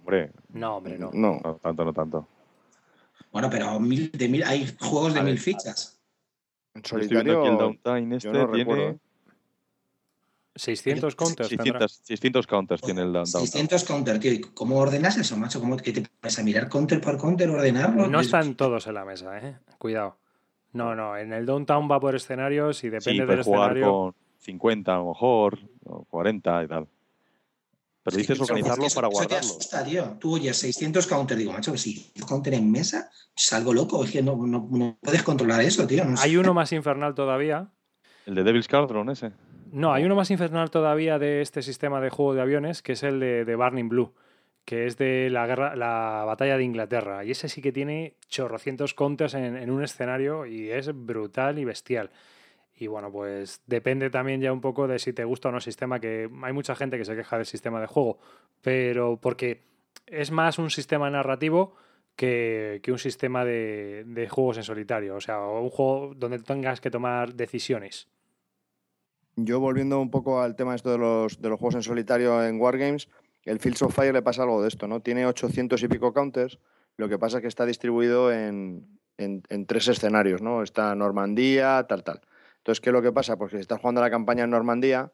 [0.00, 0.32] Hombre.
[0.52, 1.10] No, hombre, no.
[1.12, 2.26] No, no tanto, no tanto.
[3.30, 5.97] Bueno, pero mil, de mil, hay juegos de mil fichas.
[6.78, 8.98] En solitario, el Downtime este no tiene...
[10.54, 11.48] 600 counters.
[11.48, 13.46] 600, 600 counters tiene el Downtime.
[13.46, 14.32] 600 counters, tío.
[14.32, 15.60] ¿Y cómo ordenas eso, macho?
[15.60, 18.08] ¿Cómo que te pones a mirar counter por counter, ordenarlo?
[18.08, 19.56] No están todos en la mesa, ¿eh?
[19.78, 20.16] Cuidado.
[20.72, 21.16] No, no.
[21.16, 23.92] En el Downtown va por escenarios y depende sí, del jugar escenario.
[23.92, 26.88] Con 50 a lo mejor, o 40 y tal.
[28.10, 29.38] Pero dices organizarlo para guardarlo.
[29.38, 30.16] Asusta, tío.
[30.18, 34.04] Tú oyes 600 counter, digo, macho, si counter en mesa, salgo loco.
[34.04, 36.04] Es que no, no, puedes controlar eso, tío.
[36.18, 37.70] hay uno más infernal todavía.
[38.26, 39.32] ¿El de Devil's Cauldron ese?
[39.70, 43.02] No, hay uno más infernal todavía de este sistema de juego de aviones, que es
[43.02, 44.14] el de, de Burning Blue,
[44.64, 47.24] que es de la guerra, la batalla de Inglaterra.
[47.24, 51.64] Y ese sí que tiene chorrocientos counters en, en un escenario y es brutal y
[51.64, 52.10] bestial.
[52.80, 55.62] Y bueno, pues depende también ya un poco de si te gusta o no el
[55.62, 58.18] sistema, que hay mucha gente que se queja del sistema de juego,
[58.62, 59.64] pero porque
[60.06, 61.74] es más un sistema narrativo
[62.14, 67.34] que, un sistema de, juegos en solitario, o sea, un juego donde tengas que tomar
[67.34, 68.08] decisiones.
[69.34, 72.60] Yo volviendo un poco al tema esto de los, de los juegos en solitario en
[72.60, 73.08] Wargames,
[73.44, 75.00] el Fields of Fire le pasa algo de esto, ¿no?
[75.00, 76.58] Tiene 800 y pico counters,
[76.96, 78.86] lo que pasa es que está distribuido en,
[79.16, 80.62] en, en tres escenarios, ¿no?
[80.62, 82.20] Está Normandía, tal, tal.
[82.68, 83.38] Entonces, ¿qué es lo que pasa?
[83.38, 85.10] Porque si estás jugando la campaña en Normandía,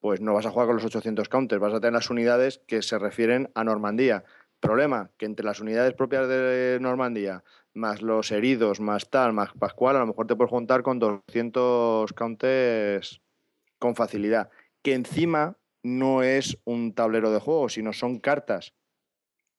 [0.00, 2.82] pues no vas a jugar con los 800 counters, vas a tener las unidades que
[2.82, 4.24] se refieren a Normandía.
[4.58, 9.94] Problema, que entre las unidades propias de Normandía, más los heridos, más tal, más Pascual,
[9.94, 13.20] a lo mejor te puedes juntar con 200 counters
[13.78, 14.50] con facilidad.
[14.82, 18.74] Que encima no es un tablero de juego, sino son cartas.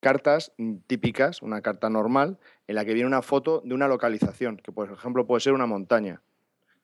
[0.02, 0.52] Cartas
[0.88, 4.91] típicas, una carta normal, en la que viene una foto de una localización, que por
[4.91, 6.22] ejemplo puede ser una montaña.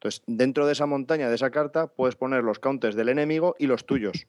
[0.03, 3.67] Entonces, dentro de esa montaña, de esa carta, puedes poner los counters del enemigo y
[3.67, 4.27] los tuyos.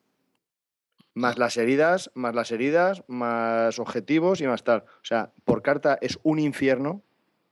[1.15, 4.85] Más las heridas, más las heridas, más objetivos y más tal.
[4.87, 7.03] O sea, por carta es un infierno,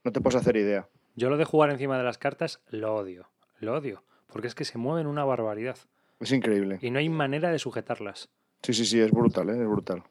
[0.04, 0.86] no te puedes hacer idea.
[1.16, 3.28] Yo lo de jugar encima de las cartas lo odio,
[3.58, 5.76] lo odio, porque es que se mueven una barbaridad.
[6.20, 6.78] Es increíble.
[6.80, 8.28] Y no hay manera de sujetarlas.
[8.62, 9.60] Sí, sí, sí, es brutal, ¿eh?
[9.60, 10.04] es brutal.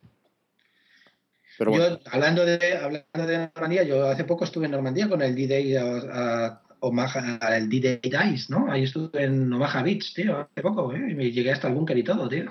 [1.58, 1.88] Pero bueno.
[1.88, 5.78] Yo, hablando de, hablando de Normandía, yo hace poco estuve en Normandía con el D-Day
[6.82, 8.72] Omaha, el D-Day Dice, ¿no?
[8.72, 11.12] Ahí estuve en Omaha Beach, tío, hace poco, ¿eh?
[11.12, 12.50] Y me llegué hasta el búnker y todo, tío.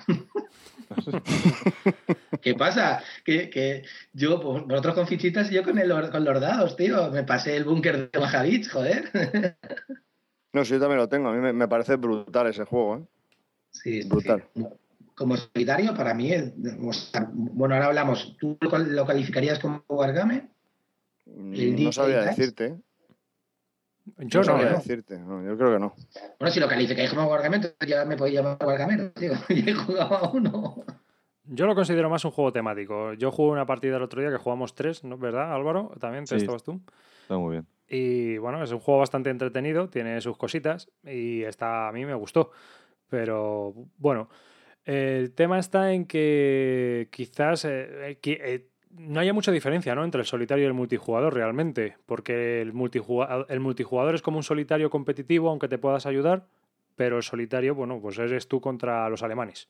[2.41, 3.03] ¿Qué pasa?
[3.25, 3.83] Que, que
[4.13, 7.11] yo, pues, vosotros con fichitas y yo con, el, con los dados, tío.
[7.11, 9.11] Me pasé el búnker de Omaha Beach, joder.
[10.53, 11.29] no, sí, yo también lo tengo.
[11.29, 13.03] A mí me, me parece brutal ese juego, ¿eh?
[13.71, 14.45] Sí, brutal.
[15.15, 16.33] Como solitario, para mí,
[17.33, 20.49] bueno, ahora hablamos, ¿tú lo calificarías como Wargame?
[21.27, 22.79] Mm, no sabría decirte.
[24.19, 25.95] Yo no, sabría decirte, yo creo que no.
[26.39, 29.33] Bueno, si lo calificáis como Wargame, ya me podéis llamar Wargame, tío.
[29.49, 30.85] Yo he jugado a uno.
[31.45, 33.15] Yo lo considero más un juego temático.
[33.15, 35.19] Yo jugué una partida el otro día que jugamos tres, ¿no?
[35.19, 35.93] ¿verdad, Álvaro?
[35.99, 36.81] También te estabas tú.
[37.23, 37.67] Está muy bien.
[37.89, 42.15] Y bueno, es un juego bastante entretenido, tiene sus cositas y está, a mí me
[42.15, 42.53] gustó.
[43.09, 44.29] Pero bueno,
[44.85, 50.05] el tema está en que quizás eh, eh, no haya mucha diferencia ¿no?
[50.05, 54.43] entre el solitario y el multijugador realmente, porque el multijugador, el multijugador es como un
[54.43, 56.47] solitario competitivo, aunque te puedas ayudar,
[56.97, 59.69] pero el solitario, bueno, pues eres tú contra los alemanes.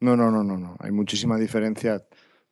[0.00, 0.76] No, no, no, no, no.
[0.80, 2.02] Hay muchísima diferencia.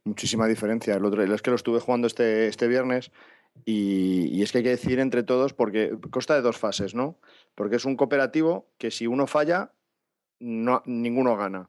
[0.04, 0.94] Muchísima diferencia.
[0.94, 3.10] El otro es que lo estuve jugando este, este viernes
[3.64, 7.18] y, y, es que hay que decir entre todos, porque consta de dos fases, ¿no?
[7.54, 9.72] Porque es un cooperativo que si uno falla,
[10.38, 11.68] no, ninguno gana.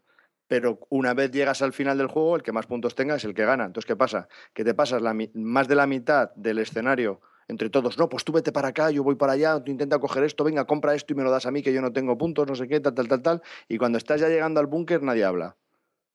[0.51, 3.33] Pero una vez llegas al final del juego, el que más puntos tenga es el
[3.33, 3.63] que gana.
[3.63, 4.27] Entonces, ¿qué pasa?
[4.53, 7.97] Que te pasas la, más de la mitad del escenario entre todos.
[7.97, 10.65] No, pues tú vete para acá, yo voy para allá, tú intenta coger esto, venga,
[10.65, 12.67] compra esto y me lo das a mí, que yo no tengo puntos, no sé
[12.67, 13.41] qué, tal, tal, tal, tal.
[13.69, 15.55] Y cuando estás ya llegando al búnker, nadie habla.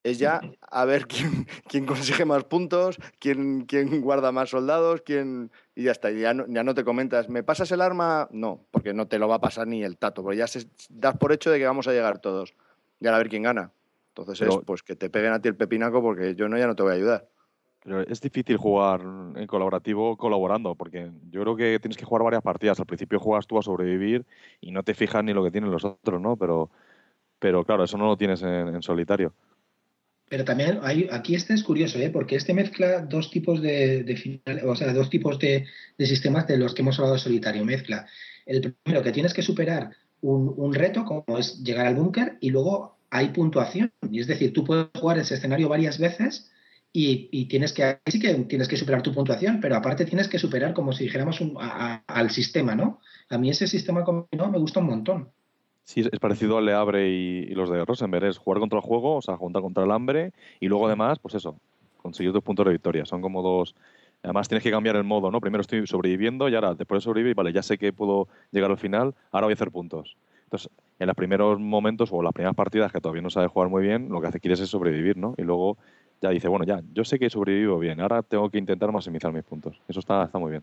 [0.03, 5.51] Es ya a ver quién, quién consigue más puntos, quién, quién, guarda más soldados, quién.
[5.75, 8.29] Y ya está, ya no, ya no te comentas, ¿me pasas el arma?
[8.33, 11.17] No, porque no te lo va a pasar ni el tato, porque ya se, das
[11.17, 12.53] por hecho de que vamos a llegar todos
[13.01, 13.73] y a ver quién gana.
[14.17, 16.75] Entonces es pues que te peguen a ti el pepinaco porque yo no ya no
[16.75, 17.29] te voy a ayudar.
[17.85, 22.43] Pero es difícil jugar en colaborativo colaborando, porque yo creo que tienes que jugar varias
[22.43, 22.81] partidas.
[22.81, 24.27] Al principio juegas tú a sobrevivir
[24.61, 26.37] y no te fijas ni lo que tienen los otros, ¿no?
[26.37, 26.71] Pero,
[27.39, 29.35] pero claro, eso no lo tienes en, solitario.
[30.29, 32.11] Pero también hay, aquí este es curioso, ¿eh?
[32.11, 35.67] porque este mezcla dos tipos de, de o sea, dos tipos de,
[35.97, 37.65] de, sistemas de los que hemos hablado de solitario.
[37.65, 38.07] Mezcla
[38.47, 39.91] el primero que tienes que superar
[40.23, 43.93] un, un reto, como es llegar al búnker, y luego hay puntuación.
[44.11, 46.51] Y es decir, tú puedes jugar ese escenario varias veces
[46.93, 47.99] y, tienes que,
[48.49, 51.43] tienes que superar tu puntuación, pero aparte tienes que superar, como si dijéramos,
[52.07, 53.01] al sistema, ¿no?
[53.29, 55.31] A mí ese sistema combinado me gusta un montón.
[55.85, 58.25] Sí, es parecido al de Abre y, los de Rosenberg.
[58.25, 61.35] Es jugar contra el juego, o sea, juntar contra el hambre y luego además, pues
[61.35, 61.59] eso,
[62.01, 63.05] conseguir dos puntos de victoria.
[63.05, 63.75] Son como dos...
[64.23, 65.41] Además tienes que cambiar el modo, ¿no?
[65.41, 68.79] Primero estoy sobreviviendo y ahora después de sobrevivir, vale, ya sé que puedo llegar al
[68.79, 70.17] final, ahora voy a hacer puntos.
[70.47, 73.83] Entonces, en los primeros momentos o las primeras partidas que todavía no sabe jugar muy
[73.83, 75.35] bien, lo que hace quieres es sobrevivir, ¿no?
[75.37, 75.77] Y luego
[76.23, 79.45] ya dice, bueno, ya, yo sé que sobrevivo bien, ahora tengo que intentar maximizar mis
[79.45, 79.81] puntos.
[79.89, 80.63] Eso está, está muy bien.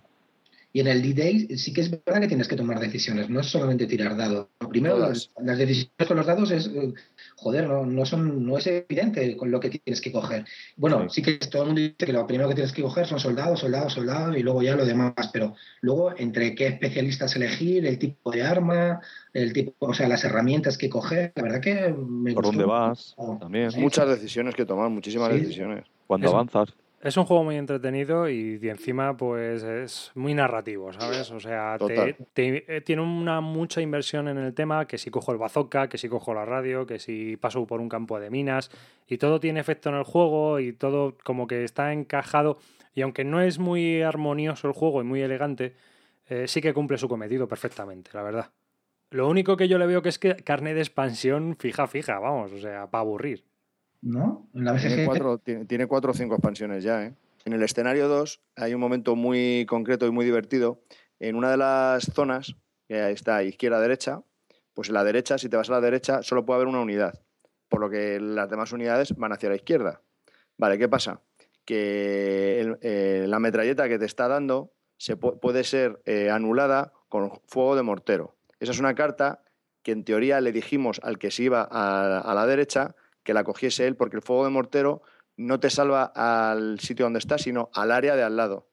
[0.76, 3.46] Y en el D-Day sí que es verdad que tienes que tomar decisiones, no es
[3.46, 4.48] solamente tirar dados.
[4.70, 6.94] Primero, las, las, decisiones con los dados es, eh,
[7.36, 10.46] joder, no, no, son, no es evidente con lo que tienes que coger.
[10.76, 11.22] Bueno, sí.
[11.22, 13.94] que todo el mundo dice que lo primero que tienes que coger son soldados, soldados,
[13.94, 18.42] soldados y luego ya lo demás, pero luego entre qué especialistas elegir, el tipo de
[18.42, 19.00] arma,
[19.32, 23.16] el tipo, o sea, las herramientas que coger, la verdad que me ¿Por dónde vas?
[23.40, 23.70] También.
[23.78, 25.86] Muchas decisiones que tomar, muchísimas decisiones.
[26.08, 26.74] Cuando avanzas.
[27.04, 31.30] Es un juego muy entretenido y, encima pues es muy narrativo, ¿sabes?
[31.32, 35.38] O sea, te, eh, tiene una mucha inversión en el tema, que si cojo el
[35.38, 38.72] bazooka, que si cojo la radio, que si paso por un campo de minas,
[39.06, 42.58] y todo tiene efecto en el juego y todo como que está encajado.
[42.96, 45.76] Y aunque no es muy armonioso el juego y muy elegante,
[46.30, 48.52] eh, sí que cumple su cometido perfectamente, la verdad.
[49.10, 52.54] Lo único que yo le veo que es que carne de expansión fija, fija, vamos,
[52.54, 53.44] o sea, para aburrir.
[54.04, 54.48] ¿No?
[54.80, 57.14] tiene, cuatro, tiene, cuatro o cinco expansiones ya, ¿eh?
[57.46, 60.82] En el escenario 2 hay un momento muy concreto y muy divertido.
[61.20, 62.56] En una de las zonas,
[62.88, 64.22] que está izquierda-derecha,
[64.74, 67.14] pues en la derecha, si te vas a la derecha, solo puede haber una unidad.
[67.70, 70.00] por lo que las demás unidades van hacia la izquierda.
[70.60, 71.22] Vale, ¿qué pasa?
[71.66, 76.94] Que el- eh, la metralleta que te está dando se pu- puede ser eh, anulada
[77.10, 78.36] con fuego de mortero.
[78.60, 79.44] Esa es una carta
[79.82, 83.44] que en teoría le dijimos al que se iba a, a la derecha que la
[83.44, 85.02] cogiese él, porque el fuego de mortero
[85.38, 88.70] no te salva al sitio donde estás, sino al área de al lado.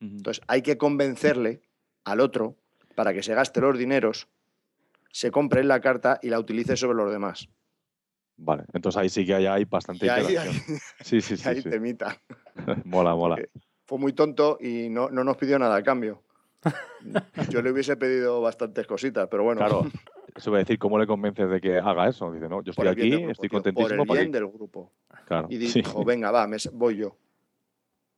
[0.00, 1.62] Entonces hay que convencerle
[2.04, 2.56] al otro
[2.94, 4.28] para que se gaste los dineros,
[5.10, 7.48] se compre la carta y la utilice sobre los demás.
[8.36, 10.78] Vale, entonces ahí sí que hay, hay bastante Y ahí, interacción.
[11.00, 11.48] Sí, sí, sí.
[11.48, 11.70] ahí sí.
[11.70, 12.20] temita.
[12.84, 13.36] mola, mola.
[13.36, 13.50] Porque
[13.86, 16.22] Fue muy tonto y no, no nos pidió nada a cambio.
[17.50, 19.60] Yo le hubiese pedido bastantes cositas, pero bueno.
[19.60, 19.86] Claro,
[20.34, 22.30] eso voy a decir, ¿cómo le convences de que haga eso?
[22.32, 24.92] Dice, no, yo estoy aquí, grupo, estoy tío, contentísimo Por el bien del grupo.
[25.26, 25.80] Claro, Y sí.
[25.80, 27.16] dijo, venga, va, me voy yo.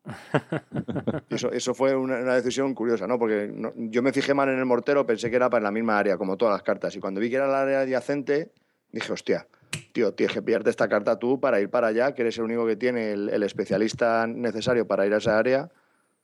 [1.31, 3.19] Eso, eso fue una, una decisión curiosa, ¿no?
[3.19, 5.99] Porque no- yo me fijé mal en el mortero, pensé que era para la misma
[5.99, 6.95] área, como todas las cartas.
[6.95, 8.53] Y cuando vi que era el área adyacente,
[8.93, 9.49] dije, hostia,
[9.93, 12.65] tío, tienes que pillarte esta carta tú para ir para allá, que eres el único
[12.67, 15.69] que tiene el, el especialista necesario para ir a esa área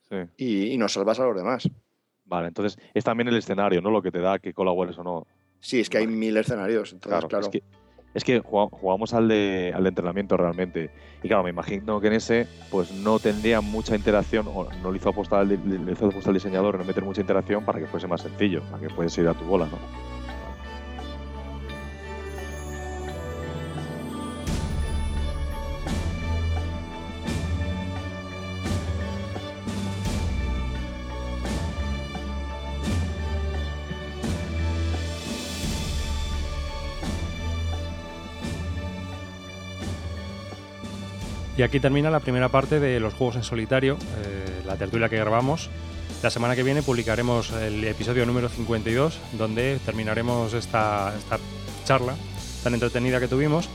[0.09, 0.17] Sí.
[0.37, 1.69] y, y nos salvas a los demás.
[2.27, 3.91] Vale, entonces es también el escenario, ¿no?
[3.91, 5.27] Lo que te da que colabores o no.
[5.63, 6.93] Sí, es que hay mil escenarios.
[6.93, 7.63] Entonces, Claro, claro, es que,
[8.15, 10.91] es que jugá- jugamos al de, al de entrenamiento realmente.
[11.23, 14.99] Y claro, me imagino que en ese pues no tendría mucha interacción, o no le
[14.99, 18.07] hizo apostar al, le hizo apostar al diseñador no meter mucha interacción para que fuese
[18.09, 19.79] más sencillo, para que puedes ir a tu bola, ¿no?
[41.63, 45.17] Y aquí termina la primera parte de los juegos en solitario, eh, la tertulia que
[45.17, 45.71] grabamos.
[46.21, 51.39] La semana que viene publicaremos el episodio número 52, donde terminaremos esta, esta
[51.85, 52.17] charla
[52.65, 53.69] tan entretenida que tuvimos.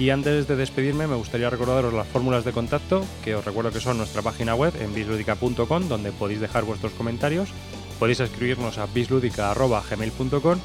[0.00, 3.78] Y antes de despedirme, me gustaría recordaros las fórmulas de contacto, que os recuerdo que
[3.78, 7.50] son nuestra página web en bisludica.com, donde podéis dejar vuestros comentarios.
[8.00, 10.58] Podéis escribirnos a bisludica.gmail.com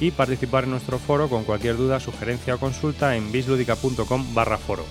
[0.00, 4.84] y participar en nuestro foro con cualquier duda, sugerencia o consulta en bisludica.com barra foro.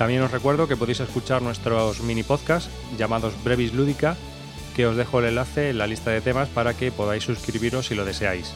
[0.00, 4.16] También os recuerdo que podéis escuchar nuestros mini podcasts llamados Brevis Lúdica,
[4.74, 7.94] que os dejo el enlace en la lista de temas para que podáis suscribiros si
[7.94, 8.54] lo deseáis.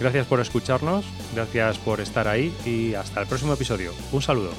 [0.00, 1.04] Gracias por escucharnos,
[1.36, 3.92] gracias por estar ahí y hasta el próximo episodio.
[4.10, 4.50] Un saludo.